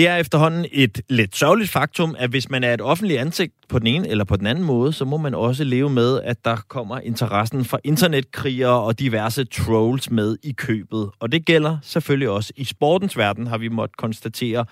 Det 0.00 0.08
er 0.08 0.16
efterhånden 0.16 0.66
et 0.72 1.02
lidt 1.08 1.36
sørgeligt 1.36 1.70
faktum, 1.70 2.16
at 2.18 2.30
hvis 2.30 2.50
man 2.50 2.64
er 2.64 2.74
et 2.74 2.80
offentligt 2.80 3.20
ansigt 3.20 3.54
på 3.68 3.78
den 3.78 3.86
ene 3.86 4.08
eller 4.08 4.24
på 4.24 4.36
den 4.36 4.46
anden 4.46 4.64
måde, 4.64 4.92
så 4.92 5.04
må 5.04 5.16
man 5.16 5.34
også 5.34 5.64
leve 5.64 5.90
med, 5.90 6.20
at 6.24 6.44
der 6.44 6.56
kommer 6.68 7.00
interessen 7.00 7.64
for 7.64 7.80
internetkrigere 7.84 8.80
og 8.80 8.98
diverse 8.98 9.44
trolls 9.44 10.10
med 10.10 10.36
i 10.42 10.52
købet. 10.52 11.10
Og 11.18 11.32
det 11.32 11.46
gælder 11.46 11.78
selvfølgelig 11.82 12.28
også 12.28 12.52
i 12.56 12.64
sportens 12.64 13.16
verden, 13.16 13.46
har 13.46 13.58
vi 13.58 13.68
måttet 13.68 13.96
konstatere 13.96 14.66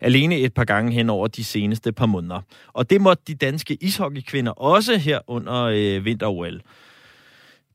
alene 0.00 0.38
et 0.38 0.54
par 0.54 0.64
gange 0.64 0.92
hen 0.92 1.10
over 1.10 1.28
de 1.28 1.44
seneste 1.44 1.92
par 1.92 2.06
måneder. 2.06 2.40
Og 2.72 2.90
det 2.90 3.00
måtte 3.00 3.22
de 3.26 3.34
danske 3.34 3.74
ishockeykvinder 3.80 4.52
også 4.52 4.96
her 4.96 5.18
under 5.26 5.62
øh, 5.62 6.04
vinter-OL. 6.04 6.60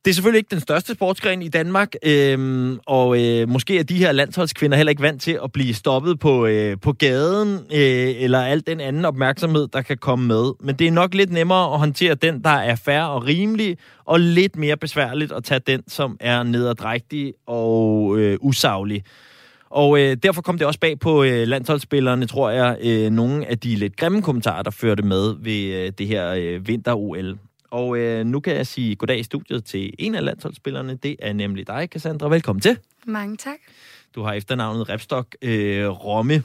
Det 0.05 0.11
er 0.11 0.13
selvfølgelig 0.13 0.39
ikke 0.39 0.51
den 0.51 0.59
største 0.59 0.93
sportsgren 0.93 1.41
i 1.41 1.47
Danmark, 1.47 1.93
øhm, 2.03 2.79
og 2.85 3.23
øh, 3.23 3.49
måske 3.49 3.79
er 3.79 3.83
de 3.83 3.97
her 3.97 4.11
landsholdskvinder 4.11 4.77
heller 4.77 4.89
ikke 4.89 5.01
vant 5.01 5.21
til 5.21 5.39
at 5.43 5.51
blive 5.51 5.73
stoppet 5.73 6.19
på, 6.19 6.45
øh, 6.45 6.77
på 6.81 6.93
gaden, 6.93 7.53
øh, 7.53 8.23
eller 8.23 8.39
al 8.39 8.63
den 8.67 8.79
anden 8.79 9.05
opmærksomhed, 9.05 9.67
der 9.67 9.81
kan 9.81 9.97
komme 9.97 10.27
med. 10.27 10.51
Men 10.59 10.75
det 10.75 10.87
er 10.87 10.91
nok 10.91 11.13
lidt 11.13 11.31
nemmere 11.31 11.73
at 11.73 11.79
håndtere 11.79 12.15
den, 12.15 12.43
der 12.43 12.49
er 12.49 12.75
færre 12.75 13.09
og 13.09 13.25
rimelig, 13.25 13.77
og 14.05 14.19
lidt 14.19 14.55
mere 14.55 14.77
besværligt 14.77 15.31
at 15.31 15.43
tage 15.43 15.59
den, 15.67 15.83
som 15.87 16.17
er 16.19 16.43
nederdrægtig 16.43 17.33
og 17.47 18.17
øh, 18.17 18.37
usaglig. 18.41 19.03
Og 19.69 19.99
øh, 19.99 20.17
derfor 20.23 20.41
kom 20.41 20.57
det 20.57 20.67
også 20.67 20.79
bag 20.79 20.99
på 20.99 21.23
øh, 21.23 21.47
landsholdsspillerne, 21.47 22.25
tror 22.25 22.49
jeg, 22.49 22.77
øh, 22.83 23.09
nogle 23.09 23.45
af 23.45 23.59
de 23.59 23.75
lidt 23.75 23.97
grimme 23.97 24.21
kommentarer, 24.21 24.63
der 24.63 24.71
førte 24.71 25.03
med 25.03 25.35
ved 25.39 25.85
øh, 25.85 25.91
det 25.97 26.07
her 26.07 26.33
øh, 26.33 26.67
vinter-OL. 26.67 27.37
Og 27.71 27.97
øh, 27.97 28.25
nu 28.25 28.39
kan 28.39 28.55
jeg 28.55 28.67
sige 28.67 28.95
goddag 28.95 29.19
i 29.19 29.23
studiet 29.23 29.65
til 29.65 29.93
en 29.99 30.15
af 30.15 30.25
landsholdsspillerne. 30.25 30.95
Det 30.95 31.15
er 31.19 31.33
nemlig 31.33 31.67
dig, 31.67 31.87
Cassandra. 31.91 32.29
Velkommen 32.29 32.61
til. 32.61 32.77
Mange 33.05 33.37
tak. 33.37 33.59
Du 34.15 34.23
har 34.23 34.33
efternavnet 34.33 34.89
Repstok 34.89 35.35
øh, 35.41 35.87
Romme. 35.87 36.43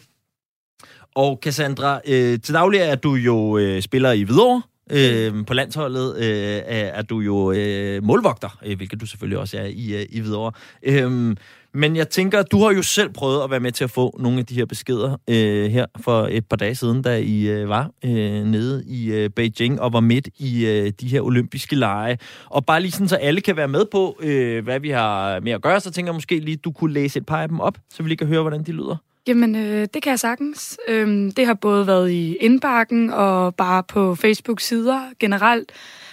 Og 1.15 1.39
Cassandra, 1.43 2.01
øh, 2.07 2.41
til 2.41 2.55
daglig 2.55 2.81
er 2.81 2.95
du 2.95 3.15
jo 3.15 3.59
øh, 3.59 3.83
spiller 3.83 4.13
i 4.13 4.23
Hvidovre. 4.23 4.63
Øh, 4.91 5.47
på 5.47 5.55
landsholdet 5.55 6.17
øh, 6.17 6.25
er, 6.25 6.85
er 6.85 7.03
du 7.03 7.21
jo 7.21 7.53
øh, 7.53 8.05
målvogter, 8.05 8.59
øh, 8.67 8.77
hvilket 8.77 9.01
du 9.01 9.07
selvfølgelig 9.07 9.39
også 9.39 9.59
er 9.59 9.67
i, 9.67 9.95
øh, 9.95 10.07
i 10.11 10.21
Hvidovre. 10.21 10.53
Øh, 10.83 11.37
men 11.75 11.97
jeg 11.97 12.09
tænker, 12.09 12.43
du 12.43 12.63
har 12.63 12.73
jo 12.73 12.83
selv 12.83 13.13
prøvet 13.13 13.45
at 13.45 13.51
være 13.51 13.61
med 13.61 13.73
til 13.73 13.85
at 13.85 13.91
få 13.91 14.17
nogle 14.21 14.39
af 14.39 14.47
de 14.47 14.55
her 14.55 14.65
beskeder 14.67 15.17
øh, 15.29 15.71
her 15.71 15.87
for 16.01 16.29
et 16.31 16.47
par 16.47 16.57
dage 16.57 16.75
siden, 16.75 17.03
da 17.03 17.17
I 17.17 17.49
øh, 17.49 17.69
var 17.69 17.91
øh, 18.05 18.45
nede 18.45 18.85
i 18.87 19.13
øh, 19.13 19.31
Beijing 19.31 19.81
og 19.81 19.93
var 19.93 20.01
midt 20.01 20.29
i 20.39 20.67
øh, 20.67 20.93
de 21.01 21.09
her 21.09 21.21
olympiske 21.21 21.77
lege. 21.77 22.19
Og 22.47 22.67
bare 22.67 22.81
lige 22.81 22.93
sådan, 22.93 23.09
så 23.09 23.17
alle 23.17 23.41
kan 23.41 23.57
være 23.57 23.69
med 23.69 23.85
på, 23.93 24.19
øh, 24.23 24.65
hvad 24.65 24.81
vi 24.81 24.91
har 24.91 25.41
med 25.41 25.53
at 25.53 25.63
gøre, 25.63 25.81
så 25.81 25.91
tænker 25.91 26.13
jeg 26.13 26.15
måske 26.15 26.39
lige, 26.39 26.57
du 26.57 26.73
kunne 26.73 26.93
læse 26.93 27.19
et 27.19 27.27
par 27.27 27.43
af 27.43 27.49
dem 27.49 27.61
op, 27.61 27.79
så 27.91 28.03
vi 28.03 28.09
lige 28.09 28.19
kan 28.19 28.27
høre, 28.27 28.43
hvordan 28.43 28.63
de 28.63 28.73
lyder. 28.73 28.97
Jamen, 29.27 29.57
øh, 29.57 29.89
det 29.95 30.03
kan 30.03 30.11
jeg 30.11 30.21
sagtens. 30.21 30.79
Øhm, 30.89 31.33
det 31.33 31.47
har 31.47 31.55
både 31.55 31.87
været 31.87 32.11
i 32.11 32.37
indbakken 32.37 33.11
og 33.11 33.55
bare 33.55 33.83
på 33.83 34.15
Facebook-sider 34.15 35.01
generelt. 35.19 35.73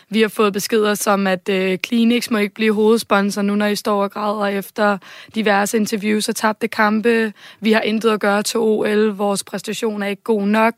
Vi 0.09 0.21
har 0.21 0.27
fået 0.27 0.53
beskeder 0.53 0.95
som, 0.95 1.27
at 1.27 1.49
øh, 1.49 1.77
Kleenex 1.77 2.29
må 2.29 2.37
ikke 2.37 2.53
blive 2.53 2.73
hovedsponsor 2.73 3.41
nu, 3.41 3.55
når 3.55 3.65
I 3.65 3.75
står 3.75 4.03
og 4.03 4.11
græder 4.11 4.45
efter 4.45 4.97
diverse 5.35 5.77
interviews 5.77 6.29
og 6.29 6.35
tabte 6.35 6.67
kampe. 6.67 7.33
Vi 7.59 7.71
har 7.71 7.81
intet 7.81 8.09
at 8.09 8.19
gøre 8.19 8.43
til 8.43 8.59
OL. 8.59 9.07
Vores 9.07 9.43
præstation 9.43 10.03
er 10.03 10.07
ikke 10.07 10.23
god 10.23 10.47
nok. 10.47 10.73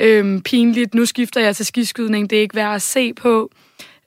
Øhm, 0.00 0.40
pinligt. 0.40 0.94
Nu 0.94 1.06
skifter 1.06 1.40
jeg 1.40 1.56
til 1.56 1.66
skiskydning. 1.66 2.30
Det 2.30 2.36
er 2.36 2.42
ikke 2.42 2.56
værd 2.56 2.74
at 2.74 2.82
se 2.82 3.14
på 3.14 3.50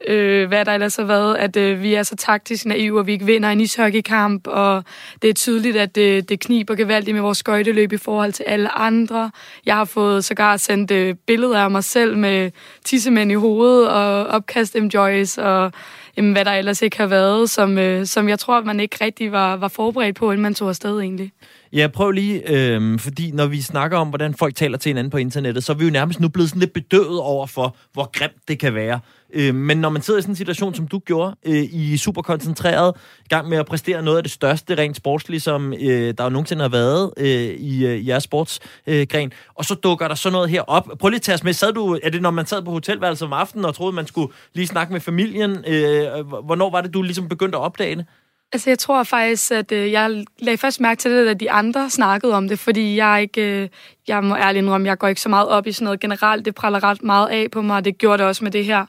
øh, 0.07 0.47
hvad 0.47 0.65
der 0.65 0.71
ellers 0.71 0.95
har 0.95 1.03
været, 1.03 1.35
at 1.35 1.57
øh, 1.57 1.81
vi 1.81 1.93
er 1.93 2.03
så 2.03 2.15
taktisk 2.15 2.65
naive, 2.65 2.99
og 2.99 3.07
vi 3.07 3.11
ikke 3.11 3.25
vinder 3.25 3.49
en 3.49 3.61
ishockeykamp, 3.61 4.47
og 4.47 4.83
det 5.21 5.29
er 5.29 5.33
tydeligt, 5.33 5.77
at 5.77 5.95
det, 5.95 6.29
det 6.29 6.39
kniber 6.39 6.75
gevaldigt 6.75 7.15
med 7.15 7.21
vores 7.21 7.37
skøjteløb 7.37 7.93
i 7.93 7.97
forhold 7.97 8.33
til 8.33 8.43
alle 8.47 8.77
andre. 8.77 9.31
Jeg 9.65 9.75
har 9.75 9.85
fået 9.85 10.25
sågar 10.25 10.57
sendt 10.57 10.91
øh, 10.91 11.15
billeder 11.27 11.59
af 11.59 11.71
mig 11.71 11.83
selv 11.83 12.17
med 12.17 12.51
tissemænd 12.85 13.31
i 13.31 13.35
hovedet, 13.35 13.89
og 13.89 14.27
opkast 14.27 14.75
enjoys, 14.75 15.37
og 15.37 15.71
jamen, 16.17 16.31
hvad 16.31 16.45
der 16.45 16.51
ellers 16.51 16.81
ikke 16.81 16.97
har 16.97 17.07
været, 17.07 17.49
som, 17.49 17.77
øh, 17.77 18.05
som 18.05 18.29
jeg 18.29 18.39
tror, 18.39 18.61
man 18.61 18.79
ikke 18.79 19.05
rigtig 19.05 19.31
var, 19.31 19.55
var 19.55 19.67
forberedt 19.67 20.15
på, 20.15 20.31
inden 20.31 20.43
man 20.43 20.53
tog 20.53 20.69
afsted 20.69 20.99
egentlig. 20.99 21.31
Ja, 21.73 21.87
prøv 21.87 22.11
lige, 22.11 22.51
øh, 22.51 22.99
fordi 22.99 23.31
når 23.31 23.47
vi 23.47 23.61
snakker 23.61 23.97
om, 23.97 24.09
hvordan 24.09 24.33
folk 24.33 24.55
taler 24.55 24.77
til 24.77 24.89
hinanden 24.89 25.11
på 25.11 25.17
internettet, 25.17 25.63
så 25.63 25.71
er 25.71 25.77
vi 25.77 25.85
jo 25.85 25.91
nærmest 25.91 26.19
nu 26.19 26.27
blevet 26.29 26.49
sådan 26.49 26.59
lidt 26.59 26.73
bedøvet 26.73 27.19
over 27.19 27.47
for, 27.47 27.75
hvor 27.93 28.09
grimt 28.13 28.47
det 28.47 28.59
kan 28.59 28.75
være. 28.75 28.99
Øh, 29.33 29.55
men 29.55 29.77
når 29.77 29.89
man 29.89 30.01
sidder 30.01 30.17
i 30.17 30.21
sådan 30.21 30.31
en 30.31 30.35
situation, 30.35 30.73
som 30.73 30.87
du 30.87 30.99
gjorde, 30.99 31.35
øh, 31.45 31.53
I 31.53 31.93
er 31.93 31.97
super 31.97 32.21
koncentreret, 32.21 32.93
i 33.25 33.27
gang 33.27 33.49
med 33.49 33.57
at 33.57 33.65
præstere 33.65 34.03
noget 34.03 34.17
af 34.17 34.23
det 34.23 34.31
største 34.31 34.75
rent 34.75 34.97
sportsligt, 34.97 35.43
som 35.43 35.73
øh, 35.73 36.13
der 36.17 36.23
jo 36.23 36.29
nogensinde 36.29 36.61
har 36.61 36.69
været 36.69 37.11
øh, 37.17 37.27
i, 37.27 37.85
øh, 37.85 37.95
i 37.95 38.07
jeres 38.07 38.23
sportsgren, 38.23 39.27
øh, 39.27 39.37
og 39.55 39.65
så 39.65 39.75
dukker 39.75 40.07
der 40.07 40.15
sådan 40.15 40.33
noget 40.33 40.49
her 40.49 40.61
op. 40.61 40.89
Prøv 40.99 41.09
lige 41.09 41.17
at 41.17 41.21
tage 41.21 41.33
os 41.33 41.43
med. 41.43 41.53
Sad 41.53 41.73
du, 41.73 41.99
er 42.03 42.09
det, 42.09 42.21
når 42.21 42.31
man 42.31 42.45
sad 42.45 42.61
på 42.61 42.71
hotelværelset 42.71 43.25
om 43.25 43.33
aftenen 43.33 43.65
og 43.65 43.75
troede, 43.75 43.95
man 43.95 44.07
skulle 44.07 44.33
lige 44.53 44.67
snakke 44.67 44.93
med 44.93 45.01
familien? 45.01 45.51
Øh, 45.67 46.25
hvornår 46.45 46.69
var 46.69 46.81
det, 46.81 46.93
du 46.93 47.01
ligesom 47.01 47.29
begyndte 47.29 47.57
at 47.57 47.61
opdage 47.61 47.95
det? 47.95 48.05
Altså, 48.53 48.69
jeg 48.69 48.79
tror 48.79 49.03
faktisk, 49.03 49.51
at 49.51 49.71
øh, 49.71 49.91
jeg 49.91 50.23
lagde 50.39 50.57
først 50.57 50.81
mærke 50.81 50.99
til 50.99 51.11
det, 51.11 51.27
at 51.27 51.39
de 51.39 51.51
andre 51.51 51.89
snakkede 51.89 52.33
om 52.33 52.47
det, 52.47 52.59
fordi 52.59 52.95
jeg 52.95 53.21
ikke, 53.21 53.61
øh, 53.61 53.69
jeg 54.07 54.23
må 54.23 54.35
ærligt 54.35 54.63
indrømme, 54.63 54.87
jeg 54.87 54.97
går 54.97 55.07
ikke 55.07 55.21
så 55.21 55.29
meget 55.29 55.47
op 55.47 55.67
i 55.67 55.71
sådan 55.71 55.83
noget 55.83 55.99
generelt. 55.99 56.45
Det 56.45 56.55
praller 56.55 56.83
ret 56.83 57.03
meget 57.03 57.29
af 57.29 57.51
på 57.51 57.61
mig, 57.61 57.75
og 57.75 57.85
det 57.85 57.97
gjorde 57.97 58.17
det 58.17 58.27
også 58.27 58.43
med 58.43 58.51
det 58.51 58.65
her. 58.65 58.85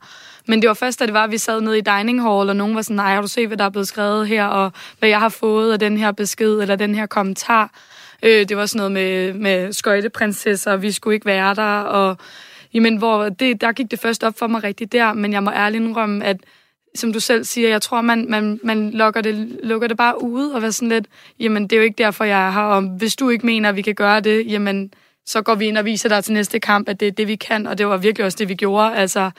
Men 0.47 0.63
det 0.63 0.69
var 0.69 0.75
først, 0.75 1.01
da 1.01 1.07
det 1.07 1.15
var, 1.15 1.25
at 1.25 1.31
vi 1.31 1.39
sad 1.39 1.61
nede 1.61 1.79
i 1.79 1.81
dining 1.81 2.23
hall, 2.23 2.49
og 2.49 2.57
nogen 2.57 2.75
var 2.75 2.83
sådan, 2.83 2.97
nej, 2.97 3.15
har 3.15 3.21
du 3.21 3.29
set, 3.29 3.47
hvad 3.47 3.57
der 3.57 3.65
er 3.65 3.71
blevet 3.71 3.89
skrevet 3.89 4.29
her, 4.29 4.45
og 4.45 4.73
hvad 4.99 5.09
jeg 5.09 5.19
har 5.21 5.29
fået 5.29 5.73
af 5.73 5.79
den 5.79 5.97
her 5.97 6.13
besked, 6.13 6.61
eller 6.61 6.77
den 6.77 6.95
her 6.95 7.07
kommentar. 7.07 7.71
Øh, 8.23 8.49
det 8.49 8.57
var 8.57 8.67
sådan 8.67 8.79
noget 8.79 8.93
med, 8.93 9.33
med 9.33 9.73
skøjteprinsesser, 9.73 10.73
og 10.73 10.83
vi 10.83 10.93
skulle 10.93 11.15
ikke 11.15 11.27
være 11.27 11.55
der, 11.55 11.81
og 11.81 12.17
jamen, 12.75 12.97
hvor 12.97 13.29
det, 13.29 13.61
der 13.61 13.73
gik 13.73 13.91
det 13.91 14.01
først 14.01 14.25
op 14.25 14.39
for 14.39 14.47
mig 14.47 14.65
rigtigt 14.65 14.93
der, 14.93 15.13
men 15.13 15.33
jeg 15.33 15.43
må 15.43 15.51
ærligt 15.51 15.85
indrømme, 15.85 16.25
at 16.25 16.37
som 16.95 17.13
du 17.13 17.21
selv 17.21 17.45
siger, 17.45 17.69
jeg 17.69 17.83
tror, 17.83 18.01
man, 18.01 18.27
man, 18.29 18.61
man 18.63 18.91
lukker, 18.91 19.21
det, 19.21 19.59
lukker 19.63 19.89
det 19.89 19.97
bare 19.97 20.23
ude 20.23 20.55
og 20.55 20.63
være 20.63 20.73
sådan 20.73 20.89
lidt, 20.89 21.07
jamen 21.41 21.63
det 21.63 21.73
er 21.73 21.77
jo 21.77 21.83
ikke 21.83 21.99
derfor, 21.99 22.25
jeg 22.25 22.47
er 22.47 22.51
her, 22.51 22.61
og 22.61 22.83
hvis 22.83 23.17
du 23.17 23.29
ikke 23.29 23.47
mener, 23.47 23.69
at 23.69 23.77
vi 23.77 23.83
kan 23.83 23.95
gøre 23.95 24.21
det, 24.21 24.53
jamen 24.53 24.93
så 25.27 25.43
går 25.43 25.55
vi 25.55 25.67
ind 25.67 25.79
og 25.79 25.85
viser 25.85 26.09
dig 26.09 26.25
til 26.25 26.33
næste 26.33 26.61
kamp, 26.61 26.89
at 26.89 27.01
det 27.01 27.09
er 27.09 27.13
det, 27.13 27.29
vi 27.29 27.37
kan, 27.37 27.67
og 27.67 27.79
det 27.79 27.87
var 27.87 27.97
virkelig 27.97 28.27
også 28.27 28.37
det, 28.39 28.49
vi 28.49 28.55
gjorde. 28.55 28.97
Altså, 28.97 29.31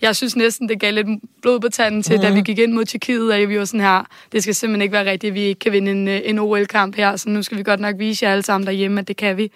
jeg 0.00 0.16
synes 0.16 0.36
næsten, 0.36 0.68
det 0.68 0.80
gav 0.80 0.92
lidt 0.92 1.06
blod 1.42 1.60
på 1.60 1.68
tanden 1.68 2.02
til, 2.02 2.16
mm. 2.16 2.22
da 2.22 2.30
vi 2.30 2.40
gik 2.40 2.58
ind 2.58 2.72
mod 2.72 2.84
Tjekkiet, 2.84 3.32
at 3.32 3.48
vi 3.48 3.58
var 3.58 3.64
sådan 3.64 3.80
her, 3.80 4.04
det 4.32 4.42
skal 4.42 4.54
simpelthen 4.54 4.82
ikke 4.82 4.92
være 4.92 5.10
rigtigt, 5.10 5.30
at 5.30 5.34
vi 5.34 5.40
ikke 5.40 5.58
kan 5.58 5.72
vinde 5.72 5.90
en, 5.90 6.08
en 6.08 6.38
OL-kamp 6.38 6.96
her, 6.96 7.16
så 7.16 7.28
nu 7.28 7.42
skal 7.42 7.58
vi 7.58 7.62
godt 7.62 7.80
nok 7.80 7.94
vise 7.98 8.24
jer 8.24 8.32
alle 8.32 8.42
sammen 8.42 8.66
derhjemme, 8.66 9.00
at 9.00 9.08
det 9.08 9.16
kan 9.16 9.36
vi. 9.36 9.52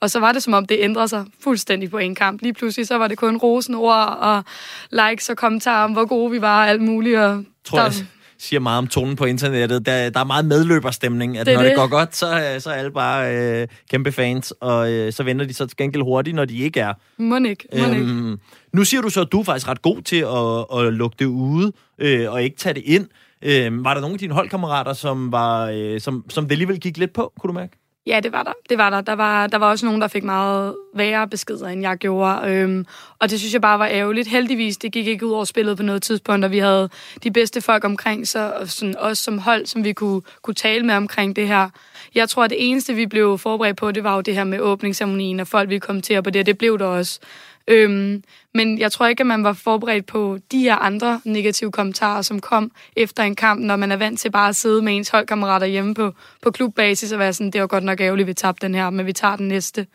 Og 0.00 0.10
så 0.10 0.20
var 0.20 0.32
det 0.32 0.42
som 0.42 0.52
om, 0.52 0.66
det 0.66 0.76
ændrede 0.80 1.08
sig 1.08 1.24
fuldstændig 1.42 1.90
på 1.90 1.98
en 1.98 2.14
kamp. 2.14 2.42
Lige 2.42 2.54
pludselig 2.54 2.86
så 2.86 2.98
var 2.98 3.08
det 3.08 3.18
kun 3.18 3.36
rosenord 3.36 4.16
og 4.20 4.44
likes 4.90 5.30
og 5.30 5.36
kommentarer 5.36 5.84
om, 5.84 5.92
hvor 5.92 6.04
gode 6.04 6.30
vi 6.30 6.40
var 6.40 6.62
og 6.62 6.68
alt 6.68 6.82
muligt. 6.82 7.18
Og 7.18 7.44
Tror 7.64 7.80
jeg, 7.82 7.92
siger 8.38 8.60
meget 8.60 8.78
om 8.78 8.86
tonen 8.86 9.16
på 9.16 9.24
internettet. 9.24 9.86
Der, 9.86 10.10
der 10.10 10.20
er 10.20 10.24
meget 10.24 10.44
medløberstemning, 10.44 11.38
at 11.38 11.46
det 11.46 11.54
når 11.54 11.62
det. 11.62 11.70
det 11.70 11.76
går 11.78 11.86
godt, 11.86 12.16
så, 12.16 12.56
så 12.58 12.70
er 12.70 12.74
alle 12.74 12.90
bare 12.90 13.36
øh, 13.36 13.68
kæmpe 13.90 14.12
fans, 14.12 14.50
og 14.60 14.92
øh, 14.92 15.12
så 15.12 15.22
vender 15.22 15.44
de 15.44 15.54
så 15.54 15.66
til 15.66 15.76
gengæld 15.76 16.02
hurtigt, 16.02 16.36
når 16.36 16.44
de 16.44 16.58
ikke 16.58 16.80
er. 16.80 16.94
Må 17.18 17.36
ikke, 17.36 17.68
må 17.72 17.84
øhm, 17.84 18.30
ikke. 18.30 18.42
Nu 18.72 18.84
siger 18.84 19.00
du 19.00 19.10
så, 19.10 19.20
at 19.20 19.32
du 19.32 19.40
er 19.40 19.44
faktisk 19.44 19.68
ret 19.68 19.82
god 19.82 20.02
til 20.02 20.16
at, 20.16 20.86
at 20.86 20.94
lukke 20.94 21.16
det 21.18 21.26
ude, 21.26 21.72
øh, 21.98 22.32
og 22.32 22.42
ikke 22.42 22.56
tage 22.56 22.74
det 22.74 22.82
ind. 22.86 23.06
Øh, 23.42 23.84
var 23.84 23.94
der 23.94 24.00
nogle 24.00 24.14
af 24.14 24.18
dine 24.18 24.34
holdkammerater, 24.34 24.92
som, 24.92 25.32
var, 25.32 25.70
øh, 25.74 26.00
som, 26.00 26.24
som 26.28 26.44
det 26.44 26.52
alligevel 26.52 26.80
gik 26.80 26.96
lidt 26.96 27.12
på, 27.12 27.32
kunne 27.40 27.48
du 27.48 27.54
mærke? 27.54 27.78
Ja, 28.08 28.20
det 28.20 28.32
var 28.32 28.42
der. 28.42 28.52
Det 28.68 28.78
var 28.78 28.90
der. 28.90 29.00
Der 29.00 29.12
var, 29.12 29.46
der 29.46 29.58
var 29.58 29.70
også 29.70 29.86
nogen, 29.86 30.00
der 30.00 30.08
fik 30.08 30.24
meget 30.24 30.76
værre 30.94 31.28
beskeder, 31.28 31.68
end 31.68 31.82
jeg 31.82 31.96
gjorde. 31.96 32.40
Øhm, 32.44 32.86
og 33.18 33.30
det 33.30 33.38
synes 33.38 33.52
jeg 33.52 33.60
bare 33.60 33.78
var 33.78 33.86
ærgerligt. 33.86 34.28
Heldigvis, 34.28 34.76
det 34.76 34.92
gik 34.92 35.06
ikke 35.06 35.26
ud 35.26 35.32
over 35.32 35.44
spillet 35.44 35.76
på 35.76 35.82
noget 35.82 36.02
tidspunkt, 36.02 36.44
og 36.44 36.50
vi 36.50 36.58
havde 36.58 36.88
de 37.22 37.30
bedste 37.30 37.60
folk 37.60 37.84
omkring 37.84 38.28
så 38.28 38.52
sådan 38.64 38.94
os 38.98 39.18
som 39.18 39.38
hold, 39.38 39.66
som 39.66 39.84
vi 39.84 39.92
kunne, 39.92 40.22
kunne 40.42 40.54
tale 40.54 40.86
med 40.86 40.94
omkring 40.94 41.36
det 41.36 41.48
her. 41.48 41.68
Jeg 42.14 42.28
tror, 42.28 42.44
at 42.44 42.50
det 42.50 42.70
eneste, 42.70 42.94
vi 42.94 43.06
blev 43.06 43.38
forberedt 43.38 43.76
på, 43.76 43.92
det 43.92 44.04
var 44.04 44.14
jo 44.14 44.20
det 44.20 44.34
her 44.34 44.44
med 44.44 44.60
åbningsceremonien, 44.60 45.40
og 45.40 45.46
folk 45.46 45.68
ville 45.68 45.80
kommentere 45.80 46.22
på 46.22 46.30
det, 46.30 46.40
og 46.40 46.46
det 46.46 46.58
blev 46.58 46.78
der 46.78 46.86
også. 46.86 47.20
Øhm, 47.68 48.22
men 48.54 48.78
jeg 48.78 48.92
tror 48.92 49.06
ikke, 49.06 49.20
at 49.20 49.26
man 49.26 49.44
var 49.44 49.52
forberedt 49.52 50.06
på 50.06 50.38
de 50.52 50.58
her 50.58 50.76
andre 50.76 51.20
negative 51.24 51.72
kommentarer, 51.72 52.22
som 52.22 52.40
kom 52.40 52.70
efter 52.96 53.22
en 53.22 53.34
kamp, 53.34 53.60
når 53.60 53.76
man 53.76 53.92
er 53.92 53.96
vant 53.96 54.20
til 54.20 54.30
bare 54.30 54.48
at 54.48 54.56
sidde 54.56 54.82
med 54.82 54.96
ens 54.96 55.08
holdkammerater 55.08 55.66
hjemme 55.66 55.94
på, 55.94 56.12
på 56.42 56.50
klubbasis 56.50 57.12
og 57.12 57.18
være 57.18 57.32
sådan, 57.32 57.50
det 57.50 57.60
var 57.60 57.66
godt 57.66 57.84
nok 57.84 58.00
ærgerligt, 58.00 58.26
vi 58.26 58.34
tabte 58.34 58.66
den 58.66 58.74
her, 58.74 58.90
men 58.90 59.06
vi 59.06 59.12
tager 59.12 59.36
den 59.36 59.48
næste. 59.48 59.86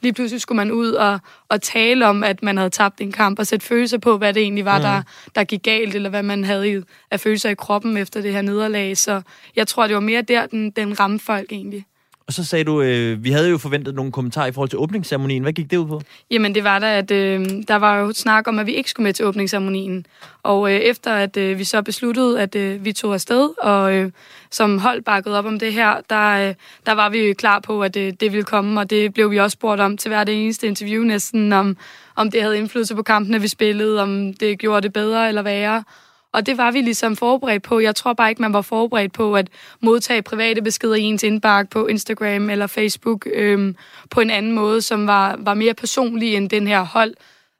Lige 0.00 0.12
pludselig 0.12 0.40
skulle 0.40 0.56
man 0.56 0.70
ud 0.70 0.92
og, 0.92 1.18
og 1.48 1.62
tale 1.62 2.06
om, 2.06 2.24
at 2.24 2.42
man 2.42 2.56
havde 2.56 2.70
tabt 2.70 3.00
en 3.00 3.12
kamp, 3.12 3.38
og 3.38 3.46
sætte 3.46 3.66
følelser 3.66 3.98
på, 3.98 4.18
hvad 4.18 4.34
det 4.34 4.42
egentlig 4.42 4.64
var, 4.64 4.78
mm. 4.78 4.82
der, 4.82 5.02
der 5.34 5.44
gik 5.44 5.62
galt, 5.62 5.94
eller 5.94 6.10
hvad 6.10 6.22
man 6.22 6.44
havde 6.44 6.84
af 7.10 7.20
følelser 7.20 7.50
i 7.50 7.54
kroppen 7.54 7.96
efter 7.96 8.20
det 8.20 8.32
her 8.32 8.42
nederlag. 8.42 8.96
Så 8.96 9.22
jeg 9.56 9.68
tror, 9.68 9.86
det 9.86 9.94
var 9.94 10.00
mere 10.00 10.22
der, 10.22 10.46
den, 10.46 10.70
den 10.70 11.00
ramte 11.00 11.24
folk 11.24 11.52
egentlig. 11.52 11.84
Og 12.32 12.36
så 12.36 12.44
sagde 12.44 12.64
du, 12.64 12.82
øh, 12.82 13.24
vi 13.24 13.30
havde 13.30 13.48
jo 13.50 13.58
forventet 13.58 13.94
nogle 13.94 14.12
kommentarer 14.12 14.46
i 14.46 14.52
forhold 14.52 14.68
til 14.68 14.78
åbningsceremonien. 14.78 15.42
Hvad 15.42 15.52
gik 15.52 15.70
det 15.70 15.76
ud 15.76 15.86
på? 15.86 16.02
Jamen 16.30 16.54
det 16.54 16.64
var 16.64 16.78
der, 16.78 16.86
at 16.86 17.10
øh, 17.10 17.46
der 17.68 17.76
var 17.76 17.98
jo 17.98 18.12
snak 18.12 18.48
om, 18.48 18.58
at 18.58 18.66
vi 18.66 18.74
ikke 18.74 18.90
skulle 18.90 19.04
med 19.04 19.12
til 19.12 19.24
åbningsceremonien. 19.26 20.06
Og 20.42 20.72
øh, 20.72 20.78
efter 20.78 21.14
at 21.14 21.36
øh, 21.36 21.58
vi 21.58 21.64
så 21.64 21.82
besluttede, 21.82 22.40
at 22.40 22.54
øh, 22.54 22.84
vi 22.84 22.92
tog 22.92 23.14
afsted, 23.14 23.48
og 23.62 23.94
øh, 23.94 24.10
som 24.50 24.78
hold 24.78 25.02
bakkede 25.02 25.38
op 25.38 25.44
om 25.44 25.58
det 25.58 25.72
her, 25.72 25.94
der, 26.10 26.48
øh, 26.48 26.54
der 26.86 26.92
var 26.92 27.08
vi 27.08 27.18
jo 27.18 27.34
klar 27.38 27.60
på, 27.60 27.82
at 27.82 27.96
øh, 27.96 28.12
det 28.20 28.32
ville 28.32 28.44
komme, 28.44 28.80
og 28.80 28.90
det 28.90 29.14
blev 29.14 29.30
vi 29.30 29.38
også 29.38 29.54
spurgt 29.54 29.80
om 29.80 29.96
til 29.96 30.08
hver 30.08 30.24
det 30.24 30.42
eneste 30.44 30.66
interview 30.66 31.04
næsten, 31.04 31.52
om, 31.52 31.76
om 32.16 32.30
det 32.30 32.42
havde 32.42 32.58
indflydelse 32.58 32.94
på 32.94 33.02
kampene, 33.02 33.40
vi 33.40 33.48
spillede, 33.48 34.02
om 34.02 34.34
det 34.34 34.58
gjorde 34.58 34.82
det 34.82 34.92
bedre 34.92 35.28
eller 35.28 35.42
værre. 35.42 35.84
Og 36.32 36.46
det 36.46 36.58
var 36.58 36.70
vi 36.70 36.80
ligesom 36.80 37.16
forberedt 37.16 37.62
på. 37.62 37.80
Jeg 37.80 37.96
tror 37.96 38.12
bare 38.12 38.30
ikke, 38.30 38.42
man 38.42 38.52
var 38.52 38.62
forberedt 38.62 39.12
på 39.12 39.36
at 39.36 39.48
modtage 39.80 40.22
private 40.22 40.62
beskeder 40.62 40.94
i 40.94 41.02
ens 41.02 41.22
indbakke 41.22 41.70
på 41.70 41.86
Instagram 41.86 42.50
eller 42.50 42.66
Facebook 42.66 43.26
øhm, 43.34 43.76
på 44.10 44.20
en 44.20 44.30
anden 44.30 44.52
måde, 44.52 44.82
som 44.82 45.06
var, 45.06 45.36
var 45.38 45.54
mere 45.54 45.74
personlig 45.74 46.34
end 46.34 46.50
den 46.50 46.66
her 46.66 46.82
hold, 46.82 47.14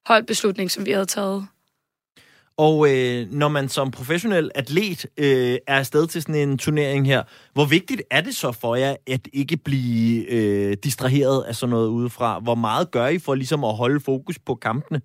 holdbeslutning, 0.07 0.71
som 0.71 0.87
vi 0.87 0.91
havde 0.91 1.07
taget. 1.07 1.47
Og 2.57 2.91
øh, 2.91 3.33
når 3.33 3.49
man 3.49 3.69
som 3.69 3.91
professionel 3.91 4.51
atlet 4.55 5.07
øh, 5.17 5.59
er 5.67 5.79
afsted 5.79 6.07
til 6.07 6.23
sådan 6.23 6.35
en 6.35 6.59
turnering 6.59 7.07
her, 7.07 7.23
hvor 7.53 7.65
vigtigt 7.65 8.03
er 8.11 8.21
det 8.21 8.37
så 8.37 8.53
for 8.53 8.75
jer 8.75 8.97
at 9.07 9.29
ikke 9.33 9.57
blive 9.57 10.31
øh, 10.31 10.77
distraheret 10.85 11.43
af 11.43 11.57
sådan 11.57 11.71
noget 11.71 11.89
udefra? 11.89 12.39
Hvor 12.39 12.55
meget 12.55 12.91
gør 12.91 13.07
I 13.07 13.19
for 13.19 13.35
ligesom 13.35 13.65
at 13.65 13.77
holde 13.77 14.01
fokus 14.01 14.39
på 14.39 14.55
kampene? 14.55 15.01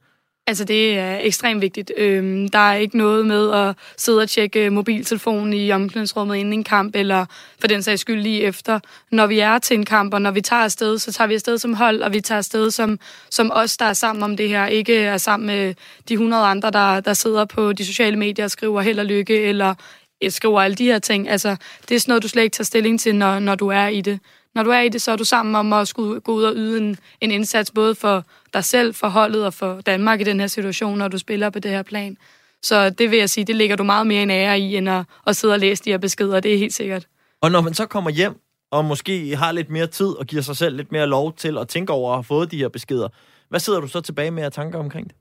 Altså, 0.50 0.64
det 0.64 0.98
er 0.98 1.20
ekstremt 1.22 1.62
vigtigt. 1.62 1.92
Øhm, 1.98 2.50
der 2.50 2.60
er 2.60 2.76
ikke 2.76 2.98
noget 2.98 3.26
med 3.26 3.54
at 3.54 3.76
sidde 3.98 4.22
og 4.22 4.30
tjekke 4.30 4.66
øh, 4.66 4.72
mobiltelefonen 4.72 5.54
i 5.54 5.72
omklædningsrummet 5.72 6.36
inden 6.36 6.54
en 6.54 6.64
kamp, 6.64 6.96
eller 6.96 7.26
for 7.60 7.68
den 7.68 7.84
sags 7.84 8.02
skyld 8.02 8.22
lige 8.22 8.42
efter. 8.42 8.80
Når 9.12 9.28
vi 9.28 9.40
er 9.40 9.60
til 9.60 9.78
en 9.78 9.86
kamp, 9.86 10.14
og 10.14 10.22
når 10.22 10.32
vi 10.32 10.42
tager 10.42 10.64
afsted, 10.64 10.98
så 10.98 11.12
tager 11.12 11.28
vi 11.28 11.34
afsted 11.34 11.58
som 11.58 11.74
hold, 11.74 12.02
og 12.02 12.14
vi 12.14 12.22
tager 12.22 12.38
afsted 12.38 12.72
som, 12.72 13.00
som 13.30 13.52
os, 13.54 13.78
der 13.78 13.86
er 13.86 13.94
sammen 13.94 14.24
om 14.24 14.38
det 14.38 14.50
her. 14.50 14.66
Ikke 14.66 14.98
er 14.98 15.18
sammen 15.18 15.48
med 15.48 15.74
de 16.10 16.14
100 16.14 16.44
andre, 16.44 16.72
der, 16.72 17.00
der 17.00 17.14
sidder 17.14 17.46
på 17.46 17.74
de 17.74 17.86
sociale 17.86 18.16
medier 18.16 18.46
og 18.46 18.52
skriver 18.52 18.82
held 18.82 19.00
og 19.00 19.06
lykke, 19.06 19.42
eller 19.42 19.74
skriver 20.30 20.62
alle 20.62 20.76
de 20.76 20.86
her 20.86 21.00
ting. 21.00 21.30
Altså, 21.30 21.56
det 21.90 21.96
er 21.96 22.00
sådan 22.00 22.12
noget, 22.12 22.24
du 22.24 22.28
slet 22.28 22.44
ikke 22.44 22.54
tager 22.54 22.66
stilling 22.66 23.00
til, 23.00 23.16
når, 23.16 23.40
når 23.40 23.56
du 23.56 23.68
er 23.68 23.88
i 23.88 24.02
det 24.02 24.20
når 24.58 24.64
du 24.64 24.70
er 24.70 24.80
i 24.80 24.90
det, 24.90 25.02
så 25.02 25.12
er 25.12 25.16
du 25.16 25.24
sammen 25.24 25.56
om 25.56 25.74
at 25.74 25.88
skulle 25.88 26.20
gå 26.20 26.34
ud 26.34 26.44
og 26.44 26.54
yde 26.56 26.78
en, 26.78 26.98
en 27.22 27.32
indsats, 27.32 27.72
både 27.72 27.96
for 27.96 28.26
dig 28.54 28.64
selv, 28.64 28.94
for 28.94 29.08
holdet 29.08 29.46
og 29.46 29.54
for 29.54 29.82
Danmark 29.82 30.22
i 30.22 30.24
den 30.24 30.40
her 30.40 30.48
situation, 30.48 30.98
når 30.98 31.08
du 31.08 31.18
spiller 31.18 31.50
på 31.50 31.60
det 31.60 31.72
her 31.72 31.84
plan. 31.84 32.18
Så 32.62 32.90
det 32.90 33.12
vil 33.12 33.20
jeg 33.20 33.30
sige, 33.30 33.46
det 33.46 33.56
ligger 33.56 33.76
du 33.76 33.84
meget 33.84 34.08
mere 34.08 34.24
en 34.24 34.30
ære 34.30 34.60
i, 34.60 34.76
end 34.76 34.90
at, 34.90 35.06
at 35.28 35.36
sidde 35.36 35.54
og 35.54 35.60
læse 35.60 35.84
de 35.84 35.90
her 35.90 35.98
beskeder, 35.98 36.40
det 36.40 36.54
er 36.54 36.58
helt 36.58 36.74
sikkert. 36.74 37.08
Og 37.42 37.52
når 37.52 37.62
man 37.62 37.74
så 37.74 37.86
kommer 37.86 38.10
hjem, 38.10 38.34
og 38.72 38.86
måske 38.86 39.36
har 39.36 39.52
lidt 39.52 39.70
mere 39.70 39.88
tid, 39.88 40.08
og 40.08 40.26
giver 40.26 40.42
sig 40.42 40.58
selv 40.58 40.76
lidt 40.76 40.92
mere 40.92 41.08
lov 41.08 41.36
til 41.36 41.58
at 41.58 41.68
tænke 41.68 41.94
over 41.94 42.12
at 42.12 42.18
have 42.18 42.24
fået 42.24 42.52
de 42.52 42.58
her 42.58 42.70
beskeder, 42.70 43.08
hvad 43.50 43.60
sidder 43.60 43.80
du 43.80 43.88
så 43.88 44.02
tilbage 44.02 44.32
med 44.32 44.44
at 44.44 44.54
tanker 44.54 44.80
omkring 44.80 45.08
det? 45.08 45.16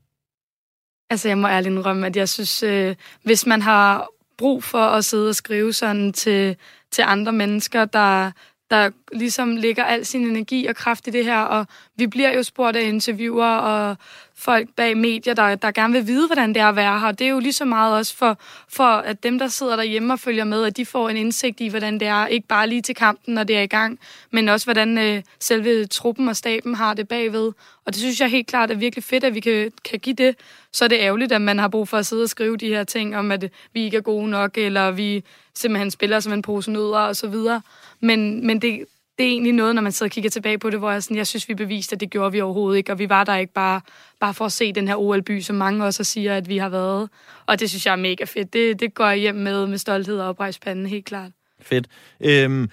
Altså, 1.10 1.28
jeg 1.28 1.38
må 1.38 1.48
ærligt 1.48 1.72
indrømme, 1.72 2.06
at 2.06 2.16
jeg 2.16 2.28
synes, 2.28 2.62
øh, 2.62 2.96
hvis 3.22 3.46
man 3.46 3.62
har 3.62 4.08
brug 4.38 4.64
for 4.64 4.84
at 4.84 5.04
sidde 5.04 5.28
og 5.28 5.34
skrive 5.34 5.72
sådan 5.72 6.12
til, 6.12 6.56
til 6.90 7.02
andre 7.02 7.32
mennesker, 7.32 7.84
der, 7.84 8.30
der 8.70 8.90
ligesom 9.12 9.56
lægger 9.56 9.84
al 9.84 10.06
sin 10.06 10.26
energi 10.26 10.66
og 10.66 10.76
kraft 10.76 11.06
i 11.06 11.10
det 11.10 11.24
her, 11.24 11.40
og 11.40 11.66
vi 11.96 12.06
bliver 12.06 12.34
jo 12.34 12.42
spurgt 12.42 12.76
af 12.76 12.82
interviewer 12.82 13.46
og 13.46 13.96
folk 14.38 14.68
bag 14.76 14.96
medier, 14.96 15.34
der, 15.34 15.54
der 15.54 15.70
gerne 15.70 15.92
vil 15.92 16.06
vide, 16.06 16.26
hvordan 16.26 16.48
det 16.48 16.56
er 16.56 16.68
at 16.68 16.76
være 16.76 17.00
her. 17.00 17.12
Det 17.12 17.26
er 17.26 17.30
jo 17.30 17.38
lige 17.38 17.52
så 17.52 17.64
meget 17.64 17.96
også 17.96 18.16
for, 18.16 18.38
for, 18.68 18.84
at 18.84 19.22
dem, 19.22 19.38
der 19.38 19.48
sidder 19.48 19.76
derhjemme 19.76 20.12
og 20.12 20.20
følger 20.20 20.44
med, 20.44 20.64
at 20.64 20.76
de 20.76 20.86
får 20.86 21.08
en 21.08 21.16
indsigt 21.16 21.60
i, 21.60 21.68
hvordan 21.68 21.94
det 22.00 22.08
er, 22.08 22.26
ikke 22.26 22.48
bare 22.48 22.68
lige 22.68 22.82
til 22.82 22.94
kampen, 22.94 23.34
når 23.34 23.44
det 23.44 23.56
er 23.56 23.62
i 23.62 23.66
gang, 23.66 23.98
men 24.30 24.48
også, 24.48 24.66
hvordan 24.66 24.98
øh, 24.98 25.22
selve 25.40 25.86
truppen 25.86 26.28
og 26.28 26.36
staben 26.36 26.74
har 26.74 26.94
det 26.94 27.08
bagved. 27.08 27.52
Og 27.84 27.94
det 27.94 27.96
synes 27.96 28.20
jeg 28.20 28.28
helt 28.28 28.46
klart 28.46 28.70
er 28.70 28.74
virkelig 28.74 29.04
fedt, 29.04 29.24
at 29.24 29.34
vi 29.34 29.40
kan, 29.40 29.72
kan 29.84 29.98
give 29.98 30.16
det. 30.16 30.36
Så 30.72 30.84
er 30.84 30.88
det 30.88 30.98
ærgerligt, 31.00 31.32
at 31.32 31.42
man 31.42 31.58
har 31.58 31.68
brug 31.68 31.88
for 31.88 31.96
at 31.96 32.06
sidde 32.06 32.22
og 32.22 32.28
skrive 32.28 32.56
de 32.56 32.68
her 32.68 32.84
ting 32.84 33.16
om, 33.16 33.32
at 33.32 33.50
vi 33.72 33.84
ikke 33.84 33.96
er 33.96 34.00
gode 34.00 34.30
nok, 34.30 34.58
eller 34.58 34.90
vi 34.90 35.24
simpelthen 35.58 35.90
spiller 35.90 36.20
som 36.20 36.32
en 36.32 36.42
pose 36.42 36.70
nødder 36.70 36.98
og 36.98 37.16
så 37.16 37.28
videre. 37.28 37.62
Men, 38.00 38.46
men 38.46 38.62
det, 38.62 38.84
det 39.18 39.26
er 39.26 39.30
egentlig 39.30 39.52
noget, 39.52 39.74
når 39.74 39.82
man 39.82 39.92
sidder 39.92 40.08
og 40.08 40.12
kigger 40.12 40.30
tilbage 40.30 40.58
på 40.58 40.70
det, 40.70 40.78
hvor 40.78 40.90
jeg, 40.90 41.02
sådan, 41.02 41.16
jeg 41.16 41.26
synes, 41.26 41.48
vi 41.48 41.54
beviste, 41.54 41.94
at 41.94 42.00
det 42.00 42.10
gjorde 42.10 42.32
vi 42.32 42.40
overhovedet 42.40 42.78
ikke, 42.78 42.92
og 42.92 42.98
vi 42.98 43.08
var 43.08 43.24
der 43.24 43.36
ikke 43.36 43.52
bare, 43.52 43.80
bare 44.20 44.34
for 44.34 44.44
at 44.44 44.52
se 44.52 44.72
den 44.72 44.88
her 44.88 44.96
OL-by, 44.96 45.40
som 45.40 45.56
mange 45.56 45.84
også 45.84 46.04
siger, 46.04 46.36
at 46.36 46.48
vi 46.48 46.58
har 46.58 46.68
været. 46.68 47.08
Og 47.46 47.60
det 47.60 47.70
synes 47.70 47.86
jeg 47.86 47.92
er 47.92 47.96
mega 47.96 48.24
fedt. 48.24 48.52
Det, 48.52 48.80
det 48.80 48.94
går 48.94 49.06
jeg 49.06 49.18
hjem 49.18 49.34
med 49.34 49.66
med 49.66 49.78
stolthed 49.78 50.18
og 50.18 50.28
oprejspanden, 50.28 50.86
helt 50.86 51.04
klart. 51.04 51.30
Fedt. 51.60 51.86
Øhm, 52.20 52.70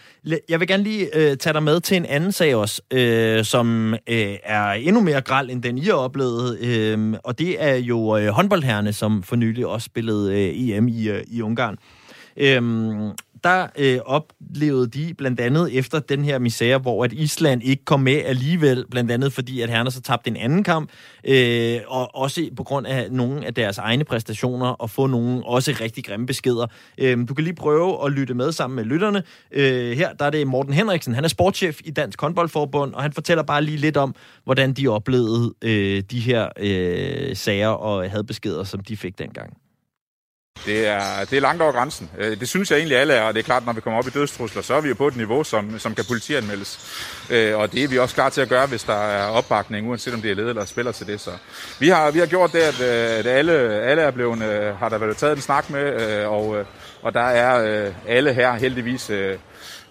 jeg 0.50 0.60
vil 0.60 0.68
gerne 0.68 0.84
lige 0.84 1.18
øh, 1.18 1.38
tage 1.38 1.54
dig 1.54 1.64
med 1.64 1.80
til 1.80 1.98
en 1.98 2.06
anden 2.06 2.32
sag 2.32 2.56
også, 2.56 2.82
øh, 2.92 3.46
som 3.46 3.94
øh, 3.94 4.36
er 4.44 4.72
endnu 4.72 5.02
mere 5.02 5.22
græld 5.22 5.50
end 5.50 5.64
den, 5.64 5.78
I 5.78 5.82
har 5.82 5.94
oplevet. 5.94 6.60
Øh, 6.60 7.14
og 7.24 7.40
det 7.40 7.64
er 7.64 7.76
jo 7.76 8.18
øh, 8.18 8.28
håndboldherrene, 8.28 8.94
som 8.94 9.24
for 9.24 9.36
nylig 9.36 9.66
også 9.66 9.86
spillede 9.86 10.32
øh, 10.34 10.70
EM 10.78 10.88
i, 10.88 11.10
øh, 11.10 11.24
i 11.28 11.42
Ungarn. 11.42 11.78
Øhm, 12.38 13.12
der 13.44 13.68
øh, 13.78 14.00
oplevede 14.06 14.88
de 14.88 15.14
blandt 15.18 15.40
andet 15.40 15.78
efter 15.78 16.00
den 16.00 16.26
her 16.26 16.40
misære, 16.40 16.78
hvor 16.78 17.04
at 17.04 17.14
Island 17.14 17.64
ikke 17.64 17.86
kom 17.86 18.00
med 18.00 18.22
alligevel, 18.26 18.86
blandt 18.92 19.12
andet 19.12 19.34
fordi, 19.34 19.62
at 19.62 19.70
herrerne 19.70 19.92
så 19.92 20.02
tabte 20.02 20.30
en 20.30 20.38
anden 20.38 20.64
kamp, 20.64 20.90
øh, 21.24 21.80
og 21.88 22.16
også 22.16 22.50
på 22.58 22.64
grund 22.64 22.88
af 22.88 23.12
nogle 23.12 23.46
af 23.46 23.54
deres 23.54 23.78
egne 23.78 24.04
præstationer, 24.04 24.68
og 24.68 24.90
få 24.90 25.08
nogle 25.08 25.46
også 25.46 25.78
rigtig 25.82 26.06
grimme 26.06 26.26
beskeder. 26.26 26.68
Øh, 26.98 27.28
du 27.28 27.34
kan 27.34 27.44
lige 27.44 27.56
prøve 27.56 28.06
at 28.06 28.12
lytte 28.12 28.34
med 28.34 28.52
sammen 28.52 28.76
med 28.76 28.84
lytterne. 28.86 29.24
Øh, 29.52 29.98
her 29.98 30.14
der 30.14 30.26
er 30.26 30.30
det 30.30 30.48
Morten 30.48 30.74
Henriksen, 30.74 31.14
han 31.16 31.24
er 31.24 31.28
sportschef 31.28 31.80
i 31.86 31.92
Dansk 31.92 32.22
Håndboldforbund, 32.22 32.94
og 32.94 33.02
han 33.02 33.14
fortæller 33.14 33.44
bare 33.44 33.64
lige 33.64 33.78
lidt 33.78 33.98
om, 33.98 34.16
hvordan 34.44 34.74
de 34.74 34.88
oplevede 34.88 35.54
øh, 35.62 36.04
de 36.12 36.20
her 36.20 36.50
øh, 36.60 37.36
sager 37.36 37.68
og 37.68 38.12
havde 38.12 38.24
beskeder, 38.24 38.64
som 38.64 38.80
de 38.80 38.98
fik 38.98 39.20
dengang 39.20 39.63
det 40.66 40.88
er, 40.88 41.26
det 41.30 41.38
er 41.38 41.42
langt 41.42 41.62
over 41.62 41.72
grænsen. 41.72 42.10
Øh, 42.18 42.40
det 42.40 42.50
synes 42.50 42.72
jeg 42.72 42.78
egentlig 42.78 42.98
alle 42.98 43.14
er, 43.14 43.22
og 43.22 43.34
det 43.34 43.40
er 43.40 43.44
klart, 43.44 43.66
når 43.66 43.74
vi 43.74 43.82
kommer 43.82 44.00
op 44.00 44.08
i 44.08 44.10
dødstrusler, 44.10 44.62
så 44.62 44.74
er 44.74 44.82
vi 44.82 44.90
jo 44.90 44.96
på 44.96 45.08
et 45.08 45.16
niveau, 45.16 45.44
som, 45.44 45.80
som 45.80 45.96
kan 45.96 46.06
politianmeldes. 46.06 46.80
Øh, 47.30 47.58
og 47.58 47.72
det 47.72 47.84
er 47.84 47.88
vi 47.88 47.98
også 47.98 48.16
klar 48.16 48.30
til 48.30 48.42
at 48.42 48.50
gøre, 48.50 48.68
hvis 48.68 48.84
der 48.84 48.94
er 48.94 49.28
opbakning, 49.28 49.90
uanset 49.90 50.14
om 50.14 50.22
det 50.22 50.32
er 50.32 50.36
leder 50.36 50.50
eller 50.50 50.66
spiller 50.66 50.92
til 50.92 51.08
det. 51.08 51.20
Så 51.22 51.32
vi 51.80 51.90
har, 51.90 52.12
vi 52.12 52.20
har 52.20 52.26
gjort 52.26 52.54
det, 52.54 52.60
at, 52.60 52.82
øh, 52.82 53.20
at 53.20 53.26
alle, 53.28 53.54
alle 53.82 54.02
er 54.02 54.12
blevet, 54.12 54.40
har 54.80 54.90
der 54.90 54.98
været 54.98 55.18
taget 55.18 55.36
en 55.36 55.42
snak 55.42 55.70
med, 55.70 56.26
og, 56.26 56.66
og 57.02 57.14
der 57.14 57.22
er 57.22 57.92
alle 58.08 58.34
her 58.34 58.54
heldigvis 58.54 59.12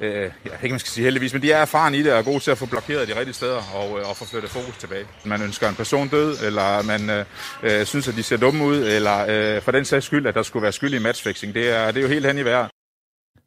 øh, 0.01 0.30
ja, 0.47 0.51
ikke 0.62 0.72
man 0.72 0.78
skal 0.78 0.90
sige 0.90 1.05
heldigvis, 1.05 1.32
men 1.32 1.43
de 1.43 1.53
er 1.53 1.57
erfarne 1.57 1.97
i 1.97 2.03
det 2.03 2.12
og 2.12 2.18
er 2.18 2.22
gode 2.22 2.40
til 2.40 2.51
at 2.51 2.59
få 2.59 2.66
blokeret 2.66 3.09
de 3.09 3.18
rigtige 3.18 3.34
steder 3.34 3.61
og, 3.74 4.01
øh, 4.01 4.09
og 4.09 4.16
få 4.16 4.24
flyttet 4.24 4.51
fokus 4.51 4.76
tilbage. 4.76 5.07
Man 5.24 5.43
ønsker 5.43 5.68
en 5.68 5.74
person 5.74 6.09
død, 6.09 6.36
eller 6.47 6.82
man 6.82 7.11
øh, 7.11 7.24
øh, 7.62 7.86
synes, 7.86 8.09
at 8.09 8.14
de 8.14 8.22
ser 8.22 8.36
dumme 8.36 8.64
ud, 8.64 8.76
eller 8.76 9.26
øh, 9.28 9.62
for 9.62 9.72
den 9.72 9.84
sags 9.84 10.07
skyld, 10.07 10.26
at 10.26 10.34
der 10.34 10.43
skulle 10.43 10.62
være 10.62 10.72
skyld 10.72 10.95
i 10.95 10.99
matchfixing. 10.99 11.55
Det 11.55 11.70
er, 11.70 11.86
det 11.86 11.97
er 11.97 12.03
jo 12.03 12.09
helt 12.09 12.26
hen 12.26 12.38
i 12.38 12.45
vejret. 12.45 12.70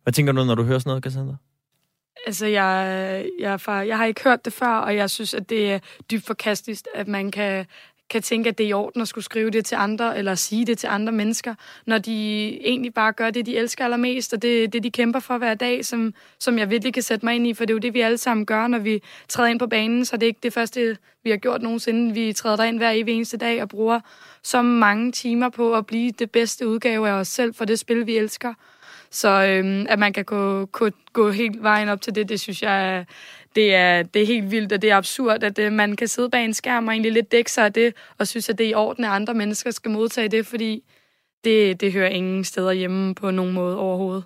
Hvad 0.03 0.13
tænker 0.13 0.33
du, 0.33 0.43
når 0.43 0.55
du 0.55 0.63
hører 0.63 0.79
sådan 0.79 0.89
noget, 0.89 1.03
Cassandra? 1.03 1.35
Altså, 2.27 2.45
jeg, 2.45 3.25
jeg, 3.39 3.61
far, 3.61 3.81
jeg 3.81 3.97
har 3.97 4.05
ikke 4.05 4.23
hørt 4.23 4.45
det 4.45 4.53
før, 4.53 4.67
og 4.67 4.95
jeg 4.95 5.09
synes, 5.09 5.33
at 5.33 5.49
det 5.49 5.71
er 5.71 5.79
dybt 6.11 6.25
forkastigt, 6.25 6.87
at 6.95 7.07
man 7.07 7.31
kan 7.31 7.65
kan 8.09 8.21
tænke, 8.21 8.49
at 8.49 8.57
det 8.57 8.63
er 8.63 8.67
i 8.67 8.73
orden 8.73 9.01
at 9.01 9.07
skulle 9.07 9.25
skrive 9.25 9.49
det 9.49 9.65
til 9.65 9.75
andre, 9.75 10.17
eller 10.17 10.35
sige 10.35 10.65
det 10.65 10.77
til 10.77 10.87
andre 10.87 11.13
mennesker, 11.13 11.55
når 11.85 11.97
de 11.97 12.47
egentlig 12.61 12.93
bare 12.93 13.11
gør 13.13 13.29
det, 13.29 13.45
de 13.45 13.57
elsker 13.57 13.83
allermest, 13.83 14.33
og 14.33 14.41
det, 14.41 14.73
det 14.73 14.83
de 14.83 14.91
kæmper 14.91 15.19
for 15.19 15.37
hver 15.37 15.53
dag, 15.53 15.85
som, 15.85 16.13
som 16.39 16.59
jeg 16.59 16.69
virkelig 16.69 16.93
kan 16.93 17.03
sætte 17.03 17.25
mig 17.25 17.35
ind 17.35 17.47
i, 17.47 17.53
for 17.53 17.65
det 17.65 17.71
er 17.71 17.75
jo 17.75 17.79
det, 17.79 17.93
vi 17.93 18.01
alle 18.01 18.17
sammen 18.17 18.45
gør, 18.45 18.67
når 18.67 18.79
vi 18.79 19.03
træder 19.29 19.49
ind 19.49 19.59
på 19.59 19.67
banen, 19.67 20.05
så 20.05 20.17
det 20.17 20.23
er 20.23 20.27
ikke 20.27 20.39
det 20.43 20.53
første, 20.53 20.97
vi 21.23 21.29
har 21.29 21.37
gjort 21.37 21.61
nogensinde. 21.61 22.13
Vi 22.13 22.33
træder 22.33 22.63
ind 22.63 22.77
hver 22.77 22.91
evig 22.91 23.13
eneste 23.13 23.37
dag 23.37 23.61
og 23.61 23.69
bruger 23.69 23.99
så 24.43 24.61
mange 24.61 25.11
timer 25.11 25.49
på 25.49 25.75
at 25.75 25.85
blive 25.85 26.11
det 26.11 26.31
bedste 26.31 26.67
udgave 26.67 27.09
af 27.09 27.13
os 27.13 27.27
selv 27.27 27.53
for 27.53 27.65
det 27.65 27.79
spil, 27.79 28.07
vi 28.07 28.17
elsker. 28.17 28.53
Så 29.15 29.45
øhm, 29.45 29.85
at 29.89 29.99
man 29.99 30.13
kan 30.13 30.25
gå, 30.25 30.65
gå, 30.65 30.89
gå 31.13 31.31
helt 31.31 31.63
vejen 31.63 31.89
op 31.89 32.01
til 32.01 32.15
det, 32.15 32.29
det 32.29 32.39
synes 32.39 32.61
jeg 32.61 32.95
er, 32.95 33.03
det 33.55 33.75
er, 33.75 34.03
det 34.03 34.21
er 34.21 34.25
helt 34.25 34.51
vildt, 34.51 34.73
og 34.73 34.81
det 34.81 34.91
er 34.91 34.95
absurd, 34.95 35.43
at 35.43 35.57
det, 35.57 35.63
øh, 35.63 35.71
man 35.71 35.95
kan 35.95 36.07
sidde 36.07 36.29
bag 36.29 36.45
en 36.45 36.53
skærm 36.53 36.87
og 36.87 36.93
egentlig 36.93 37.11
lidt 37.11 37.31
dække 37.31 37.51
sig 37.51 37.65
af 37.65 37.73
det, 37.73 37.93
og 38.17 38.27
synes, 38.27 38.49
at 38.49 38.57
det 38.57 38.65
er 38.65 38.69
i 38.69 38.73
orden, 38.73 39.03
at 39.03 39.11
andre 39.11 39.33
mennesker 39.33 39.71
skal 39.71 39.91
modtage 39.91 40.27
det, 40.27 40.45
fordi 40.45 40.83
det, 41.43 41.81
det 41.81 41.93
hører 41.93 42.09
ingen 42.09 42.43
steder 42.43 42.71
hjemme 42.71 43.15
på 43.15 43.31
nogen 43.31 43.53
måde 43.53 43.77
overhovedet. 43.77 44.23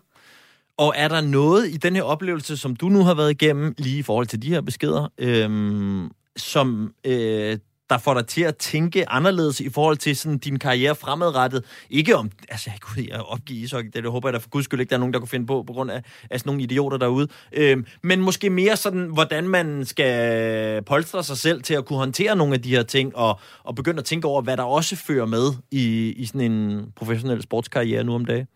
Og 0.78 0.94
er 0.98 1.08
der 1.08 1.22
noget 1.22 1.68
i 1.68 1.78
den 1.78 1.96
her 1.96 2.04
oplevelse, 2.04 2.58
som 2.58 2.76
du 2.76 2.90
nu 2.90 3.04
har 3.04 3.14
været 3.14 3.32
igennem, 3.32 3.76
lige 3.78 4.00
i 4.00 4.04
forhold 4.04 4.28
til 4.28 4.42
de 4.42 4.50
her 4.50 4.62
beskeder, 4.62 5.08
øhm, 5.18 6.12
som 6.38 6.94
øh, 7.06 7.58
der 7.90 7.98
får 7.98 8.14
dig 8.14 8.28
til 8.28 8.42
at 8.42 8.58
tænke 8.58 9.10
anderledes 9.10 9.60
i 9.60 9.70
forhold 9.70 9.98
til 9.98 10.16
sådan 10.16 10.38
din 10.38 10.60
karriere 10.60 10.96
fremadrettet. 10.96 11.66
Ikke 11.90 12.16
om, 12.16 12.32
altså 12.50 12.70
jeg 12.70 12.80
kunne 12.82 13.06
jeg 13.10 13.22
opgive 13.22 13.60
ishockey, 13.60 13.90
det, 13.94 14.04
det 14.04 14.12
håber 14.12 14.30
jeg 14.30 14.34
da 14.34 14.40
for 14.40 14.50
guds 14.50 14.66
skyld 14.66 14.80
ikke, 14.80 14.90
der 14.90 14.96
er 14.96 15.00
nogen, 15.00 15.14
der 15.14 15.20
kunne 15.20 15.30
finde 15.30 15.46
på, 15.46 15.64
på 15.68 15.74
grund 15.74 15.92
af, 15.92 16.04
af 16.30 16.40
sådan 16.40 16.50
nogle 16.50 16.64
idioter 16.64 16.98
derude. 16.98 17.28
Øhm, 17.54 17.86
men 18.04 18.22
måske 18.22 18.50
mere 18.50 18.78
sådan, 18.78 19.10
hvordan 19.14 19.48
man 19.48 19.86
skal 19.86 20.84
polstre 20.84 21.24
sig 21.24 21.38
selv 21.38 21.62
til 21.64 21.74
at 21.74 21.86
kunne 21.86 22.00
håndtere 22.00 22.36
nogle 22.36 22.54
af 22.54 22.62
de 22.62 22.70
her 22.70 22.84
ting, 22.84 23.16
og, 23.16 23.40
og 23.64 23.76
begynde 23.76 24.00
at 24.00 24.06
tænke 24.06 24.28
over, 24.28 24.42
hvad 24.42 24.58
der 24.58 24.64
også 24.64 24.96
fører 24.96 25.26
med 25.26 25.52
i, 25.72 26.14
i 26.18 26.26
sådan 26.26 26.52
en 26.52 26.86
professionel 26.96 27.42
sportskarriere 27.42 28.04
nu 28.04 28.16
om 28.16 28.26
dagen. 28.26 28.48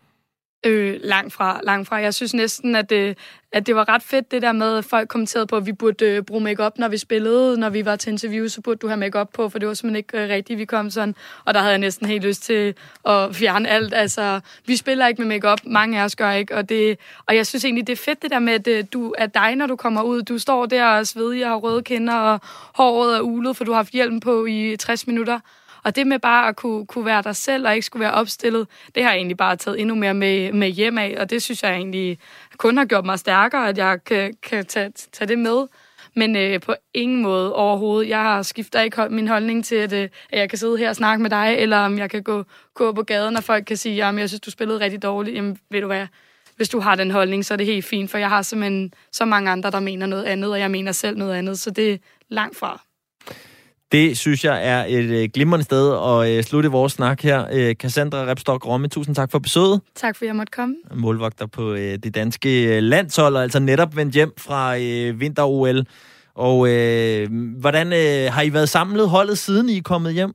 Øh, 0.64 1.00
langt 1.02 1.32
fra, 1.32 1.60
langt 1.62 1.88
fra. 1.88 1.96
Jeg 1.96 2.14
synes 2.14 2.34
næsten, 2.34 2.76
at 2.76 2.90
det, 2.90 3.18
at 3.52 3.66
det 3.66 3.76
var 3.76 3.88
ret 3.88 4.02
fedt, 4.02 4.30
det 4.30 4.42
der 4.42 4.52
med, 4.52 4.78
at 4.78 4.84
folk 4.84 5.08
kommenterede 5.08 5.46
på, 5.46 5.56
at 5.56 5.66
vi 5.66 5.72
burde 5.72 6.04
øh, 6.04 6.22
bruge 6.22 6.40
makeup, 6.40 6.78
når 6.78 6.88
vi 6.88 6.98
spillede. 6.98 7.58
Når 7.58 7.70
vi 7.70 7.84
var 7.84 7.96
til 7.96 8.10
interview, 8.10 8.48
så 8.48 8.60
burde 8.60 8.78
du 8.78 8.86
have 8.86 8.96
makeup 8.96 9.28
på, 9.32 9.48
for 9.48 9.58
det 9.58 9.68
var 9.68 9.74
simpelthen 9.74 9.96
ikke 9.96 10.18
øh, 10.18 10.28
rigtigt, 10.28 10.58
vi 10.58 10.64
kom 10.64 10.90
sådan. 10.90 11.14
Og 11.44 11.54
der 11.54 11.60
havde 11.60 11.70
jeg 11.70 11.78
næsten 11.78 12.06
helt 12.06 12.24
lyst 12.24 12.42
til 12.42 12.74
at 13.06 13.36
fjerne 13.36 13.68
alt. 13.68 13.94
Altså, 13.94 14.40
vi 14.66 14.76
spiller 14.76 15.06
ikke 15.06 15.22
med 15.22 15.28
makeup, 15.28 15.58
mange 15.64 16.00
af 16.00 16.04
os 16.04 16.16
gør 16.16 16.30
ikke. 16.30 16.54
Og, 16.54 16.68
det, 16.68 16.98
og 17.26 17.36
jeg 17.36 17.46
synes 17.46 17.64
egentlig, 17.64 17.86
det 17.86 17.92
er 17.92 18.02
fedt, 18.04 18.22
det 18.22 18.30
der 18.30 18.38
med, 18.38 18.52
at 18.52 18.66
øh, 18.66 18.84
du 18.92 19.14
er 19.18 19.26
dig, 19.26 19.56
når 19.56 19.66
du 19.66 19.76
kommer 19.76 20.02
ud. 20.02 20.22
Du 20.22 20.38
står 20.38 20.66
der 20.66 20.84
og 20.84 21.06
svedig 21.06 21.44
og 21.44 21.50
har 21.50 21.56
røde 21.56 21.82
kinder, 21.82 22.14
og 22.14 22.40
håret 22.74 23.16
er 23.16 23.20
ulet, 23.20 23.56
for 23.56 23.64
du 23.64 23.70
har 23.70 23.76
haft 23.76 23.92
hjelm 23.92 24.20
på 24.20 24.46
i 24.46 24.76
60 24.76 25.06
minutter. 25.06 25.40
Og 25.84 25.96
det 25.96 26.06
med 26.06 26.18
bare 26.18 26.48
at 26.48 26.56
kunne, 26.56 26.86
kunne 26.86 27.04
være 27.04 27.22
dig 27.22 27.36
selv 27.36 27.66
og 27.66 27.74
ikke 27.74 27.86
skulle 27.86 28.00
være 28.00 28.12
opstillet, 28.12 28.68
det 28.94 29.02
har 29.02 29.10
jeg 29.10 29.16
egentlig 29.16 29.36
bare 29.36 29.56
taget 29.56 29.80
endnu 29.80 29.94
mere 29.94 30.14
med, 30.14 30.52
med 30.52 30.68
hjem 30.68 30.98
af, 30.98 31.16
og 31.18 31.30
det 31.30 31.42
synes 31.42 31.62
jeg 31.62 31.74
egentlig 31.74 32.18
kun 32.56 32.76
har 32.76 32.84
gjort 32.84 33.04
mig 33.04 33.18
stærkere, 33.18 33.68
at 33.68 33.78
jeg 33.78 34.04
kan, 34.04 34.34
kan 34.42 34.66
tage, 34.66 34.90
tage 35.12 35.28
det 35.28 35.38
med. 35.38 35.66
Men 36.16 36.36
øh, 36.36 36.60
på 36.60 36.74
ingen 36.94 37.22
måde 37.22 37.54
overhovedet. 37.54 38.08
Jeg 38.08 38.18
har 38.18 38.42
skifter 38.42 38.80
ikke 38.80 39.08
min 39.10 39.28
holdning 39.28 39.64
til, 39.64 39.74
at, 39.74 39.92
øh, 39.92 40.08
at 40.30 40.38
jeg 40.38 40.48
kan 40.48 40.58
sidde 40.58 40.78
her 40.78 40.88
og 40.88 40.96
snakke 40.96 41.22
med 41.22 41.30
dig, 41.30 41.56
eller 41.58 41.78
om 41.78 41.98
jeg 41.98 42.10
kan 42.10 42.22
gå, 42.22 42.44
gå 42.74 42.92
på 42.92 43.02
gaden, 43.02 43.36
og 43.36 43.44
folk 43.44 43.64
kan 43.64 43.76
sige, 43.76 44.04
at 44.04 44.16
jeg 44.16 44.28
synes, 44.28 44.40
du 44.40 44.50
spillede 44.50 44.80
rigtig 44.80 45.02
dårligt. 45.02 45.36
Jamen, 45.36 45.58
ved 45.70 45.80
du 45.80 45.86
hvad? 45.86 46.06
Hvis 46.56 46.68
du 46.68 46.80
har 46.80 46.94
den 46.94 47.10
holdning, 47.10 47.44
så 47.44 47.54
er 47.54 47.56
det 47.56 47.66
helt 47.66 47.84
fint, 47.84 48.10
for 48.10 48.18
jeg 48.18 48.28
har 48.28 48.42
simpelthen 48.42 48.94
så 49.12 49.24
mange 49.24 49.50
andre, 49.50 49.70
der 49.70 49.80
mener 49.80 50.06
noget 50.06 50.24
andet, 50.24 50.50
og 50.50 50.60
jeg 50.60 50.70
mener 50.70 50.92
selv 50.92 51.18
noget 51.18 51.34
andet, 51.34 51.58
så 51.58 51.70
det 51.70 51.92
er 51.92 51.98
langt 52.28 52.56
fra. 52.56 52.83
Det 53.92 54.18
synes 54.18 54.44
jeg 54.44 54.68
er 54.68 54.84
et 54.88 55.04
øh, 55.04 55.28
glimrende 55.34 55.64
sted 55.64 55.94
at 55.94 56.30
øh, 56.30 56.44
slutte 56.44 56.68
vores 56.68 56.92
snak 56.92 57.22
her. 57.22 57.46
Øh, 57.52 57.74
Cassandra 57.74 58.26
Repstok 58.26 58.66
Romme, 58.66 58.88
tusind 58.88 59.14
tak 59.14 59.30
for 59.30 59.38
besøget. 59.38 59.80
Tak 59.94 60.16
for, 60.16 60.24
at 60.24 60.26
jeg 60.26 60.36
måtte 60.36 60.50
komme. 60.50 60.74
Målvogter 60.94 61.46
på 61.46 61.72
øh, 61.72 61.98
det 62.02 62.14
danske 62.14 62.76
øh, 62.76 62.82
landshold, 62.82 63.36
altså 63.36 63.58
netop 63.58 63.96
vendt 63.96 64.14
hjem 64.14 64.32
fra 64.38 64.78
øh, 64.78 65.20
vinter-OL. 65.20 65.86
Og 66.34 66.68
øh, 66.68 67.28
hvordan 67.60 67.92
øh, 67.92 68.32
har 68.32 68.42
I 68.42 68.52
været 68.52 68.68
samlet 68.68 69.08
holdet, 69.08 69.38
siden 69.38 69.68
I 69.68 69.78
er 69.78 69.82
kommet 69.82 70.14
hjem? 70.14 70.34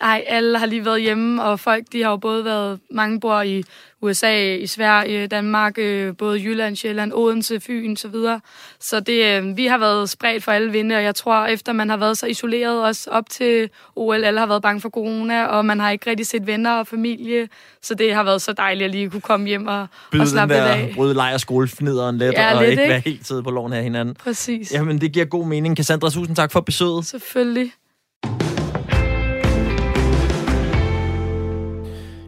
Nej, 0.00 0.24
alle 0.26 0.58
har 0.58 0.66
lige 0.66 0.84
været 0.84 1.02
hjemme, 1.02 1.42
og 1.42 1.60
folk 1.60 1.84
de 1.92 2.02
har 2.02 2.10
jo 2.10 2.16
både 2.16 2.44
været, 2.44 2.78
mange 2.90 3.20
bor 3.20 3.40
i 3.42 3.64
USA, 4.02 4.54
i 4.54 4.66
Sverige, 4.66 5.26
Danmark, 5.26 5.78
øh, 5.78 6.16
både 6.16 6.38
Jylland, 6.42 6.76
Sjælland, 6.76 7.12
Odense, 7.14 7.60
Fyn 7.60 7.96
så 7.96 8.08
videre. 8.08 8.40
Så 8.80 9.00
det, 9.00 9.24
øh, 9.24 9.56
vi 9.56 9.66
har 9.66 9.78
været 9.78 10.10
spredt 10.10 10.44
for 10.44 10.52
alle 10.52 10.72
vinde, 10.72 10.96
og 10.96 11.02
jeg 11.02 11.14
tror, 11.14 11.46
efter 11.46 11.72
man 11.72 11.88
har 11.90 11.96
været 11.96 12.18
så 12.18 12.26
isoleret 12.26 12.84
også 12.84 13.10
op 13.10 13.30
til 13.30 13.70
OL, 13.96 14.24
alle 14.24 14.40
har 14.40 14.46
været 14.46 14.62
bange 14.62 14.80
for 14.80 14.88
corona, 14.88 15.44
og 15.44 15.64
man 15.64 15.80
har 15.80 15.90
ikke 15.90 16.10
rigtig 16.10 16.26
set 16.26 16.46
venner 16.46 16.72
og 16.72 16.86
familie, 16.86 17.48
så 17.82 17.94
det 17.94 18.14
har 18.14 18.22
været 18.22 18.42
så 18.42 18.52
dejligt 18.52 18.84
at 18.84 18.90
lige 18.90 19.10
kunne 19.10 19.20
komme 19.20 19.46
hjem 19.46 19.66
og, 19.66 19.86
Byde 20.12 20.22
og 20.22 20.28
slappe 20.28 20.54
den 20.54 20.62
der 20.62 20.68
af. 20.68 20.94
røde 20.98 21.14
lejr 21.14 21.36
skolefnideren 21.36 22.18
lidt, 22.18 22.32
Ja, 22.32 22.54
og 22.54 22.60
lidt, 22.60 22.70
ikke, 22.70 22.82
ikke? 22.82 22.92
være 22.92 23.02
helt 23.04 23.26
sidde 23.26 23.42
på 23.42 23.50
loven 23.50 23.72
her 23.72 23.80
hinanden. 23.80 24.14
Præcis. 24.14 24.72
Jamen, 24.72 25.00
det 25.00 25.12
giver 25.12 25.24
god 25.26 25.46
mening. 25.46 25.76
Cassandra, 25.76 26.10
tusind 26.10 26.36
tak 26.36 26.52
for 26.52 26.60
besøget. 26.60 27.06
Selvfølgelig. 27.06 27.72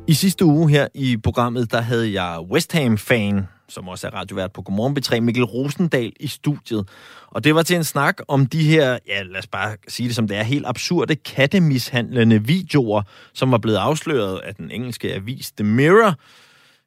I 0.09 0.15
sidste 0.15 0.45
uge 0.45 0.71
her 0.71 0.89
i 0.95 1.17
programmet, 1.17 1.73
der 1.73 1.81
havde 1.81 2.23
jeg 2.23 2.41
West 2.51 2.73
Ham-fan, 2.73 3.49
som 3.69 3.89
også 3.89 4.07
er 4.07 4.11
radiovært 4.11 4.53
på 4.53 4.63
Godmorgen 4.63 4.99
B3, 4.99 5.21
Mikkel 5.21 5.45
Rosendal 5.45 6.13
i 6.21 6.27
studiet. 6.27 6.89
Og 7.27 7.45
det 7.45 7.55
var 7.55 7.63
til 7.63 7.77
en 7.77 7.85
snak 7.85 8.17
om 8.29 8.47
de 8.47 8.65
her, 8.65 8.99
ja 9.09 9.23
lad 9.23 9.39
os 9.39 9.47
bare 9.47 9.77
sige 9.89 10.07
det 10.07 10.17
som 10.17 10.29
det 10.29 10.37
er, 10.37 10.43
helt 10.43 10.67
absurde 10.67 11.17
kattemishandlende 11.17 12.45
videoer, 12.45 13.03
som 13.35 13.53
var 13.53 13.59
blevet 13.59 13.77
afsløret 13.77 14.39
af 14.39 14.55
den 14.55 14.71
engelske 14.71 15.15
avis 15.15 15.53
The 15.53 15.65
Mirror, 15.65 16.15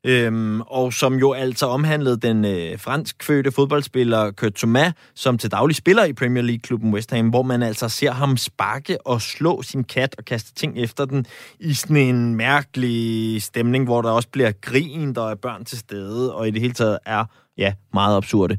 Øhm, 0.06 0.62
og 0.62 0.94
som 0.94 1.16
jo 1.16 1.32
altså 1.34 1.66
omhandlede 1.66 2.18
den 2.18 2.46
øh, 2.46 2.80
franskfødte 2.80 3.52
fodboldspiller 3.52 4.32
Kurt 4.32 4.54
Thomas, 4.54 4.94
som 5.16 5.38
til 5.38 5.52
daglig 5.52 5.76
spiller 5.76 6.04
i 6.04 6.14
Premier 6.14 6.44
League-klubben 6.44 6.94
West 6.94 7.12
Ham, 7.12 7.30
hvor 7.30 7.44
man 7.44 7.64
altså 7.64 7.90
ser 7.90 8.12
ham 8.12 8.38
sparke 8.38 9.08
og 9.08 9.22
slå 9.22 9.62
sin 9.62 9.84
kat 9.84 10.16
og 10.18 10.26
kaste 10.26 10.54
ting 10.54 10.78
efter 10.78 11.06
den 11.06 11.26
i 11.60 11.74
sådan 11.74 11.98
en 11.98 12.36
mærkelig 12.36 13.44
stemning, 13.44 13.86
hvor 13.86 14.02
der 14.02 14.10
også 14.10 14.30
bliver 14.30 14.52
grin, 14.62 15.16
der 15.16 15.30
er 15.30 15.36
børn 15.36 15.66
til 15.66 15.78
stede, 15.78 16.36
og 16.36 16.48
i 16.48 16.52
det 16.52 16.62
hele 16.62 16.74
taget 16.74 17.00
er, 17.06 17.26
ja, 17.58 17.74
meget 17.94 18.18
absurde. 18.18 18.58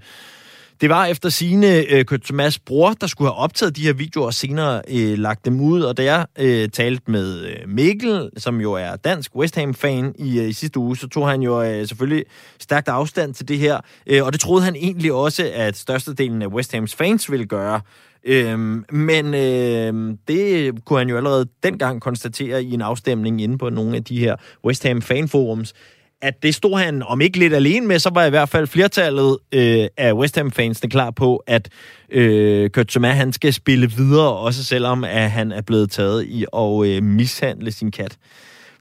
Det 0.80 0.90
var 0.90 1.06
efter 1.06 1.28
sine 1.28 1.92
øh, 1.92 2.04
Kurt 2.04 2.20
Thomas 2.20 2.58
bror, 2.58 2.92
der 2.92 3.06
skulle 3.06 3.28
have 3.28 3.38
optaget 3.38 3.76
de 3.76 3.82
her 3.82 3.92
videoer 3.92 4.26
og 4.26 4.34
senere 4.34 4.82
øh, 4.88 5.18
lagt 5.18 5.44
dem 5.44 5.60
ud. 5.60 5.82
Og 5.82 5.96
da 5.96 6.04
jeg 6.04 6.26
øh, 6.38 6.68
talte 6.68 7.10
med 7.10 7.44
øh, 7.46 7.68
Mikkel, 7.68 8.30
som 8.36 8.60
jo 8.60 8.72
er 8.72 8.96
dansk 8.96 9.36
West 9.36 9.56
Ham-fan 9.56 10.14
i, 10.18 10.40
øh, 10.40 10.48
i 10.48 10.52
sidste 10.52 10.78
uge, 10.78 10.96
så 10.96 11.08
tog 11.08 11.28
han 11.28 11.42
jo 11.42 11.62
øh, 11.62 11.88
selvfølgelig 11.88 12.24
stærkt 12.58 12.88
afstand 12.88 13.34
til 13.34 13.48
det 13.48 13.58
her. 13.58 13.80
Øh, 14.06 14.24
og 14.24 14.32
det 14.32 14.40
troede 14.40 14.64
han 14.64 14.76
egentlig 14.76 15.12
også, 15.12 15.50
at 15.54 15.76
størstedelen 15.76 16.42
af 16.42 16.46
West 16.46 16.72
Hams 16.72 16.94
fans 16.94 17.30
ville 17.30 17.46
gøre. 17.46 17.80
Øhm, 18.24 18.84
men 18.90 19.34
øh, 19.34 20.16
det 20.28 20.74
kunne 20.84 20.98
han 20.98 21.08
jo 21.08 21.16
allerede 21.16 21.48
dengang 21.62 22.00
konstatere 22.00 22.64
i 22.64 22.74
en 22.74 22.82
afstemning 22.82 23.42
inde 23.42 23.58
på 23.58 23.70
nogle 23.70 23.96
af 23.96 24.04
de 24.04 24.18
her 24.18 24.36
West 24.64 24.86
Ham 24.86 25.02
fanforums, 25.02 25.74
at 26.22 26.42
det 26.42 26.54
stod 26.54 26.78
han, 26.78 27.02
om 27.02 27.20
ikke 27.20 27.38
lidt 27.38 27.54
alene 27.54 27.86
med, 27.86 27.98
så 27.98 28.10
var 28.14 28.24
i 28.24 28.30
hvert 28.30 28.48
fald 28.48 28.66
flertallet 28.66 29.38
øh, 29.52 29.86
af 29.96 30.12
West 30.12 30.36
Ham-fansene 30.36 30.90
klar 30.90 31.10
på, 31.10 31.36
at 31.46 31.68
øh, 32.10 32.70
Kurt 32.70 32.88
Thomas, 32.88 33.16
han 33.16 33.32
skal 33.32 33.52
spille 33.52 33.90
videre, 33.90 34.32
også 34.32 34.64
selvom 34.64 35.04
at 35.04 35.30
han 35.30 35.52
er 35.52 35.62
blevet 35.62 35.90
taget 35.90 36.24
i 36.24 36.44
at 36.56 36.86
øh, 36.86 37.02
mishandle 37.02 37.72
sin 37.72 37.90
kat. 37.90 38.16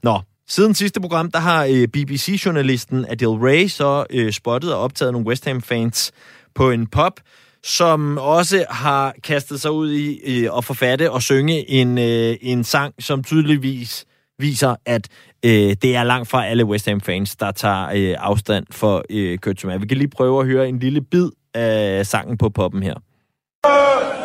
Nå, 0.02 0.20
siden 0.48 0.74
sidste 0.74 1.00
program, 1.00 1.30
der 1.30 1.38
har 1.38 1.64
øh, 1.64 1.88
BBC-journalisten 1.88 3.06
Adil 3.08 3.28
Ray 3.28 3.66
så 3.66 4.04
øh, 4.10 4.32
spottet 4.32 4.74
og 4.74 4.80
optaget 4.80 5.12
nogle 5.12 5.26
West 5.26 5.44
Ham-fans 5.44 6.12
på 6.54 6.70
en 6.70 6.86
pop, 6.86 7.20
som 7.64 8.18
også 8.18 8.64
har 8.70 9.14
kastet 9.24 9.60
sig 9.60 9.70
ud 9.70 9.92
i 9.92 10.20
øh, 10.26 10.50
at 10.56 10.64
forfatte 10.64 11.10
og 11.10 11.22
synge 11.22 11.70
en, 11.70 11.98
øh, 11.98 12.36
en 12.40 12.64
sang, 12.64 12.94
som 12.98 13.24
tydeligvis 13.24 14.06
viser, 14.42 14.76
at 14.86 15.08
øh, 15.44 15.76
det 15.82 15.96
er 15.96 16.04
langt 16.04 16.28
fra 16.28 16.46
alle 16.46 16.64
West 16.64 16.88
Ham-fans, 16.88 17.36
der 17.36 17.50
tager 17.50 17.88
øh, 17.94 18.16
afstand 18.18 18.66
for 18.70 19.04
øh, 19.10 19.38
Kurt 19.38 19.64
Vi 19.80 19.86
kan 19.86 19.96
lige 19.96 20.08
prøve 20.08 20.40
at 20.40 20.46
høre 20.46 20.68
en 20.68 20.78
lille 20.78 21.00
bid 21.00 21.30
af 21.54 22.06
sangen 22.06 22.38
på 22.38 22.48
poppen 22.48 22.82
her. 22.82 22.94
Øh, 23.66 24.21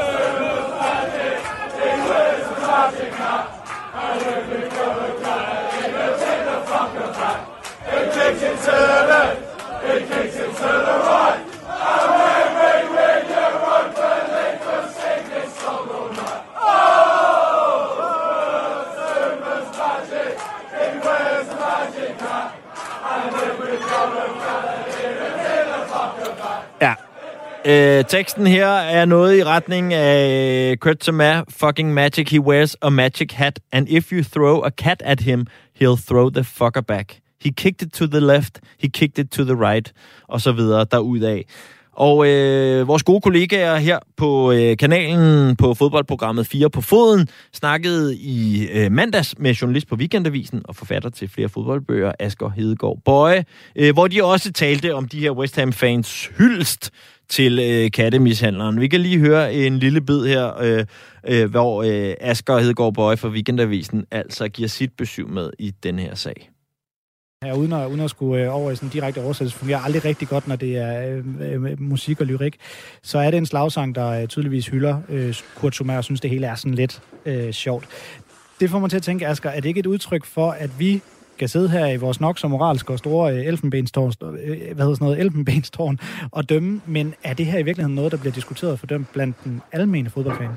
Øh, 27.69 28.05
teksten 28.05 28.47
her 28.47 28.67
er 28.67 29.05
noget 29.05 29.37
i 29.37 29.43
retning 29.43 29.93
af 29.93 30.71
øh, 30.71 30.77
Kurt 30.77 31.09
fucking 31.49 31.93
magic, 31.93 32.29
he 32.29 32.39
wears 32.39 32.75
a 32.81 32.89
magic 32.89 33.33
hat, 33.33 33.59
and 33.71 33.89
if 33.89 34.11
you 34.11 34.23
throw 34.23 34.61
a 34.61 34.69
cat 34.69 35.01
at 35.05 35.21
him, 35.21 35.47
he'll 35.81 36.05
throw 36.07 36.29
the 36.29 36.43
fucker 36.43 36.81
back. 36.81 37.19
He 37.41 37.51
kicked 37.51 37.81
it 37.81 37.93
to 37.93 38.07
the 38.07 38.19
left, 38.19 38.59
he 38.79 38.87
kicked 38.87 39.19
it 39.19 39.31
to 39.31 39.43
the 39.43 39.55
right, 39.55 39.93
og 40.27 40.41
så 40.41 40.51
videre 40.51 40.85
derudaf. 40.91 41.43
Og 41.93 42.27
øh, 42.27 42.87
vores 42.87 43.03
gode 43.03 43.21
kollegaer 43.21 43.75
her 43.75 43.99
på 44.17 44.51
øh, 44.51 44.77
kanalen 44.77 45.55
på 45.55 45.73
fodboldprogrammet 45.73 46.47
4 46.47 46.69
på 46.69 46.81
Foden 46.81 47.27
snakkede 47.53 48.17
i 48.17 48.67
øh, 48.71 48.91
mandags 48.91 49.35
med 49.39 49.53
journalist 49.53 49.87
på 49.87 49.95
Weekendavisen 49.95 50.61
og 50.63 50.75
forfatter 50.75 51.09
til 51.09 51.29
flere 51.29 51.49
fodboldbøger, 51.49 52.11
Asger 52.19 52.49
Hedegaard 52.49 52.97
Bøje, 53.05 53.45
øh, 53.75 53.93
hvor 53.93 54.07
de 54.07 54.23
også 54.23 54.51
talte 54.51 54.95
om 54.95 55.07
de 55.07 55.19
her 55.19 55.31
West 55.31 55.55
Ham-fans 55.55 56.29
hyldst 56.37 56.91
til 57.29 57.59
øh, 57.59 57.91
kattemishandleren. 57.91 58.79
Vi 58.79 58.87
kan 58.87 59.01
lige 59.01 59.19
høre 59.19 59.53
en 59.53 59.79
lille 59.79 60.01
bid 60.01 60.25
her, 60.25 60.61
øh, 60.61 60.85
øh, 61.27 61.49
hvor 61.49 61.83
øh, 61.83 62.13
Asger 62.19 62.59
Hedegaard 62.59 62.93
Bøje 62.93 63.17
fra 63.17 63.29
Weekendavisen 63.29 64.05
altså 64.11 64.47
giver 64.47 64.69
sit 64.69 64.91
besøg 64.97 65.29
med 65.29 65.49
i 65.59 65.71
den 65.83 65.99
her 65.99 66.15
sag 66.15 66.49
her, 67.43 67.53
uden 67.53 67.73
at, 67.73 67.87
uden 67.87 67.99
at 67.99 68.09
skulle 68.09 68.43
øh, 68.43 68.55
over 68.55 68.71
i 68.71 68.75
sådan 68.75 68.87
en 68.87 68.91
direkte 68.91 69.23
oversættelse, 69.23 69.57
fungerer 69.57 69.79
aldrig 69.79 70.05
rigtig 70.05 70.27
godt, 70.27 70.47
når 70.47 70.55
det 70.55 70.77
er 70.77 71.21
øh, 71.41 71.63
øh, 71.63 71.81
musik 71.81 72.21
og 72.21 72.27
lyrik. 72.27 72.55
Så 73.03 73.19
er 73.19 73.31
det 73.31 73.37
en 73.37 73.45
slagsang, 73.45 73.95
der 73.95 74.09
øh, 74.09 74.27
tydeligvis 74.27 74.67
hylder 74.67 75.01
øh, 75.09 75.35
Kurt 75.55 75.73
Schumacher, 75.73 75.97
og 75.97 76.03
synes, 76.03 76.21
det 76.21 76.29
hele 76.29 76.47
er 76.47 76.55
sådan 76.55 76.73
lidt 76.73 77.01
øh, 77.25 77.51
sjovt. 77.51 77.87
Det 78.59 78.69
får 78.69 78.79
mig 78.79 78.89
til 78.89 78.97
at 78.97 79.03
tænke, 79.03 79.27
Asger, 79.27 79.49
er 79.49 79.59
det 79.59 79.69
ikke 79.69 79.79
et 79.79 79.85
udtryk 79.85 80.25
for, 80.25 80.51
at 80.51 80.79
vi 80.79 81.01
skal 81.37 81.49
sidde 81.49 81.69
her 81.69 81.87
i 81.87 81.97
vores 81.97 82.19
nok 82.19 82.39
som 82.39 82.51
moralske 82.51 82.93
og 82.93 82.99
store 82.99 83.33
øh, 83.33 83.45
elfenbenstårn, 83.45 84.13
øh, 84.21 84.57
hvad 84.57 84.57
hedder 84.57 84.95
sådan 84.95 84.97
noget, 84.99 85.19
elfenbenstårn 85.19 85.99
og 86.31 86.49
dømme, 86.49 86.81
men 86.85 87.13
er 87.23 87.33
det 87.33 87.45
her 87.45 87.59
i 87.59 87.63
virkeligheden 87.63 87.95
noget, 87.95 88.11
der 88.11 88.17
bliver 88.17 88.33
diskuteret 88.33 88.73
og 88.73 88.79
fordømt 88.79 89.11
blandt 89.13 89.43
den 89.43 89.61
almene 89.71 90.09
fodboldfan? 90.09 90.49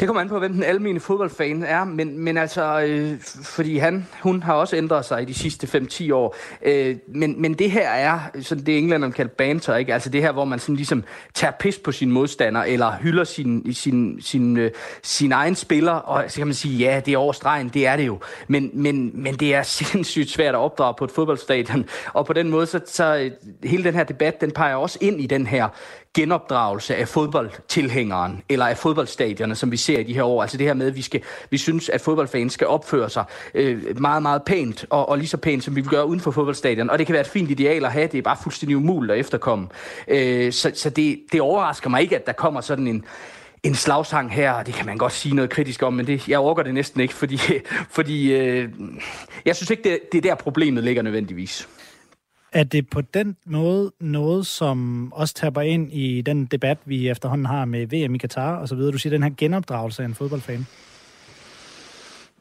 Det 0.00 0.08
kommer 0.08 0.20
an 0.20 0.28
på, 0.28 0.38
hvem 0.38 0.52
den 0.52 0.62
almene 0.62 1.00
fodboldfan 1.00 1.62
er, 1.62 1.84
men, 1.84 2.18
men 2.18 2.36
altså, 2.36 2.80
øh, 2.80 3.20
fordi 3.42 3.78
han, 3.78 4.06
hun 4.22 4.42
har 4.42 4.54
også 4.54 4.76
ændret 4.76 5.04
sig 5.04 5.22
i 5.22 5.24
de 5.24 5.34
sidste 5.34 5.78
5-10 5.78 6.12
år. 6.12 6.36
Øh, 6.62 6.96
men, 7.08 7.42
men 7.42 7.54
det 7.54 7.70
her 7.70 7.88
er, 7.88 8.20
sådan 8.40 8.66
det 8.66 8.78
englænderne 8.78 9.12
kalder 9.12 9.32
banter, 9.32 9.76
ikke? 9.76 9.94
Altså 9.94 10.10
det 10.10 10.22
her, 10.22 10.32
hvor 10.32 10.44
man 10.44 10.58
sådan 10.58 10.76
ligesom 10.76 11.04
tager 11.34 11.52
pis 11.60 11.78
på 11.78 11.92
sin 11.92 12.10
modstander, 12.10 12.62
eller 12.62 12.92
hylder 12.92 13.24
sin, 13.24 13.74
sin, 13.74 14.22
sin, 14.22 14.56
øh, 14.56 14.70
sin 15.02 15.32
egen 15.32 15.54
spiller, 15.54 15.92
og 15.92 16.24
så 16.28 16.36
kan 16.36 16.46
man 16.46 16.54
sige, 16.54 16.78
ja, 16.78 17.00
det 17.06 17.14
er 17.14 17.18
over 17.18 17.32
stregen, 17.32 17.68
det 17.68 17.86
er 17.86 17.96
det 17.96 18.06
jo. 18.06 18.18
Men, 18.48 18.70
men, 18.72 19.10
men 19.14 19.34
det 19.34 19.54
er 19.54 19.62
sindssygt 19.82 20.30
svært 20.30 20.54
at 20.54 20.58
opdrage 20.60 20.94
på 20.98 21.04
et 21.04 21.10
fodboldstadion, 21.10 21.84
og 22.12 22.26
på 22.26 22.32
den 22.32 22.50
måde, 22.50 22.66
så, 22.66 22.80
så 22.86 23.16
øh, 23.16 23.30
hele 23.70 23.84
den 23.84 23.94
her 23.94 24.04
debat, 24.04 24.40
den 24.40 24.50
peger 24.50 24.74
også 24.74 24.98
ind 25.00 25.20
i 25.20 25.26
den 25.26 25.46
her 25.46 25.68
genopdragelse 26.14 26.96
af 26.96 27.08
fodboldtilhængeren, 27.08 28.42
eller 28.48 28.66
af 28.66 28.78
fodboldstadionerne, 28.78 29.54
som 29.54 29.70
vi 29.70 29.76
ser 29.82 29.98
i 29.98 30.02
de 30.02 30.14
her 30.14 30.22
år. 30.22 30.42
Altså 30.42 30.56
det 30.56 30.66
her 30.66 30.74
med, 30.74 30.86
at 30.86 30.96
vi, 30.96 31.02
skal, 31.02 31.20
vi 31.50 31.58
synes, 31.58 31.88
at 31.88 32.00
fodboldfans 32.00 32.52
skal 32.52 32.66
opføre 32.66 33.10
sig 33.10 33.24
øh, 33.54 34.00
meget, 34.00 34.22
meget 34.22 34.42
pænt, 34.42 34.84
og, 34.90 35.08
og 35.08 35.18
lige 35.18 35.28
så 35.28 35.36
pænt, 35.36 35.64
som 35.64 35.76
vi 35.76 35.80
vil 35.80 35.90
gøre 35.90 36.06
uden 36.06 36.20
for 36.20 36.30
fodboldstadion. 36.30 36.90
Og 36.90 36.98
det 36.98 37.06
kan 37.06 37.12
være 37.12 37.20
et 37.20 37.28
fint 37.28 37.50
ideal 37.50 37.84
at 37.84 37.92
have, 37.92 38.06
det 38.06 38.18
er 38.18 38.22
bare 38.22 38.36
fuldstændig 38.42 38.76
umuligt 38.76 39.12
at 39.12 39.18
efterkomme. 39.18 39.68
Øh, 40.08 40.52
så 40.52 40.72
så 40.74 40.90
det, 40.90 41.20
det 41.32 41.40
overrasker 41.40 41.90
mig 41.90 42.02
ikke, 42.02 42.16
at 42.16 42.26
der 42.26 42.32
kommer 42.32 42.60
sådan 42.60 42.86
en, 42.86 43.04
en 43.62 43.74
slagsang 43.74 44.34
her, 44.34 44.62
det 44.62 44.74
kan 44.74 44.86
man 44.86 44.98
godt 44.98 45.12
sige 45.12 45.34
noget 45.34 45.50
kritisk 45.50 45.82
om, 45.82 45.92
men 45.92 46.06
det, 46.06 46.28
jeg 46.28 46.38
overgår 46.38 46.62
det 46.62 46.74
næsten 46.74 47.00
ikke, 47.00 47.14
fordi, 47.14 47.38
fordi 47.96 48.32
øh, 48.32 48.68
jeg 49.44 49.56
synes 49.56 49.70
ikke, 49.70 49.82
det, 49.82 49.98
det 50.12 50.18
er 50.18 50.22
der 50.22 50.34
problemet 50.34 50.84
ligger 50.84 51.02
nødvendigvis. 51.02 51.68
Er 52.52 52.64
det 52.64 52.90
på 52.90 53.00
den 53.00 53.36
måde 53.44 53.92
noget, 54.00 54.46
som 54.46 55.12
også 55.12 55.34
taber 55.34 55.60
ind 55.60 55.92
i 55.92 56.20
den 56.20 56.46
debat, 56.46 56.78
vi 56.84 57.08
efterhånden 57.08 57.46
har 57.46 57.64
med 57.64 57.86
VM 57.86 58.14
i 58.14 58.18
Katar 58.18 58.56
og 58.56 58.68
så 58.68 58.74
videre? 58.74 58.92
Du 58.92 58.98
siger, 58.98 59.10
den 59.10 59.22
her 59.22 59.30
genopdragelse 59.36 60.02
af 60.02 60.06
en 60.06 60.14
fodboldfan. 60.14 60.66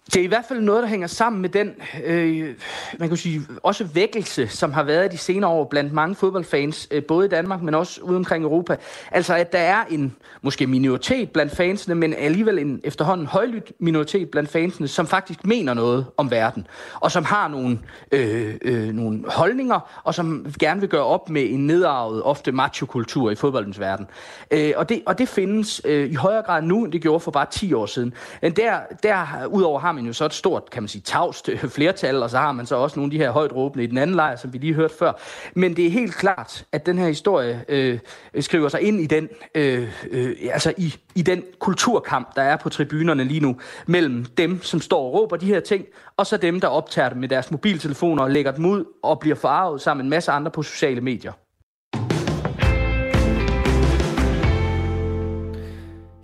Det 0.05 0.15
er 0.15 0.23
i 0.23 0.27
hvert 0.27 0.45
fald 0.47 0.61
noget, 0.61 0.83
der 0.83 0.89
hænger 0.89 1.07
sammen 1.07 1.41
med 1.41 1.49
den, 1.49 1.71
øh, 2.05 2.55
man 2.99 3.07
kan 3.07 3.17
sige, 3.17 3.41
også 3.63 3.83
vækkelse, 3.83 4.47
som 4.47 4.73
har 4.73 4.83
været 4.83 5.11
de 5.11 5.17
senere 5.17 5.51
år 5.51 5.63
blandt 5.65 5.93
mange 5.93 6.15
fodboldfans, 6.15 6.87
øh, 6.91 7.03
både 7.03 7.25
i 7.25 7.29
Danmark, 7.29 7.61
men 7.61 7.75
også 7.75 8.01
ude 8.01 8.17
omkring 8.17 8.43
Europa. 8.43 8.77
Altså, 9.11 9.35
at 9.35 9.51
der 9.51 9.59
er 9.59 9.83
en, 9.89 10.15
måske 10.41 10.67
minoritet 10.67 11.29
blandt 11.29 11.55
fansene, 11.55 11.95
men 11.95 12.13
alligevel 12.13 12.59
en 12.59 12.81
efterhånden 12.83 13.27
højlydt 13.27 13.71
minoritet 13.79 14.31
blandt 14.31 14.49
fansene, 14.49 14.87
som 14.87 15.07
faktisk 15.07 15.45
mener 15.45 15.73
noget 15.73 16.05
om 16.17 16.31
verden, 16.31 16.67
og 16.99 17.11
som 17.11 17.25
har 17.25 17.47
nogle, 17.47 17.79
øh, 18.11 18.55
øh, 18.61 18.87
nogle 18.87 19.23
holdninger, 19.27 20.01
og 20.03 20.15
som 20.15 20.53
gerne 20.59 20.79
vil 20.79 20.89
gøre 20.89 21.05
op 21.05 21.29
med 21.29 21.49
en 21.49 21.67
nedarvet, 21.67 22.23
ofte 22.23 22.51
macho-kultur 22.51 23.31
i 23.31 23.35
fodboldens 23.35 23.79
verden. 23.79 24.07
Øh, 24.51 24.73
og, 24.75 24.89
det, 24.89 25.01
og 25.05 25.17
det 25.17 25.29
findes 25.29 25.81
øh, 25.85 26.09
i 26.09 26.13
højere 26.13 26.43
grad 26.43 26.61
nu, 26.61 26.83
end 26.83 26.91
det 26.91 27.01
gjorde 27.01 27.19
for 27.19 27.31
bare 27.31 27.45
10 27.51 27.73
år 27.73 27.85
siden. 27.85 28.13
Men 28.41 28.51
der, 28.51 28.79
der 29.03 29.45
udover 29.47 29.79
har 29.79 29.90
man 29.91 30.05
jo 30.05 30.13
så 30.13 30.25
et 30.25 30.33
stort, 30.33 30.69
kan 30.69 30.83
man 30.83 30.87
sige, 30.87 31.01
tavst 31.01 31.49
øh, 31.49 31.59
flertal, 31.59 32.23
og 32.23 32.29
så 32.29 32.37
har 32.37 32.51
man 32.51 32.65
så 32.65 32.75
også 32.75 32.99
nogle 32.99 33.07
af 33.07 33.11
de 33.11 33.17
her 33.17 33.31
højt 33.31 33.53
råbende 33.53 33.83
i 33.83 33.87
den 33.87 33.97
anden 33.97 34.15
lejr, 34.15 34.35
som 34.35 34.53
vi 34.53 34.57
lige 34.57 34.73
hørte 34.73 34.93
før. 34.99 35.13
Men 35.53 35.75
det 35.75 35.85
er 35.85 35.89
helt 35.89 36.15
klart, 36.15 36.65
at 36.71 36.85
den 36.85 36.97
her 36.97 37.07
historie 37.07 37.65
øh, 37.69 37.99
skriver 38.39 38.69
sig 38.69 38.81
ind 38.81 39.01
i 39.01 39.05
den, 39.05 39.29
øh, 39.55 39.89
øh, 40.11 40.35
altså 40.51 40.73
i, 40.77 40.95
i 41.15 41.21
den 41.21 41.43
kulturkamp, 41.59 42.35
der 42.35 42.41
er 42.41 42.57
på 42.57 42.69
tribunerne 42.69 43.23
lige 43.23 43.39
nu, 43.39 43.55
mellem 43.85 44.25
dem, 44.25 44.61
som 44.63 44.81
står 44.81 45.05
og 45.05 45.13
råber 45.13 45.37
de 45.37 45.45
her 45.45 45.59
ting, 45.59 45.85
og 46.17 46.27
så 46.27 46.37
dem, 46.37 46.59
der 46.59 46.67
optager 46.67 47.09
dem 47.09 47.17
med 47.17 47.29
deres 47.29 47.51
mobiltelefoner 47.51 48.23
og 48.23 48.31
lægger 48.31 48.51
dem 48.51 48.65
ud 48.65 48.85
og 49.03 49.19
bliver 49.19 49.35
forarvet 49.35 49.81
sammen 49.81 50.03
med 50.03 50.05
en 50.05 50.09
masse 50.09 50.31
andre 50.31 50.51
på 50.51 50.63
sociale 50.63 51.01
medier. 51.01 51.31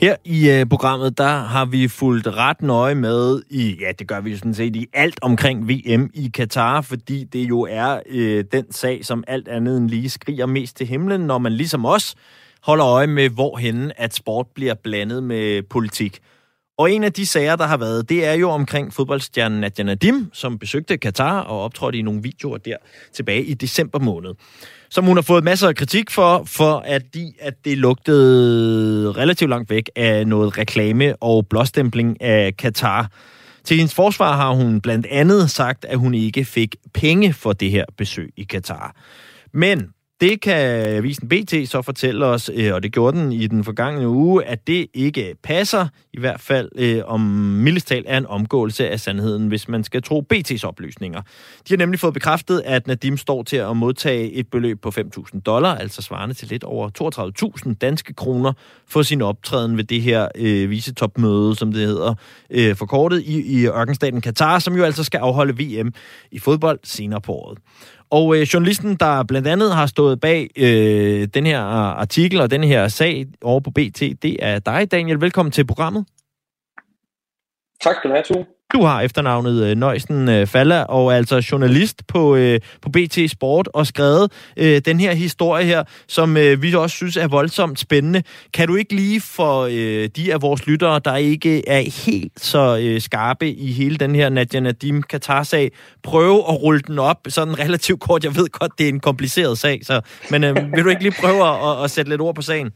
Her 0.01 0.15
i 0.25 0.49
øh, 0.49 0.65
programmet, 0.65 1.17
der 1.17 1.37
har 1.37 1.65
vi 1.65 1.87
fulgt 1.87 2.27
ret 2.27 2.61
nøje 2.61 2.95
med 2.95 3.41
i, 3.49 3.77
ja, 3.81 3.91
det 3.99 4.07
gør 4.07 4.21
vi 4.21 4.31
jo 4.31 4.37
sådan 4.37 4.53
set 4.53 4.75
i 4.75 4.87
alt 4.93 5.19
omkring 5.21 5.69
VM 5.69 6.09
i 6.13 6.31
Katar, 6.33 6.81
fordi 6.81 7.23
det 7.23 7.49
jo 7.49 7.61
er 7.69 7.99
øh, 8.05 8.43
den 8.51 8.71
sag, 8.71 9.05
som 9.05 9.23
alt 9.27 9.47
andet 9.47 9.77
end 9.77 9.89
lige 9.89 10.09
skriger 10.09 10.45
mest 10.45 10.77
til 10.77 10.87
himlen, 10.87 11.21
når 11.21 11.37
man 11.37 11.51
ligesom 11.51 11.85
os 11.85 12.15
holder 12.63 12.87
øje 12.87 13.07
med, 13.07 13.29
hvorhen 13.29 13.91
at 13.97 14.13
sport 14.13 14.47
bliver 14.55 14.73
blandet 14.73 15.23
med 15.23 15.61
politik. 15.63 16.19
Og 16.77 16.91
en 16.91 17.03
af 17.03 17.13
de 17.13 17.25
sager, 17.25 17.55
der 17.55 17.65
har 17.65 17.77
været, 17.77 18.09
det 18.09 18.25
er 18.25 18.33
jo 18.33 18.49
omkring 18.49 18.93
fodboldstjernen 18.93 19.59
Nadia 19.59 19.85
Nadim, 19.85 20.29
som 20.33 20.59
besøgte 20.59 20.97
Katar 20.97 21.39
og 21.39 21.61
optrådte 21.61 21.97
i 21.97 22.01
nogle 22.01 22.23
videoer 22.23 22.57
der 22.57 22.77
tilbage 23.13 23.43
i 23.43 23.53
december 23.53 23.99
måned 23.99 24.33
som 24.89 25.05
hun 25.05 25.17
har 25.17 25.21
fået 25.21 25.43
masser 25.43 25.67
af 25.67 25.75
kritik 25.75 26.11
for, 26.11 26.43
for 26.45 26.83
at, 26.85 27.13
de, 27.13 27.33
at 27.39 27.53
det 27.65 27.77
lugtede 27.77 29.11
relativt 29.11 29.49
langt 29.49 29.69
væk 29.69 29.89
af 29.95 30.27
noget 30.27 30.57
reklame 30.57 31.15
og 31.15 31.47
blåstempling 31.47 32.21
af 32.21 32.57
Katar. 32.57 33.11
Til 33.63 33.77
hendes 33.77 33.95
forsvar 33.95 34.35
har 34.35 34.51
hun 34.51 34.81
blandt 34.81 35.05
andet 35.05 35.51
sagt, 35.51 35.85
at 35.85 35.97
hun 35.97 36.13
ikke 36.13 36.45
fik 36.45 36.75
penge 36.93 37.33
for 37.33 37.53
det 37.53 37.71
her 37.71 37.85
besøg 37.97 38.33
i 38.38 38.43
Katar. 38.43 38.95
Men 39.53 39.88
det 40.22 40.41
kan 40.41 40.88
avisen 40.88 41.30
BT 41.30 41.70
så 41.70 41.82
fortælle 41.82 42.26
os, 42.26 42.49
øh, 42.53 42.74
og 42.74 42.84
det 42.84 42.93
gjorde 42.93 43.18
den 43.18 43.32
i 43.32 43.47
den 43.47 43.63
forgangne 43.63 44.07
uge, 44.07 44.45
at 44.45 44.68
det 44.68 44.88
ikke 44.93 45.36
passer, 45.43 45.88
i 46.13 46.20
hvert 46.20 46.39
fald 46.39 46.70
øh, 46.76 47.01
om 47.05 47.22
Millestal 47.22 48.03
er 48.07 48.18
en 48.18 48.26
omgåelse 48.26 48.89
af 48.89 48.99
sandheden, 48.99 49.47
hvis 49.47 49.68
man 49.68 49.84
skal 49.84 50.03
tro 50.03 50.26
BT's 50.34 50.63
oplysninger. 50.63 51.22
De 51.68 51.74
har 51.74 51.78
nemlig 51.78 51.99
fået 51.99 52.13
bekræftet, 52.13 52.61
at 52.65 52.88
Nadim 52.88 53.18
står 53.18 53.43
til 53.43 53.57
at 53.57 53.78
modtage 53.78 54.32
et 54.32 54.47
beløb 54.51 54.82
på 54.82 54.89
5.000 54.89 55.41
dollar, 55.41 55.76
altså 55.76 56.01
svarende 56.01 56.36
til 56.36 56.47
lidt 56.47 56.63
over 56.63 56.89
32.000 57.68 57.74
danske 57.74 58.13
kroner, 58.13 58.53
for 58.88 59.01
sin 59.01 59.22
optræden 59.22 59.78
ved 59.78 59.84
det 59.84 60.01
her 60.01 60.28
øh, 60.36 60.70
visetopmøde, 60.70 61.55
som 61.55 61.72
det 61.72 61.88
hedder, 61.88 62.13
øh, 62.49 62.76
forkortet 62.76 63.24
i, 63.26 63.61
i 63.61 63.68
ørkenstaten 63.68 64.22
Katar, 64.22 64.59
som 64.59 64.76
jo 64.76 64.84
altså 64.84 65.03
skal 65.03 65.18
afholde 65.18 65.63
VM 65.63 65.93
i 66.32 66.39
fodbold 66.39 66.80
senere 66.84 67.22
på 67.22 67.32
året. 67.32 67.57
Og 68.10 68.38
øh, 68.38 68.41
journalisten, 68.41 68.95
der 68.95 69.24
blandt 69.24 69.47
andet 69.47 69.76
har 69.76 69.86
stået 69.86 70.20
bag 70.20 70.49
øh, 70.58 71.28
den 71.34 71.45
her 71.45 71.66
øh, 71.66 71.99
artikel 71.99 72.41
og 72.41 72.51
den 72.51 72.64
her 72.64 72.88
sag 72.88 73.26
over 73.41 73.60
på 73.60 73.72
BT, 73.72 73.99
det 73.99 74.36
er 74.39 74.60
dig, 74.60 74.91
Daniel. 74.91 75.22
Velkommen 75.22 75.51
til 75.51 75.68
programmet. 75.68 76.05
Tak 77.82 77.95
skal 77.95 78.10
du 78.10 78.16
have, 78.16 78.24
Tue. 78.24 78.57
Du 78.74 78.84
har 78.84 79.01
efternavnet 79.01 79.63
øh, 79.63 79.76
Nøjsen 79.76 80.30
øh, 80.30 80.47
Falla, 80.47 80.84
og 80.84 81.11
er 81.11 81.15
altså 81.18 81.47
journalist 81.51 82.07
på, 82.07 82.36
øh, 82.36 82.59
på 82.82 82.89
BT 82.89 83.32
Sport, 83.32 83.70
og 83.74 83.88
skrevet 83.88 84.32
øh, 84.57 84.82
den 84.86 84.99
her 84.99 85.13
historie 85.13 85.65
her, 85.65 85.84
som 86.07 86.38
øh, 86.38 86.61
vi 86.61 86.74
også 86.74 86.95
synes 86.95 87.18
er 87.18 87.28
voldsomt 87.28 87.80
spændende. 87.80 88.24
Kan 88.53 88.68
du 88.68 88.76
ikke 88.76 88.95
lige 88.95 89.22
for 89.22 89.68
øh, 89.72 90.09
de 90.15 90.34
af 90.34 90.41
vores 90.41 90.68
lyttere, 90.68 90.99
der 91.05 91.15
ikke 91.15 91.70
er 91.70 92.05
helt 92.05 92.39
så 92.39 92.80
øh, 92.82 93.01
skarpe 93.01 93.51
i 93.51 93.72
hele 93.72 93.97
den 93.97 94.15
her 94.15 94.30
Nadia 94.30 94.59
Nadim 94.59 95.03
Katar-sag, 95.03 95.72
prøve 96.03 96.38
at 96.38 96.61
rulle 96.61 96.82
den 96.88 96.99
op 96.99 97.18
sådan 97.28 97.59
relativt 97.59 97.99
kort? 97.99 98.24
Jeg 98.24 98.36
ved 98.36 98.47
godt, 98.49 98.72
det 98.78 98.84
er 98.84 98.89
en 98.89 98.99
kompliceret 98.99 99.57
sag, 99.57 99.80
så, 99.84 100.01
men 100.32 100.43
øh, 100.43 100.55
vil 100.55 100.84
du 100.84 100.89
ikke 100.89 101.03
lige 101.03 101.15
prøve 101.22 101.72
at, 101.72 101.84
at 101.84 101.91
sætte 101.91 102.11
lidt 102.11 102.22
ord 102.22 102.36
på 102.36 102.41
sagen? 102.41 102.72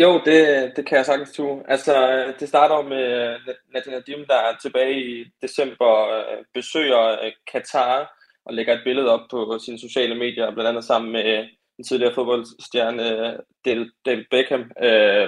Jo, 0.00 0.20
det, 0.24 0.72
det 0.76 0.86
kan 0.86 0.96
jeg 0.96 1.06
sagtens 1.06 1.32
tro. 1.32 1.62
Altså, 1.68 2.10
øh, 2.10 2.34
det 2.40 2.48
starter 2.48 2.82
med 2.82 3.04
øh, 3.04 3.54
Nadia 3.74 3.92
Nadim, 3.92 4.24
der 4.26 4.34
er 4.34 4.56
tilbage 4.62 5.00
i 5.00 5.24
december 5.42 6.18
øh, 6.18 6.44
besøger 6.54 7.30
Katar 7.52 8.18
og 8.44 8.54
lægger 8.54 8.74
et 8.74 8.84
billede 8.84 9.10
op 9.10 9.20
på 9.30 9.58
sine 9.64 9.78
sociale 9.78 10.14
medier, 10.14 10.50
blandt 10.50 10.68
andet 10.68 10.84
sammen 10.84 11.12
med 11.12 11.48
den 11.76 11.84
tidligere 11.84 12.14
fodboldstjerne 12.14 13.38
David 13.64 14.24
Beckham, 14.30 14.70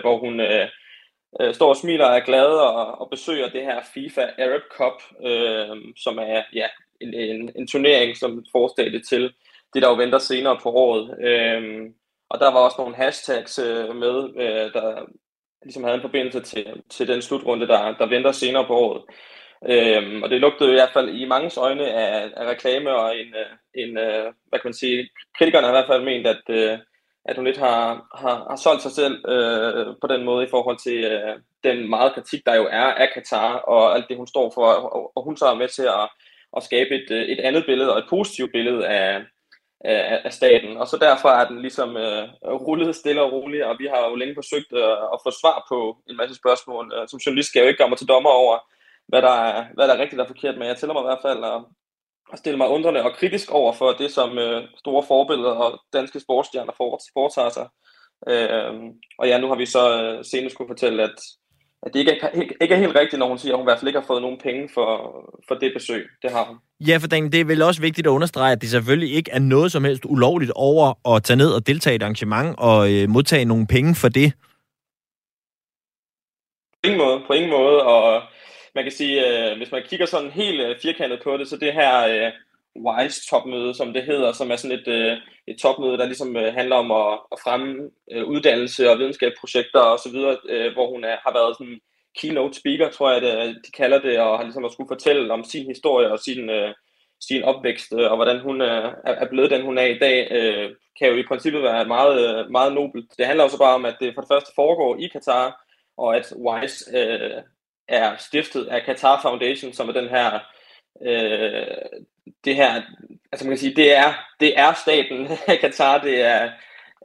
hvor 0.03 0.19
hun 0.19 0.41
står 1.53 1.69
og 1.69 1.77
smiler 1.77 2.07
og 2.07 2.17
er 2.17 2.25
glad 2.25 2.47
og, 2.47 3.01
og 3.01 3.11
besøger 3.11 3.49
det 3.49 3.63
her 3.63 3.81
FIFA 3.95 4.21
Arab 4.21 4.63
Cup, 4.77 5.27
øh, 5.27 5.77
som 5.97 6.19
er 6.19 6.43
ja, 6.53 6.67
en, 7.01 7.15
en, 7.15 7.51
en 7.57 7.67
turnering, 7.67 8.17
som 8.17 8.45
forestiller 8.53 9.01
til 9.09 9.33
det, 9.75 9.83
der 9.83 9.89
jo 9.89 9.95
venter 9.95 10.19
senere 10.19 10.59
på 10.63 10.71
året. 10.71 11.19
Øh, 11.21 11.91
og 12.31 12.41
der 12.41 12.53
var 12.53 12.61
også 12.61 12.77
nogle 12.79 12.97
hashtags 12.97 13.59
øh, 13.59 13.97
med, 13.97 14.17
øh, 14.37 14.73
der 14.73 15.07
ligesom 15.63 15.85
havde 15.85 15.97
en 15.97 16.09
forbindelse 16.09 16.41
til, 16.41 16.83
til 16.91 17.09
den 17.09 17.23
slutrunde, 17.23 17.69
der, 17.69 17.95
der 17.99 18.07
venter 18.07 18.33
senere 18.33 18.67
på 18.67 18.75
året. 18.75 19.03
Øhm, 19.69 20.23
og 20.23 20.31
det 20.31 20.41
lugtede 20.41 20.71
i 20.71 20.75
hvert 20.75 20.93
fald 20.93 21.09
i 21.09 21.25
mange 21.25 21.61
øjne 21.61 21.87
af, 21.89 22.31
af 22.37 22.47
reklame, 22.47 22.91
og 22.95 23.19
en, 23.19 23.35
øh, 23.35 23.83
en 23.83 23.99
øh, 23.99 24.33
hvad 24.49 24.59
kan 24.59 24.69
man 24.69 24.75
sige, 24.75 25.09
kritikerne 25.39 25.67
har 25.67 25.73
i 25.73 25.77
hvert 25.77 25.93
fald 25.93 26.05
ment, 26.05 26.27
at, 26.27 26.43
øh, 26.49 26.79
at 27.25 27.37
hun 27.37 27.45
lidt 27.45 27.59
har, 27.59 28.07
har, 28.15 28.47
har 28.51 28.57
solgt 28.57 28.83
sig 28.83 28.93
selv 28.93 29.29
øh, 29.29 29.87
på 30.01 30.07
den 30.07 30.25
måde 30.25 30.45
i 30.45 30.51
forhold 30.51 30.79
til 30.79 31.05
øh, 31.05 31.37
den 31.65 31.91
meget 31.91 32.15
kritik, 32.15 32.47
der 32.47 32.55
jo 32.55 32.69
er 32.71 32.89
af 33.03 33.09
Katar, 33.15 33.55
og 33.57 33.95
alt 33.95 34.09
det, 34.09 34.17
hun 34.17 34.27
står 34.27 34.53
for, 34.55 34.67
og, 34.67 35.17
og 35.17 35.25
hun 35.25 35.37
så 35.37 35.47
er 35.47 35.55
med 35.55 35.69
til 35.69 35.83
at, 35.83 36.09
at 36.57 36.63
skabe 36.63 36.91
et, 36.95 37.11
øh, 37.11 37.23
et 37.23 37.41
andet 37.41 37.65
billede, 37.67 37.93
og 37.93 37.99
et 37.99 38.11
positivt 38.11 38.53
billede 38.53 38.87
af, 38.87 39.23
af, 39.85 40.21
af 40.25 40.33
staten. 40.33 40.77
Og 40.77 40.87
så 40.89 40.97
derfor 40.97 41.29
er 41.29 41.49
den 41.49 41.61
ligesom 41.63 41.97
øh, 41.97 42.29
rullet 42.45 42.97
stille 42.97 43.23
og 43.23 43.33
roligt, 43.33 43.65
og 43.65 43.77
vi 43.79 43.87
har 43.87 44.09
jo 44.09 44.15
længe 44.15 44.35
forsøgt 44.35 44.73
øh, 44.73 44.97
at 45.15 45.19
få 45.25 45.31
svar 45.41 45.67
på 45.69 45.97
en 46.11 46.17
masse 46.17 46.35
spørgsmål. 46.35 46.93
Øh, 46.95 47.09
som 47.09 47.19
journalist 47.19 47.49
skal 47.49 47.61
jeg 47.61 47.65
jo 47.65 47.69
ikke 47.69 47.79
gøre 47.79 47.89
mig 47.89 47.99
til 47.99 48.09
dommer 48.09 48.31
over, 48.31 48.59
hvad 49.09 49.23
der 49.23 49.37
er, 49.49 49.65
hvad 49.75 49.89
der 49.89 49.95
er 49.95 50.03
rigtigt 50.03 50.21
og 50.21 50.27
forkert, 50.27 50.59
men 50.59 50.69
jeg 50.69 50.77
tæller 50.77 50.95
mig 50.95 51.03
i 51.03 51.11
hvert 51.11 51.27
fald 51.27 51.45
at, 51.45 51.61
at 52.33 52.39
stille 52.39 52.59
mig 52.59 52.69
undrende 52.69 53.03
og 53.03 53.13
kritisk 53.13 53.51
over 53.51 53.73
for 53.73 53.93
det, 53.93 54.11
som 54.11 54.39
øh, 54.39 54.63
store 54.79 55.03
forbilleder 55.03 55.51
og 55.51 55.81
danske 55.93 56.21
sportsstjerner 56.21 56.73
foretager 57.15 57.49
sig. 57.49 57.69
Øh, 58.29 58.73
og 59.19 59.29
ja, 59.29 59.39
nu 59.39 59.49
har 59.49 59.55
vi 59.55 59.67
så 59.67 60.03
øh, 60.03 60.25
senest 60.25 60.57
kunne 60.57 60.69
fortælle, 60.69 61.03
at 61.03 61.19
at 61.87 61.93
det 61.93 61.99
ikke 61.99 62.13
er, 62.23 62.29
ikke, 62.61 62.75
er 62.75 62.79
helt 62.79 62.97
rigtigt, 62.97 63.19
når 63.19 63.29
hun 63.29 63.39
siger, 63.39 63.53
at 63.53 63.59
hun 63.59 63.65
i 63.65 63.69
hvert 63.69 63.79
fald 63.79 63.89
ikke 63.89 64.01
har 64.01 64.07
fået 64.07 64.23
nogen 64.23 64.39
penge 64.39 64.69
for, 64.75 64.89
for 65.49 65.55
det 65.55 65.73
besøg. 65.75 66.09
Det 66.23 66.31
har 66.31 66.45
hun. 66.45 66.57
Ja, 66.89 66.97
for 66.97 67.07
det 67.07 67.35
er 67.35 67.45
vel 67.45 67.63
også 67.63 67.81
vigtigt 67.81 68.07
at 68.07 68.11
understrege, 68.11 68.53
at 68.53 68.61
det 68.61 68.69
selvfølgelig 68.71 69.15
ikke 69.15 69.31
er 69.31 69.39
noget 69.39 69.73
som 69.73 69.85
helst 69.85 70.05
ulovligt 70.05 70.53
over 70.55 71.15
at 71.15 71.23
tage 71.23 71.37
ned 71.37 71.51
og 71.53 71.67
deltage 71.67 71.95
i 71.95 71.97
et 71.97 72.03
arrangement 72.03 72.55
og 72.59 72.93
øh, 72.93 73.09
modtage 73.09 73.45
nogle 73.45 73.67
penge 73.67 73.95
for 73.95 74.09
det. 74.09 74.33
På 76.83 76.89
ingen 76.89 76.99
måde, 76.99 77.21
på 77.27 77.33
ingen 77.33 77.51
måde, 77.51 77.83
og 77.83 78.23
man 78.75 78.85
kan 78.85 78.93
sige, 78.93 79.17
øh, 79.29 79.57
hvis 79.57 79.73
man 79.73 79.83
kigger 79.89 80.07
sådan 80.07 80.31
helt 80.31 80.61
øh, 80.61 80.77
firkantet 80.83 81.21
på 81.25 81.37
det, 81.37 81.49
så 81.49 81.57
det 81.57 81.73
her 81.73 82.07
øh, 82.07 82.33
WISE-topmøde, 82.77 83.75
som 83.75 83.93
det 83.93 84.05
hedder, 84.05 84.33
som 84.33 84.51
er 84.51 84.57
sådan 84.57 84.79
et, 84.79 84.89
øh, 84.89 85.17
et 85.47 85.59
topmøde, 85.59 85.99
der 85.99 86.07
ligesom 86.07 86.37
øh, 86.37 86.55
handler 86.55 86.77
om 86.77 86.91
at, 86.91 87.19
at 87.33 87.39
fremme 87.45 87.91
øh, 88.13 88.25
uddannelse 88.25 88.91
og 88.91 88.99
videnskabsprojekter 88.99 89.81
og 89.81 89.99
så 89.99 90.11
videre, 90.11 90.37
øh, 90.49 90.73
hvor 90.73 90.91
hun 90.91 91.05
er, 91.05 91.17
har 91.25 91.33
været 91.33 91.57
sådan 91.57 91.81
keynote 92.19 92.59
speaker, 92.59 92.91
tror 92.91 93.13
jeg, 93.13 93.23
det, 93.23 93.57
de 93.67 93.71
kalder 93.71 94.01
det, 94.01 94.21
og 94.21 94.37
har 94.37 94.45
ligesom 94.45 94.65
at 94.65 94.73
skulle 94.73 94.89
fortælle 94.89 95.33
om 95.33 95.45
sin 95.45 95.67
historie 95.67 96.13
og 96.13 96.19
sin, 96.19 96.51
øh, 96.51 96.75
sin 97.21 97.43
opvækst, 97.43 97.93
øh, 97.99 98.11
og 98.11 98.17
hvordan 98.17 98.41
hun 98.41 98.61
øh, 98.61 98.93
er 99.05 99.29
blevet 99.29 99.51
den, 99.51 99.63
hun 99.63 99.79
er 99.79 99.87
i 99.87 99.99
dag, 99.99 100.29
øh, 100.31 100.71
kan 100.99 101.09
jo 101.09 101.17
i 101.17 101.29
princippet 101.29 101.63
være 101.63 101.85
meget, 101.85 102.17
øh, 102.29 102.51
meget 102.51 102.73
nobelt. 102.73 103.19
Det 103.19 103.27
handler 103.27 103.45
også 103.45 103.59
bare 103.59 103.75
om, 103.75 103.85
at 103.85 103.97
det 104.01 104.15
for 104.15 104.21
det 104.21 104.29
første 104.33 104.53
foregår 104.55 104.97
i 104.97 105.07
Katar, 105.07 105.65
og 105.97 106.17
at 106.17 106.33
WISE 106.37 106.99
øh, 106.99 107.43
er 107.89 108.17
stiftet 108.17 108.67
af 108.67 108.83
Qatar 108.87 109.23
Foundation, 109.23 109.73
som 109.73 109.89
er 109.89 109.93
den 109.93 110.09
her 110.09 110.39
øh, 111.03 112.01
det 112.45 112.57
her, 112.57 112.83
altså 113.33 113.47
man 113.47 113.51
kan 113.51 113.59
sige, 113.59 113.77
det 113.77 113.97
er, 113.97 114.15
det 114.41 114.59
er 114.59 114.73
staten 114.73 115.29
af 115.47 115.59
Katar, 115.59 115.99
det 115.99 116.21
er, 116.21 116.51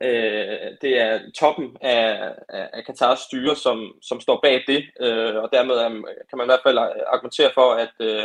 øh, 0.04 0.72
det 0.82 1.02
er 1.02 1.20
toppen 1.38 1.78
af, 1.82 2.34
af 2.50 2.86
Katars 2.86 3.20
styre, 3.20 3.56
som, 3.56 3.94
som 4.02 4.20
står 4.20 4.40
bag 4.44 4.64
det, 4.68 4.86
øh, 5.02 5.36
og 5.36 5.50
dermed 5.54 5.76
er, 5.76 5.90
kan 6.30 6.38
man 6.38 6.46
i 6.46 6.52
hvert 6.52 6.66
fald 6.66 6.78
argumentere 7.14 7.52
for, 7.54 7.74
at, 7.74 7.94
øh, 8.00 8.24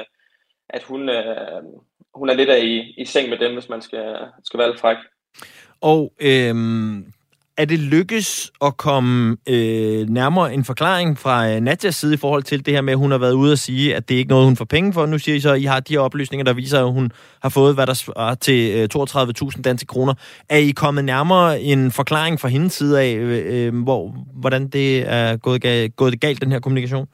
at 0.69 0.83
hun, 0.83 1.09
øh, 1.09 1.63
hun 2.15 2.31
er 2.31 2.35
lidt 2.35 2.51
af 2.51 2.61
i, 2.61 2.95
i 2.99 3.05
seng 3.05 3.29
med 3.29 3.39
dem, 3.39 3.53
hvis 3.53 3.69
man 3.69 3.83
skal, 3.83 4.17
skal 4.45 4.59
være 4.59 4.69
lidt 4.69 4.81
fræk. 4.81 4.97
Og 5.81 6.13
øh, 6.21 6.55
er 7.57 7.65
det 7.65 7.79
lykkes 7.79 8.53
at 8.65 8.77
komme 8.77 9.37
øh, 9.49 10.09
nærmere 10.09 10.55
en 10.55 10.65
forklaring 10.65 11.19
fra 11.19 11.51
øh, 11.51 11.61
Nadjas 11.61 11.97
side 11.97 12.15
i 12.15 12.17
forhold 12.17 12.43
til 12.43 12.67
det 12.67 12.75
her 12.75 12.81
med, 12.81 12.93
at 12.93 12.99
hun 12.99 13.11
har 13.11 13.19
været 13.19 13.33
ude 13.33 13.53
og 13.53 13.59
sige, 13.59 13.97
at 13.97 14.09
det 14.09 14.15
er 14.15 14.19
ikke 14.19 14.29
noget, 14.29 14.45
hun 14.45 14.57
får 14.57 14.65
penge 14.65 14.93
for. 14.93 15.07
Nu 15.07 15.19
siger 15.19 15.37
I 15.37 15.41
så, 15.41 15.53
at 15.53 15.61
I 15.61 15.65
har 15.65 15.81
de 15.81 15.93
her 15.93 16.01
oplysninger, 16.01 16.45
der 16.45 16.53
viser, 16.53 16.85
at 16.85 16.93
hun 16.93 17.13
har 17.43 17.49
fået, 17.49 17.75
hvad 17.75 17.87
der 17.87 17.95
svarer 17.95 18.35
til 18.35 18.73
øh, 18.75 18.89
32.000 18.97 19.63
danske 19.63 19.87
kroner. 19.87 20.15
Er 20.49 20.57
I 20.57 20.71
kommet 20.71 21.05
nærmere 21.05 21.61
en 21.61 21.91
forklaring 21.91 22.41
fra 22.41 22.49
hendes 22.49 22.73
side 22.73 23.01
af, 23.01 23.15
øh, 23.15 23.67
øh 23.67 23.83
hvor, 23.83 24.15
hvordan 24.35 24.69
det 24.69 25.13
er 25.13 25.37
gået, 25.37 25.97
gået 25.97 26.21
galt, 26.21 26.43
den 26.43 26.53
her 26.53 26.61
kommunikation? 26.61 27.07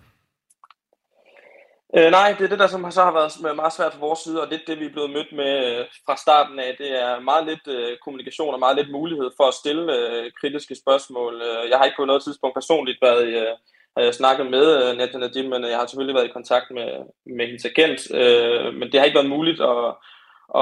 Øh, 1.97 2.11
nej, 2.11 2.35
det 2.39 2.45
er 2.45 2.49
det, 2.49 2.59
der 2.59 2.67
som 2.67 2.91
så 2.91 3.03
har 3.05 3.13
været 3.13 3.57
meget 3.57 3.73
svært 3.73 3.93
fra 3.93 4.07
vores 4.07 4.19
side, 4.19 4.43
og 4.43 4.49
lidt 4.51 4.67
det, 4.67 4.81
vi 4.81 4.87
er 4.87 4.95
blevet 4.97 5.11
mødt 5.11 5.33
med 5.33 5.53
øh, 5.67 5.87
fra 6.07 6.17
starten 6.17 6.59
af. 6.59 6.77
Det 6.79 7.03
er 7.03 7.21
meget 7.21 7.47
lidt 7.47 7.67
øh, 7.77 7.99
kommunikation 8.05 8.55
og 8.55 8.61
meget 8.61 8.77
lidt 8.77 8.91
mulighed 8.91 9.31
for 9.37 9.47
at 9.49 9.55
stille 9.55 9.85
øh, 9.97 10.33
kritiske 10.41 10.75
spørgsmål. 10.83 11.35
Øh, 11.49 11.71
jeg 11.71 11.79
har 11.79 11.85
ikke 11.85 12.01
på 12.01 12.05
noget 12.05 12.23
tidspunkt 12.23 12.55
personligt 12.55 12.99
været 13.03 13.27
øh, 13.27 13.55
har 13.97 14.03
jeg 14.05 14.15
snakket 14.15 14.47
med 14.51 14.67
øh, 14.83 14.97
Nadia 14.97 15.19
Nadim, 15.19 15.51
men 15.51 15.65
øh, 15.65 15.71
jeg 15.71 15.79
har 15.79 15.87
selvfølgelig 15.87 16.15
været 16.15 16.31
i 16.31 16.39
kontakt 16.39 16.71
med, 16.71 16.89
med 17.37 17.47
hendes 17.47 17.65
agent, 17.65 18.01
øh, 18.21 18.75
men 18.75 18.87
det 18.89 18.97
har 18.99 19.05
ikke 19.05 19.21
været 19.21 19.35
muligt 19.37 19.61
at, 19.61 19.81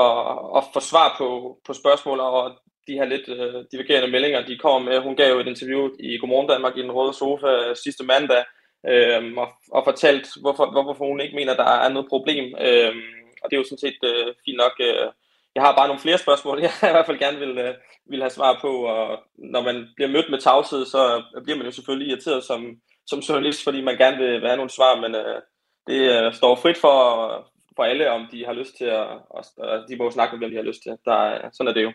at, 0.02 0.12
at 0.58 0.62
få 0.74 0.80
svar 0.80 1.14
på, 1.18 1.58
på 1.66 1.72
spørgsmål, 1.72 2.20
og 2.20 2.52
de 2.88 2.98
her 2.98 3.04
lidt 3.04 3.28
øh, 3.28 3.64
divergerende 3.72 4.10
meldinger, 4.10 4.46
de 4.46 4.58
kommer 4.58 4.90
med. 4.90 4.98
Hun 4.98 5.16
gav 5.16 5.32
jo 5.32 5.40
et 5.40 5.46
interview 5.46 5.88
i 6.00 6.18
Godmorgen 6.18 6.48
Danmark 6.48 6.76
i 6.76 6.82
den 6.82 6.92
røde 6.92 7.14
sofa 7.14 7.74
sidste 7.84 8.04
mandag, 8.04 8.44
øh, 8.86 9.36
og, 9.36 9.48
og 9.72 9.84
fortalt, 9.84 10.28
hvorfor, 10.40 10.70
hvorfor 10.70 11.06
hun 11.06 11.20
ikke 11.20 11.36
mener, 11.36 11.56
der 11.56 11.64
er 11.64 11.88
noget 11.88 12.08
problem. 12.08 12.54
Øh, 12.60 12.94
og 13.42 13.50
det 13.50 13.56
er 13.56 13.60
jo 13.60 13.64
sådan 13.64 13.84
set 13.86 13.98
øh, 14.04 14.34
fint 14.44 14.56
nok. 14.56 14.72
Øh, 14.80 15.08
jeg 15.54 15.62
har 15.62 15.76
bare 15.76 15.88
nogle 15.88 16.00
flere 16.00 16.18
spørgsmål, 16.18 16.60
jeg 16.62 16.70
i 16.82 16.94
hvert 16.94 17.06
fald 17.06 17.18
gerne 17.18 17.38
vil, 17.38 17.58
øh, 17.58 17.74
vil 18.10 18.20
have 18.20 18.30
svar 18.30 18.58
på. 18.60 18.70
Og 18.86 19.18
når 19.38 19.62
man 19.62 19.88
bliver 19.96 20.10
mødt 20.10 20.30
med 20.30 20.38
tavshed, 20.38 20.84
så 20.86 21.22
bliver 21.44 21.56
man 21.56 21.66
jo 21.66 21.72
selvfølgelig 21.72 22.08
irriteret 22.08 22.44
som, 22.44 22.80
som 23.06 23.18
journalist, 23.18 23.64
fordi 23.64 23.80
man 23.80 23.96
gerne 23.96 24.16
vil 24.16 24.46
have 24.46 24.56
nogle 24.56 24.70
svar, 24.70 25.00
men 25.00 25.14
øh, 25.14 25.40
det 25.86 26.00
øh, 26.14 26.34
står 26.34 26.56
frit 26.56 26.76
for, 26.76 26.96
for 27.76 27.82
alle, 27.84 28.10
om 28.10 28.28
de 28.32 28.44
har 28.44 28.52
lyst 28.52 28.76
til 28.76 28.84
at, 28.84 29.06
og, 29.30 29.44
og 29.58 29.88
de 29.88 29.96
må 29.96 30.10
snakke 30.10 30.32
med, 30.32 30.38
hvem 30.38 30.50
de 30.50 30.56
har 30.56 30.70
lyst 30.70 30.82
til. 30.82 30.92
Der, 31.04 31.50
sådan 31.52 31.68
er 31.68 31.74
det 31.74 31.82
jo. 31.82 31.92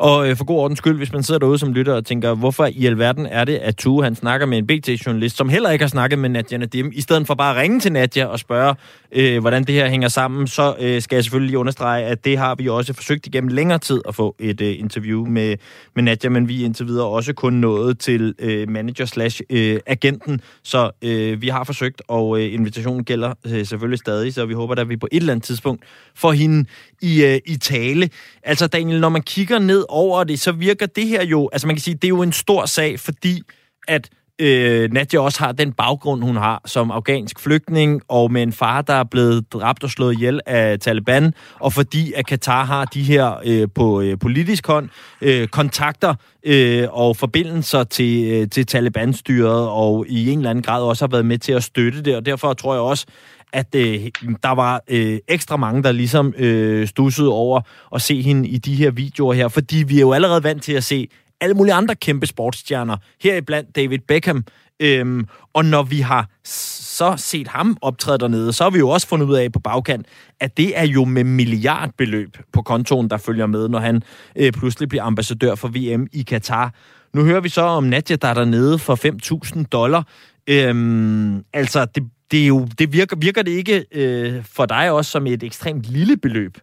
Og 0.00 0.28
øh, 0.28 0.36
for 0.36 0.44
god 0.44 0.58
ordens 0.58 0.78
skyld, 0.78 0.96
hvis 0.96 1.12
man 1.12 1.22
sidder 1.22 1.38
derude 1.38 1.58
som 1.58 1.72
lytter 1.72 1.94
og 1.94 2.06
tænker, 2.06 2.34
hvorfor 2.34 2.66
i 2.72 2.86
alverden 2.86 3.26
er 3.26 3.44
det, 3.44 3.56
at 3.56 3.76
Tue 3.76 4.04
han 4.04 4.14
snakker 4.14 4.46
med 4.46 4.58
en 4.58 4.66
BT-journalist, 4.66 5.36
som 5.36 5.48
heller 5.48 5.70
ikke 5.70 5.82
har 5.82 5.88
snakket 5.88 6.18
med 6.18 6.28
Nadia 6.28 6.58
Nadim, 6.58 6.90
i 6.94 7.00
stedet 7.00 7.26
for 7.26 7.34
bare 7.34 7.54
at 7.54 7.62
ringe 7.62 7.80
til 7.80 7.92
Nadia 7.92 8.26
og 8.26 8.38
spørge, 8.38 8.74
øh, 9.12 9.40
hvordan 9.40 9.64
det 9.64 9.74
her 9.74 9.88
hænger 9.88 10.08
sammen, 10.08 10.46
så 10.46 10.74
øh, 10.80 11.02
skal 11.02 11.16
jeg 11.16 11.24
selvfølgelig 11.24 11.50
lige 11.50 11.58
understrege, 11.58 12.04
at 12.04 12.24
det 12.24 12.38
har 12.38 12.54
vi 12.54 12.68
også 12.68 12.92
forsøgt 12.92 13.26
igennem 13.26 13.48
længere 13.48 13.78
tid 13.78 14.00
at 14.08 14.14
få 14.14 14.36
et 14.38 14.60
øh, 14.60 14.78
interview 14.78 15.26
med, 15.26 15.56
med 15.94 16.02
Nadia, 16.02 16.30
men 16.30 16.48
vi 16.48 16.64
indtil 16.64 16.86
videre 16.86 17.06
også 17.06 17.32
kun 17.32 17.52
nået 17.52 17.98
til 17.98 18.34
øh, 18.38 18.68
manager 18.68 19.04
slash 19.04 19.40
øh, 19.50 19.80
agenten, 19.86 20.40
så 20.62 20.90
øh, 21.02 21.42
vi 21.42 21.48
har 21.48 21.64
forsøgt, 21.64 22.02
og 22.08 22.40
øh, 22.40 22.54
invitationen 22.54 23.04
gælder 23.04 23.34
øh, 23.46 23.66
selvfølgelig 23.66 23.98
stadig, 23.98 24.34
så 24.34 24.46
vi 24.46 24.54
håber, 24.54 24.74
at 24.74 24.88
vi 24.88 24.96
på 24.96 25.08
et 25.12 25.20
eller 25.20 25.32
andet 25.32 25.44
tidspunkt 25.44 25.82
får 26.14 26.32
hende 26.32 26.68
i, 27.02 27.24
øh, 27.24 27.38
i 27.46 27.56
tale. 27.56 28.08
Altså 28.42 28.66
Daniel, 28.66 29.00
når 29.00 29.08
man 29.08 29.22
kigger 29.22 29.58
ned 29.58 29.89
over 29.90 30.24
det, 30.24 30.40
så 30.40 30.52
virker 30.52 30.86
det 30.86 31.06
her 31.06 31.24
jo, 31.24 31.48
altså 31.52 31.66
man 31.66 31.76
kan 31.76 31.80
sige, 31.80 31.94
det 31.94 32.04
er 32.04 32.08
jo 32.08 32.22
en 32.22 32.32
stor 32.32 32.66
sag, 32.66 33.00
fordi 33.00 33.42
at 33.88 34.10
øh, 34.40 34.92
Nadia 34.92 35.20
også 35.20 35.44
har 35.44 35.52
den 35.52 35.72
baggrund, 35.72 36.22
hun 36.22 36.36
har 36.36 36.62
som 36.66 36.90
afghansk 36.90 37.40
flygtning, 37.40 38.02
og 38.08 38.32
med 38.32 38.42
en 38.42 38.52
far, 38.52 38.82
der 38.82 38.94
er 38.94 39.04
blevet 39.04 39.52
dræbt 39.52 39.84
og 39.84 39.90
slået 39.90 40.12
ihjel 40.12 40.40
af 40.46 40.78
Taliban, 40.78 41.34
og 41.60 41.72
fordi 41.72 42.12
at 42.12 42.26
Katar 42.26 42.64
har 42.64 42.84
de 42.84 43.02
her 43.02 43.34
øh, 43.44 43.68
på 43.74 44.00
øh, 44.00 44.18
politisk 44.18 44.66
hånd 44.66 44.88
øh, 45.20 45.48
kontakter 45.48 46.14
øh, 46.46 46.86
og 46.90 47.16
forbindelser 47.16 47.84
til, 47.84 48.30
øh, 48.32 48.48
til 48.48 48.66
Taliban-styret, 48.66 49.68
og 49.68 50.06
i 50.08 50.30
en 50.30 50.38
eller 50.38 50.50
anden 50.50 50.62
grad 50.62 50.82
også 50.82 51.04
har 51.04 51.10
været 51.10 51.26
med 51.26 51.38
til 51.38 51.52
at 51.52 51.64
støtte 51.64 52.02
det, 52.02 52.16
og 52.16 52.26
derfor 52.26 52.52
tror 52.52 52.74
jeg 52.74 52.82
også, 52.82 53.06
at 53.52 53.74
øh, 53.74 54.00
der 54.42 54.54
var 54.54 54.82
øh, 54.88 55.18
ekstra 55.28 55.56
mange, 55.56 55.82
der 55.82 55.92
ligesom 55.92 56.34
øh, 56.36 56.88
stussede 56.88 57.28
over 57.28 57.60
at 57.94 58.02
se 58.02 58.22
hende 58.22 58.48
i 58.48 58.58
de 58.58 58.74
her 58.74 58.90
videoer 58.90 59.34
her, 59.34 59.48
fordi 59.48 59.84
vi 59.88 59.96
er 59.96 60.00
jo 60.00 60.12
allerede 60.12 60.44
vant 60.44 60.62
til 60.62 60.72
at 60.72 60.84
se 60.84 61.08
alle 61.40 61.54
mulige 61.54 61.74
andre 61.74 61.94
kæmpe 61.94 62.26
sportsstjerner, 62.26 62.96
heriblandt 63.22 63.76
David 63.76 63.98
Beckham. 63.98 64.44
Øhm, 64.80 65.26
og 65.52 65.64
når 65.64 65.82
vi 65.82 66.00
har 66.00 66.28
så 66.44 67.14
set 67.16 67.48
ham 67.48 67.76
optræde 67.82 68.18
dernede, 68.18 68.52
så 68.52 68.64
har 68.64 68.70
vi 68.70 68.78
jo 68.78 68.88
også 68.88 69.06
fundet 69.06 69.26
ud 69.26 69.34
af 69.34 69.52
på 69.52 69.58
bagkant, 69.58 70.06
at 70.40 70.56
det 70.56 70.78
er 70.78 70.86
jo 70.86 71.04
med 71.04 71.24
milliardbeløb 71.24 72.36
på 72.52 72.62
kontoen, 72.62 73.10
der 73.10 73.16
følger 73.16 73.46
med, 73.46 73.68
når 73.68 73.78
han 73.78 74.02
øh, 74.36 74.52
pludselig 74.52 74.88
bliver 74.88 75.04
ambassadør 75.04 75.54
for 75.54 75.68
VM 75.68 76.06
i 76.12 76.22
Katar. 76.22 76.74
Nu 77.14 77.24
hører 77.24 77.40
vi 77.40 77.48
så 77.48 77.62
om 77.62 77.84
Nadia, 77.84 78.16
der 78.16 78.28
er 78.28 78.34
dernede 78.34 78.78
for 78.78 79.54
5.000 79.56 79.64
dollar. 79.64 80.06
Øhm, 80.46 81.44
altså, 81.52 81.84
det, 81.84 82.02
det, 82.30 82.42
er 82.42 82.46
jo, 82.46 82.66
det 82.78 82.92
virker, 82.92 83.16
virker 83.16 83.42
det 83.42 83.50
ikke 83.50 83.86
øh, 83.92 84.44
for 84.44 84.66
dig 84.66 84.90
også 84.90 85.10
som 85.10 85.26
et 85.26 85.42
ekstremt 85.42 85.82
lille 85.82 86.16
beløb? 86.16 86.58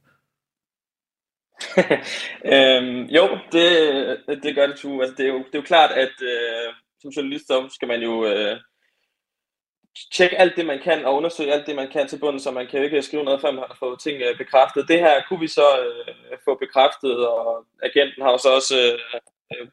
øhm, 2.54 3.04
jo, 3.04 3.38
det, 3.52 3.64
det 4.44 4.56
gør 4.56 4.68
det, 4.68 4.76
tu. 4.78 5.02
Altså, 5.02 5.16
det, 5.18 5.26
er 5.26 5.30
jo, 5.30 5.38
det 5.38 5.56
er 5.56 5.60
jo 5.60 5.62
klart, 5.62 5.92
at 5.92 6.22
øh, 6.22 6.74
som 7.02 7.10
journalist, 7.10 7.48
så 7.48 7.70
skal 7.72 7.88
man 7.88 8.02
jo 8.02 8.26
øh, 8.26 8.58
tjekke 10.14 10.38
alt 10.38 10.56
det, 10.56 10.66
man 10.66 10.80
kan, 10.84 11.06
og 11.06 11.16
undersøge 11.16 11.54
alt 11.54 11.68
det, 11.68 11.76
man 11.76 11.92
kan 11.92 12.08
til 12.08 12.20
bunden, 12.20 12.40
så 12.40 12.52
man 12.52 12.68
kan 12.68 12.80
jo 12.80 12.86
ikke 12.86 13.02
skrive 13.02 13.24
noget, 13.24 13.42
før 13.42 13.52
man 13.52 13.64
har 13.68 13.78
fået 13.80 14.00
ting 14.00 14.22
øh, 14.22 14.38
bekræftet. 14.38 14.88
Det 14.88 15.00
her 15.00 15.24
kunne 15.30 15.40
vi 15.40 15.48
så 15.48 15.68
øh, 15.80 16.38
få 16.46 16.56
bekræftet, 16.56 17.28
og 17.28 17.66
agenten 17.84 18.22
har 18.24 18.32
jo 18.32 18.38
så 18.38 18.50
også 18.56 18.76
øh, 19.52 19.68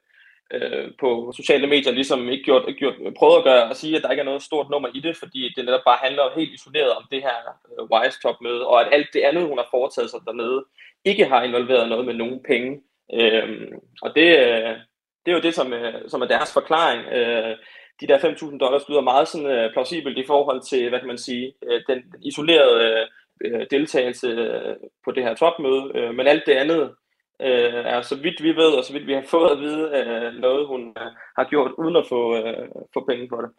øh, 0.55 0.90
på 1.00 1.32
sociale 1.36 1.66
medier 1.66 1.92
ligesom 1.92 2.28
ikke 2.28 2.44
gjort, 2.44 2.76
gjort, 2.78 2.94
prøvet 3.18 3.38
at 3.38 3.44
gøre 3.44 3.70
at 3.70 3.76
sige, 3.76 3.96
at 3.96 4.02
der 4.02 4.11
ikke 4.11 4.20
er 4.20 4.24
noget 4.24 4.42
stort 4.42 4.70
nummer 4.70 4.88
i 4.94 5.00
det, 5.00 5.16
fordi 5.16 5.52
det 5.57 5.64
netop 5.64 5.84
bare 5.84 5.98
handler 6.02 6.34
helt 6.36 6.55
isoleret 6.55 6.90
om 6.90 7.05
det 7.11 7.22
her 7.22 7.38
øh, 7.78 7.84
Wise-topmøde, 7.92 8.66
og 8.66 8.80
at 8.80 8.88
alt 8.94 9.09
det 9.12 9.20
andet, 9.20 9.48
hun 9.48 9.59
har 9.59 9.68
foretaget 9.70 10.11
sig 10.11 10.20
dernede, 10.26 10.64
ikke 11.05 11.24
har 11.24 11.42
involveret 11.42 11.88
noget 11.88 12.07
med 12.07 12.14
nogen 12.14 12.42
penge. 12.48 12.80
Øh, 13.14 13.68
og 14.02 14.14
det, 14.14 14.28
øh, 14.38 14.74
det 15.22 15.30
er 15.30 15.36
jo 15.38 15.46
det, 15.46 15.55
som, 15.55 15.72
øh, 15.72 16.09
som 16.09 16.22
er 16.22 16.26
deres 16.26 16.52
forklaring. 16.52 17.02
Øh, 17.12 17.57
de 18.00 18.07
der 18.07 18.18
5.000 18.18 18.59
dollars 18.59 18.88
lyder 18.88 19.00
meget 19.00 19.28
sådan, 19.28 19.46
øh, 19.46 19.72
plausibelt 19.72 20.18
i 20.18 20.26
forhold 20.26 20.61
til, 20.62 20.88
hvad 20.88 20.98
kan 20.98 21.09
man 21.09 21.18
sige, 21.18 21.55
øh, 21.66 21.82
den 21.88 22.02
isolerede 22.22 22.84
øh, 22.84 23.07
øh 23.44 23.66
deltagelse 23.70 24.26
øh, 24.28 24.76
på 25.05 25.11
det 25.11 25.22
her 25.22 25.34
topmøde, 25.34 25.92
øh, 25.94 26.14
men 26.14 26.26
alt 26.26 26.46
det 26.46 26.52
andet 26.52 26.94
øh, 27.41 27.85
er 27.95 28.03
så 28.03 28.16
vidt 28.16 28.43
vi 28.43 28.49
ved, 28.49 28.72
og 28.78 28.85
så 28.85 28.93
vidt 28.93 29.07
vi 29.07 29.12
har 29.12 29.24
fået 29.26 29.51
at 29.51 29.59
vide, 29.59 29.85
øh, 29.99 30.41
noget 30.41 30.66
hun 30.66 30.80
øh, 30.80 31.11
har 31.39 31.49
gjort 31.51 31.72
uden 31.78 31.97
at 31.97 32.07
få, 32.09 32.37
øh, 32.37 32.68
få 32.95 33.05
penge 33.09 33.28
for 33.28 33.41
det. 33.41 33.51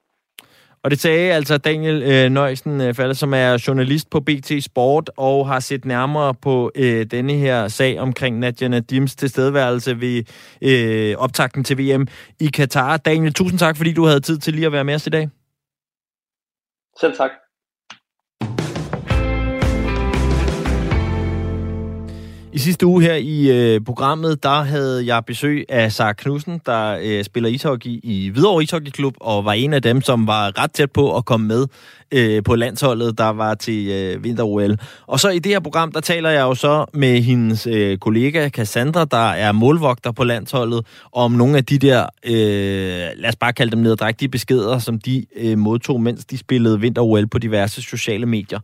Og 0.86 0.92
det 0.92 1.00
sagde 1.00 1.34
altså 1.34 1.58
Daniel 1.58 2.04
øh, 2.04 2.30
Nøjsen 2.30 2.82
øh, 2.82 3.16
som 3.16 3.34
er 3.34 3.64
journalist 3.68 4.10
på 4.10 4.20
BT 4.20 4.64
Sport 4.64 5.12
og 5.18 5.48
har 5.48 5.60
set 5.60 5.86
nærmere 5.86 6.34
på 6.34 6.72
øh, 6.76 7.06
denne 7.06 7.34
her 7.34 7.68
sag 7.68 8.00
omkring 8.00 8.40
Nadia 8.40 8.68
Nadims 8.68 9.16
tilstedeværelse 9.16 10.02
ved 10.02 10.24
øh, 10.62 11.18
optakten 11.18 11.64
til 11.64 11.78
VM 11.78 12.08
i 12.40 12.48
Katar. 12.48 12.98
Daniel, 12.98 13.34
tusind 13.34 13.60
tak, 13.60 13.78
fordi 13.78 13.94
du 13.94 14.06
havde 14.06 14.20
tid 14.20 14.38
til 14.38 14.54
lige 14.54 14.66
at 14.66 14.72
være 14.72 14.84
med 14.84 14.96
os 14.96 15.08
i 15.08 15.10
dag. 15.10 15.30
Selv 17.00 17.16
tak. 17.18 17.32
I 22.56 22.60
sidste 22.60 22.86
uge 22.86 23.04
her 23.04 23.16
i 23.16 23.52
øh, 23.52 23.82
programmet, 23.82 24.44
der 24.44 24.64
havde 24.64 25.06
jeg 25.06 25.26
besøg 25.26 25.66
af 25.70 25.92
Sara 25.92 26.14
Knudsen, 26.14 26.62
der 26.66 26.98
øh, 27.02 27.24
spiller 27.24 27.50
ishockey 27.50 28.00
i 28.04 28.30
Hvidovre 28.30 28.64
Ishockeyklub, 28.64 29.14
og 29.20 29.46
var 29.46 29.54
en 29.54 29.74
af 29.74 29.82
dem, 29.82 30.02
som 30.02 30.28
var 30.28 30.64
ret 30.64 30.72
tæt 30.72 30.92
på 30.92 31.18
at 31.18 31.26
komme 31.26 31.48
med 31.48 31.68
øh, 32.12 32.44
på 32.44 32.56
landsholdet, 32.56 33.18
der 33.18 33.30
var 33.30 33.54
til 33.54 33.88
øh, 33.88 34.24
vinter-OL. 34.24 34.78
Og 35.08 35.20
så 35.20 35.30
i 35.30 35.40
det 35.40 35.52
her 35.52 35.60
program, 35.60 35.92
der 35.92 36.00
taler 36.00 36.30
jeg 36.30 36.42
jo 36.42 36.56
så 36.56 36.86
med 36.94 37.22
hendes 37.22 37.68
øh, 37.68 37.98
kollega 37.98 38.50
Cassandra, 38.50 39.06
der 39.06 39.28
er 39.28 39.52
målvogter 39.52 40.12
på 40.12 40.24
landsholdet, 40.24 40.86
om 41.12 41.32
nogle 41.32 41.58
af 41.58 41.66
de 41.66 41.78
der, 41.78 42.06
øh, 42.26 43.10
lad 43.16 43.30
os 43.30 43.36
bare 43.36 43.54
kalde 43.54 43.72
dem 43.72 43.80
nederdrægtige 43.80 44.30
beskeder, 44.30 44.80
som 44.80 45.00
de 45.00 45.26
øh, 45.36 45.58
modtog, 45.58 46.02
mens 46.02 46.26
de 46.26 46.38
spillede 46.38 46.80
vinter-OL 46.80 47.28
på 47.28 47.40
diverse 47.40 47.82
sociale 47.82 48.26
medier. 48.26 48.60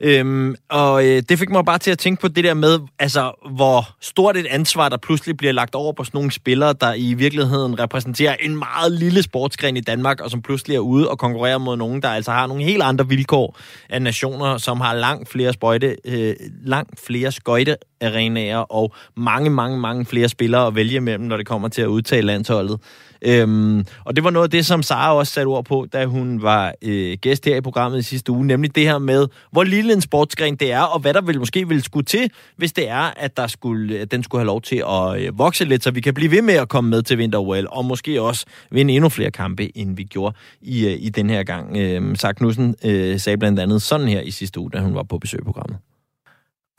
Øhm, 0.00 0.54
og 0.68 1.06
øh, 1.06 1.22
det 1.28 1.38
fik 1.38 1.50
mig 1.50 1.64
bare 1.64 1.78
til 1.78 1.90
at 1.90 1.98
tænke 1.98 2.20
på 2.20 2.28
det 2.28 2.44
der 2.44 2.54
med, 2.54 2.78
altså, 2.98 3.32
hvor 3.50 3.88
stort 4.00 4.36
et 4.36 4.46
ansvar, 4.46 4.88
der 4.88 4.96
pludselig 4.96 5.36
bliver 5.36 5.52
lagt 5.52 5.74
over 5.74 5.92
på 5.92 6.04
sådan 6.04 6.18
nogle 6.18 6.30
spillere, 6.32 6.74
der 6.80 6.94
i 6.94 7.14
virkeligheden 7.14 7.80
repræsenterer 7.80 8.36
en 8.40 8.56
meget 8.56 8.92
lille 8.92 9.22
sportsgren 9.22 9.76
i 9.76 9.80
Danmark, 9.80 10.20
og 10.20 10.30
som 10.30 10.42
pludselig 10.42 10.74
er 10.74 10.80
ude 10.80 11.10
og 11.10 11.18
konkurrerer 11.18 11.58
mod 11.58 11.76
nogen, 11.76 12.02
der 12.02 12.08
altså 12.08 12.30
har 12.30 12.46
nogle 12.46 12.64
helt 12.64 12.82
andre 12.82 13.08
vilkår 13.08 13.58
af 13.88 14.02
nationer, 14.02 14.58
som 14.58 14.80
har 14.80 14.94
langt 14.94 15.28
flere 15.28 15.52
spøjte, 15.52 15.96
øh, 16.04 16.34
langt 16.64 17.00
flere 17.06 17.32
skøjtearenaer 17.32 18.58
og 18.58 18.94
mange, 19.16 19.50
mange, 19.50 19.78
mange 19.78 20.06
flere 20.06 20.28
spillere 20.28 20.66
at 20.66 20.74
vælge 20.74 20.96
imellem, 20.96 21.24
når 21.24 21.36
det 21.36 21.46
kommer 21.46 21.68
til 21.68 21.82
at 21.82 21.88
udtage 21.88 22.22
landsholdet. 22.22 22.80
Øhm, 23.22 23.84
og 24.04 24.16
det 24.16 24.24
var 24.24 24.30
noget 24.30 24.44
af 24.44 24.50
det, 24.50 24.66
som 24.66 24.82
Sara 24.82 25.14
også 25.14 25.32
satte 25.32 25.48
ord 25.48 25.64
på, 25.64 25.86
da 25.92 26.06
hun 26.06 26.42
var 26.42 26.74
øh, 26.82 27.18
gæst 27.20 27.44
her 27.44 27.56
i 27.56 27.60
programmet 27.60 27.98
i 27.98 28.02
sidste 28.02 28.32
uge, 28.32 28.46
nemlig 28.46 28.74
det 28.74 28.82
her 28.82 28.98
med, 28.98 29.28
hvor 29.52 29.64
lille 29.64 29.92
en 29.92 30.00
sportsgren 30.00 30.56
det 30.56 30.72
er, 30.72 30.80
og 30.80 31.00
hvad 31.00 31.14
der 31.14 31.20
vil 31.20 31.38
måske 31.38 31.68
ville 31.68 31.82
skulle 31.82 32.04
til, 32.04 32.30
hvis 32.56 32.72
det 32.72 32.88
er, 32.88 33.12
at, 33.16 33.36
der 33.36 33.46
skulle, 33.46 33.98
at 33.98 34.10
den 34.10 34.22
skulle 34.22 34.40
have 34.40 34.46
lov 34.46 34.62
til 34.62 34.82
at 34.88 35.20
øh, 35.20 35.38
vokse 35.38 35.64
lidt, 35.64 35.84
så 35.84 35.90
vi 35.90 36.00
kan 36.00 36.14
blive 36.14 36.30
ved 36.30 36.42
med 36.42 36.54
at 36.54 36.68
komme 36.68 36.90
med 36.90 37.02
til 37.02 37.18
vinter 37.18 37.66
og 37.70 37.84
måske 37.84 38.22
også 38.22 38.46
vinde 38.70 38.94
endnu 38.94 39.08
flere 39.08 39.30
kampe, 39.30 39.78
end 39.78 39.96
vi 39.96 40.04
gjorde 40.04 40.36
i, 40.60 40.86
øh, 40.86 40.96
i 40.98 41.08
den 41.08 41.30
her 41.30 41.42
gang. 41.42 41.76
Øh, 41.76 42.16
Sark 42.16 42.34
Knudsen 42.34 42.74
øh, 42.84 43.20
sagde 43.20 43.36
blandt 43.36 43.60
andet 43.60 43.82
sådan 43.82 44.08
her 44.08 44.20
i 44.20 44.30
sidste 44.30 44.60
uge, 44.60 44.70
da 44.70 44.78
hun 44.78 44.94
var 44.94 45.02
på 45.02 45.18
besøg 45.18 45.40
i 45.40 45.44
programmet. 45.44 45.78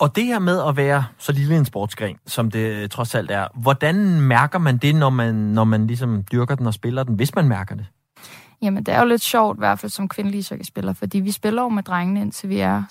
Og 0.02 0.16
det 0.16 0.26
her 0.26 0.40
med 0.40 0.62
at 0.68 0.78
være 0.78 1.06
så 1.18 1.32
lille 1.32 1.58
en 1.58 1.66
sportsgren, 1.66 2.18
som 2.28 2.52
det 2.52 2.60
øh, 2.60 2.90
trods 2.90 3.16
alt 3.16 3.32
er, 3.32 3.48
hvordan 3.56 4.22
mærker 4.22 4.60
man 4.60 4.78
det, 4.78 4.96
når 4.96 5.10
man, 5.10 5.36
når 5.36 5.64
man 5.64 5.88
ligesom 5.88 6.24
dyrker 6.32 6.56
den 6.56 6.68
og 6.68 6.74
spiller 6.74 7.04
den, 7.04 7.16
hvis 7.16 7.36
man 7.36 7.48
mærker 7.48 7.76
det? 7.76 7.86
Jamen, 8.62 8.84
det 8.84 8.94
er 8.94 9.00
jo 9.00 9.06
lidt 9.06 9.22
sjovt, 9.22 9.58
i 9.58 9.60
hvert 9.60 9.80
fald 9.80 9.90
som 9.90 10.08
kvindelig 10.10 10.66
spiller, 10.66 10.94
fordi 10.94 11.20
vi 11.20 11.32
spiller 11.32 11.62
jo 11.62 11.70
med 11.70 11.84
drengene, 11.84 12.22
indtil 12.22 12.50
vi 12.50 12.60
er 12.60 12.84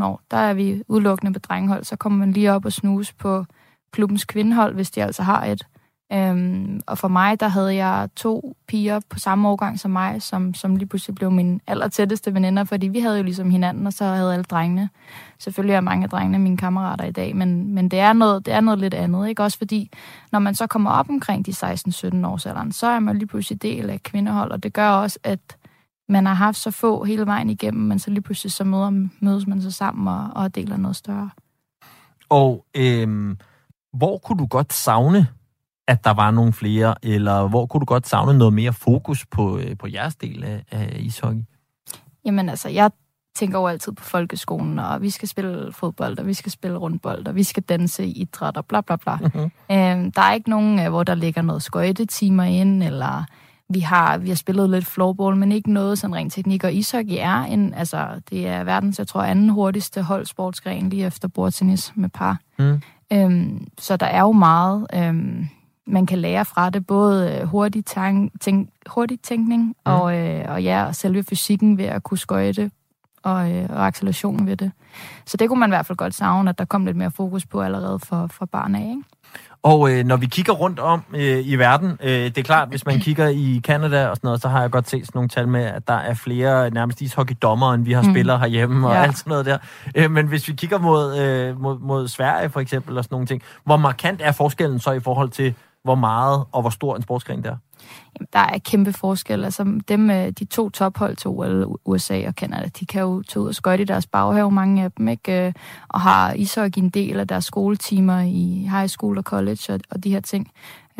16-17 0.00 0.04
år. 0.04 0.20
Der 0.30 0.36
er 0.36 0.54
vi 0.54 0.82
udelukkende 0.88 1.32
på 1.32 1.38
drengehold, 1.38 1.84
så 1.84 1.96
kommer 1.96 2.18
man 2.18 2.32
lige 2.32 2.52
op 2.52 2.64
og 2.64 2.72
snuse 2.72 3.14
på 3.14 3.44
klubbens 3.92 4.24
kvindehold, 4.24 4.74
hvis 4.74 4.90
de 4.90 5.02
altså 5.02 5.22
har 5.22 5.44
et. 5.44 5.66
Øhm, 6.12 6.80
og 6.86 6.98
for 6.98 7.08
mig, 7.08 7.40
der 7.40 7.48
havde 7.48 7.74
jeg 7.74 8.08
to 8.16 8.56
piger 8.68 9.00
på 9.08 9.18
samme 9.18 9.48
årgang 9.48 9.80
som 9.80 9.90
mig, 9.90 10.22
som, 10.22 10.54
som 10.54 10.76
lige 10.76 10.88
pludselig 10.88 11.14
blev 11.14 11.30
mine 11.30 11.60
allertætteste 11.66 12.34
veninder, 12.34 12.64
fordi 12.64 12.88
vi 12.88 13.00
havde 13.00 13.16
jo 13.16 13.22
ligesom 13.22 13.50
hinanden, 13.50 13.86
og 13.86 13.92
så 13.92 14.04
havde 14.04 14.32
alle 14.32 14.44
drengene. 14.44 14.88
Selvfølgelig 15.38 15.74
er 15.74 15.80
mange 15.80 16.04
af 16.04 16.10
drengene 16.10 16.38
mine 16.38 16.56
kammerater 16.56 17.04
i 17.04 17.10
dag, 17.12 17.36
men, 17.36 17.74
men 17.74 17.88
det, 17.88 17.98
er 17.98 18.12
noget, 18.12 18.46
det 18.46 18.54
er 18.54 18.60
noget 18.60 18.80
lidt 18.80 18.94
andet. 18.94 19.28
Ikke? 19.28 19.42
Også 19.42 19.58
fordi, 19.58 19.90
når 20.32 20.38
man 20.38 20.54
så 20.54 20.66
kommer 20.66 20.90
op 20.90 21.08
omkring 21.08 21.46
de 21.46 21.50
16-17 21.50 22.26
års 22.26 22.46
alderen, 22.46 22.72
så 22.72 22.86
er 22.86 22.98
man 22.98 23.18
lige 23.18 23.28
pludselig 23.28 23.62
del 23.62 23.90
af 23.90 24.02
kvindehold, 24.02 24.52
og 24.52 24.62
det 24.62 24.72
gør 24.72 24.88
også, 24.88 25.18
at 25.22 25.40
man 26.08 26.26
har 26.26 26.34
haft 26.34 26.56
så 26.56 26.70
få 26.70 27.04
hele 27.04 27.26
vejen 27.26 27.50
igennem, 27.50 27.86
men 27.86 27.98
så 27.98 28.10
lige 28.10 28.22
pludselig 28.22 28.52
så 28.52 28.64
møder, 28.64 29.08
mødes 29.20 29.46
man 29.46 29.62
så 29.62 29.70
sammen 29.70 30.08
og, 30.08 30.30
og 30.34 30.54
deler 30.54 30.76
noget 30.76 30.96
større. 30.96 31.30
Og 32.28 32.64
øhm, 32.76 33.38
hvor 33.92 34.18
kunne 34.18 34.38
du 34.38 34.46
godt 34.46 34.72
savne 34.72 35.26
at 35.88 36.04
der 36.04 36.10
var 36.10 36.30
nogle 36.30 36.52
flere, 36.52 36.94
eller 37.02 37.48
hvor 37.48 37.66
kunne 37.66 37.80
du 37.80 37.84
godt 37.84 38.08
savne 38.08 38.38
noget 38.38 38.54
mere 38.54 38.72
fokus 38.72 39.26
på, 39.26 39.58
øh, 39.58 39.76
på 39.76 39.86
jeres 39.92 40.16
del 40.16 40.44
af, 40.44 40.64
af 40.70 40.96
ishockey? 41.00 41.42
Jamen 42.24 42.48
altså, 42.48 42.68
jeg 42.68 42.90
tænker 43.34 43.58
jo 43.58 43.66
altid 43.66 43.92
på 43.92 44.04
folkeskolen, 44.04 44.78
og 44.78 45.02
vi 45.02 45.10
skal 45.10 45.28
spille 45.28 45.72
fodbold, 45.72 46.18
og 46.18 46.26
vi 46.26 46.34
skal 46.34 46.52
spille 46.52 46.76
rundbold, 46.76 47.26
og 47.26 47.34
vi 47.34 47.42
skal 47.42 47.62
danse 47.62 48.06
i 48.06 48.12
idræt, 48.12 48.56
og 48.56 48.66
bla 48.66 48.80
bla 48.80 48.96
bla. 48.96 49.16
Mm-hmm. 49.16 49.50
Øhm, 49.70 50.12
der 50.12 50.22
er 50.22 50.32
ikke 50.32 50.50
nogen, 50.50 50.80
øh, 50.80 50.88
hvor 50.88 51.02
der 51.02 51.14
ligger 51.14 51.42
noget 51.42 51.62
skøjtetimer 51.62 52.44
ind, 52.44 52.82
eller 52.82 53.24
vi 53.68 53.80
har, 53.80 54.18
vi 54.18 54.28
har 54.28 54.36
spillet 54.36 54.70
lidt 54.70 54.86
floorball, 54.86 55.36
men 55.36 55.52
ikke 55.52 55.72
noget 55.72 55.98
sådan 55.98 56.16
rent 56.16 56.32
teknik, 56.32 56.64
og 56.64 56.72
ishockey 56.72 57.16
er 57.18 57.42
en, 57.42 57.74
altså, 57.74 58.06
det 58.30 58.48
er 58.48 58.64
verdens, 58.64 58.98
jeg 58.98 59.06
tror, 59.06 59.22
anden 59.22 59.48
hurtigste 59.48 60.02
holdsportsgren 60.02 60.90
lige 60.90 61.06
efter 61.06 61.28
bordtennis 61.28 61.92
med 61.94 62.08
par. 62.08 62.38
Mm. 62.58 62.82
Øhm, 63.12 63.66
så 63.78 63.96
der 63.96 64.06
er 64.06 64.20
jo 64.20 64.32
meget, 64.32 64.86
øhm, 64.94 65.48
man 65.90 66.06
kan 66.06 66.18
lære 66.18 66.44
fra 66.44 66.70
det, 66.70 66.86
både 66.86 67.38
øh, 67.40 67.46
hurtig, 67.46 67.84
tænk, 67.84 68.32
tænk, 68.40 68.68
hurtig 68.86 69.20
tænkning 69.22 69.62
mm. 69.66 69.92
og, 69.92 70.18
øh, 70.18 70.44
og 70.48 70.62
ja, 70.62 70.84
og 70.84 70.94
selve 70.94 71.22
fysikken 71.22 71.78
ved 71.78 71.84
at 71.84 72.02
kunne 72.02 72.18
skøjte 72.18 72.70
og, 73.22 73.52
øh, 73.52 73.66
og 73.70 73.86
accelerationen 73.86 74.46
ved 74.46 74.56
det. 74.56 74.72
Så 75.26 75.36
det 75.36 75.48
kunne 75.48 75.60
man 75.60 75.68
i 75.68 75.74
hvert 75.74 75.86
fald 75.86 75.96
godt 75.98 76.14
savne, 76.14 76.50
at 76.50 76.58
der 76.58 76.64
kom 76.64 76.84
lidt 76.86 76.96
mere 76.96 77.10
fokus 77.10 77.46
på 77.46 77.62
allerede 77.62 77.98
for, 77.98 78.26
for 78.26 78.46
barn 78.46 78.74
af. 78.74 78.80
Ikke? 78.80 79.02
Og 79.62 79.92
øh, 79.92 80.04
når 80.04 80.16
vi 80.16 80.26
kigger 80.26 80.52
rundt 80.52 80.78
om 80.78 81.02
øh, 81.14 81.46
i 81.46 81.56
verden, 81.56 81.98
øh, 82.02 82.10
det 82.10 82.38
er 82.38 82.42
klart, 82.42 82.68
hvis 82.68 82.86
man 82.86 82.98
kigger 83.00 83.28
i 83.28 83.60
Canada 83.64 84.06
og 84.08 84.16
sådan 84.16 84.28
noget, 84.28 84.42
så 84.42 84.48
har 84.48 84.60
jeg 84.60 84.70
godt 84.70 84.88
set 84.88 85.06
sådan 85.06 85.16
nogle 85.18 85.28
tal 85.28 85.48
med, 85.48 85.64
at 85.64 85.88
der 85.88 85.94
er 85.94 86.14
flere 86.14 86.70
nærmest 86.70 87.00
ishockeydommere, 87.00 87.74
end 87.74 87.84
vi 87.84 87.92
har 87.92 88.02
mm. 88.02 88.10
spillere 88.10 88.38
herhjemme 88.38 88.88
og 88.88 88.94
Ja. 88.94 89.02
alt 89.02 89.18
sådan 89.18 89.30
noget 89.30 89.46
der. 89.46 89.58
Øh, 89.94 90.10
men 90.10 90.26
hvis 90.26 90.48
vi 90.48 90.52
kigger 90.52 90.78
mod, 90.78 91.18
øh, 91.18 91.60
mod, 91.60 91.78
mod 91.78 92.08
Sverige 92.08 92.50
for 92.50 92.60
eksempel 92.60 92.98
og 92.98 93.04
sådan 93.04 93.14
nogle 93.14 93.26
ting, 93.26 93.42
hvor 93.64 93.76
markant 93.76 94.20
er 94.24 94.32
forskellen 94.32 94.78
så 94.78 94.92
i 94.92 95.00
forhold 95.00 95.28
til, 95.28 95.54
hvor 95.82 95.94
meget 95.94 96.44
og 96.52 96.60
hvor 96.60 96.70
stor 96.70 96.96
en 96.96 97.02
sportsgren 97.02 97.38
det 97.38 97.46
er? 97.46 97.56
Jamen, 98.16 98.28
der 98.32 98.38
er 98.38 98.58
kæmpe 98.58 98.92
forskel. 98.92 99.44
Altså, 99.44 99.80
dem, 99.88 100.10
øh, 100.10 100.30
de 100.30 100.44
to 100.44 100.70
tophold 100.70 101.16
til 101.16 101.28
OL, 101.28 101.78
USA 101.84 102.26
og 102.26 102.32
Canada, 102.32 102.68
de 102.80 102.86
kan 102.86 103.02
jo 103.02 103.22
tage 103.22 103.42
ud 103.42 103.48
og 103.48 103.54
skøjte 103.54 103.82
i 103.82 103.86
deres 103.86 104.06
baghave, 104.06 104.50
mange 104.50 104.84
af 104.84 104.92
dem, 104.92 105.08
ikke? 105.08 105.46
Øh, 105.46 105.52
og 105.88 106.00
har 106.00 106.32
ishockey 106.32 106.82
en 106.82 106.90
del 106.90 107.20
af 107.20 107.28
deres 107.28 107.44
skoletimer 107.44 108.20
i 108.20 108.68
high 108.70 108.88
school 108.88 109.18
og 109.18 109.24
college 109.24 109.74
og, 109.74 109.80
og 109.90 110.04
de 110.04 110.10
her 110.10 110.20
ting. 110.20 110.50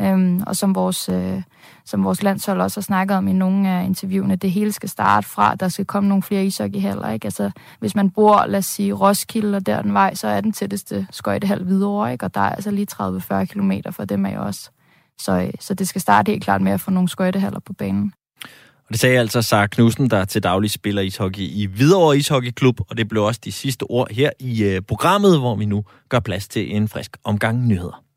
Øhm, 0.00 0.42
og 0.46 0.56
som 0.56 0.74
vores, 0.74 1.08
øh, 1.08 1.42
som 1.84 2.04
vores 2.04 2.22
landshold 2.22 2.60
også 2.60 2.80
har 2.80 2.82
snakket 2.82 3.16
om 3.16 3.28
i 3.28 3.32
nogle 3.32 3.68
af 3.68 3.84
interviewene, 3.84 4.36
det 4.36 4.50
hele 4.50 4.72
skal 4.72 4.88
starte 4.88 5.28
fra, 5.28 5.54
der 5.54 5.68
skal 5.68 5.84
komme 5.84 6.08
nogle 6.08 6.22
flere 6.22 6.44
ishockeyhaller. 6.44 7.10
Ikke? 7.10 7.26
Altså, 7.26 7.50
hvis 7.80 7.94
man 7.94 8.10
bor, 8.10 8.46
lad 8.46 8.58
os 8.58 8.66
sige, 8.66 8.92
Roskilde 8.92 9.56
og 9.56 9.66
der 9.66 9.82
den 9.82 9.94
vej, 9.94 10.14
så 10.14 10.28
er 10.28 10.40
den 10.40 10.52
tætteste 10.52 11.06
skøjtehal 11.10 11.66
videre, 11.66 12.12
ikke? 12.12 12.24
og 12.24 12.34
der 12.34 12.40
er 12.40 12.50
altså 12.50 12.70
lige 12.70 12.86
30-40 12.92 13.44
km 13.44 13.72
for 13.90 14.04
dem 14.04 14.26
af 14.26 14.38
også. 14.38 14.70
Så, 15.20 15.32
øh, 15.32 15.52
så 15.60 15.74
det 15.74 15.88
skal 15.88 16.00
starte 16.00 16.30
helt 16.30 16.44
klart 16.44 16.62
med 16.62 16.72
at 16.72 16.80
få 16.80 16.90
nogle 16.90 17.08
skøjtehaller 17.08 17.60
på 17.60 17.72
banen. 17.72 18.12
Og 18.90 18.92
det 18.94 19.00
sagde 19.00 19.18
altså 19.18 19.42
Sara 19.42 19.66
Knudsen, 19.66 20.10
der 20.10 20.24
til 20.24 20.42
daglig 20.42 20.70
spiller 20.70 21.02
ishockey 21.02 21.42
i 21.42 21.66
Hvidovre 21.66 22.16
Ishockeyklub, 22.16 22.80
og 22.88 22.96
det 22.96 23.08
blev 23.08 23.24
også 23.24 23.40
de 23.44 23.52
sidste 23.52 23.82
ord 23.82 24.08
her 24.10 24.30
i 24.38 24.64
øh, 24.64 24.82
programmet, 24.82 25.38
hvor 25.38 25.56
vi 25.56 25.64
nu 25.64 25.84
gør 26.08 26.20
plads 26.20 26.48
til 26.48 26.76
en 26.76 26.88
frisk 26.88 27.16
omgang 27.24 27.66
nyheder. 27.66 28.09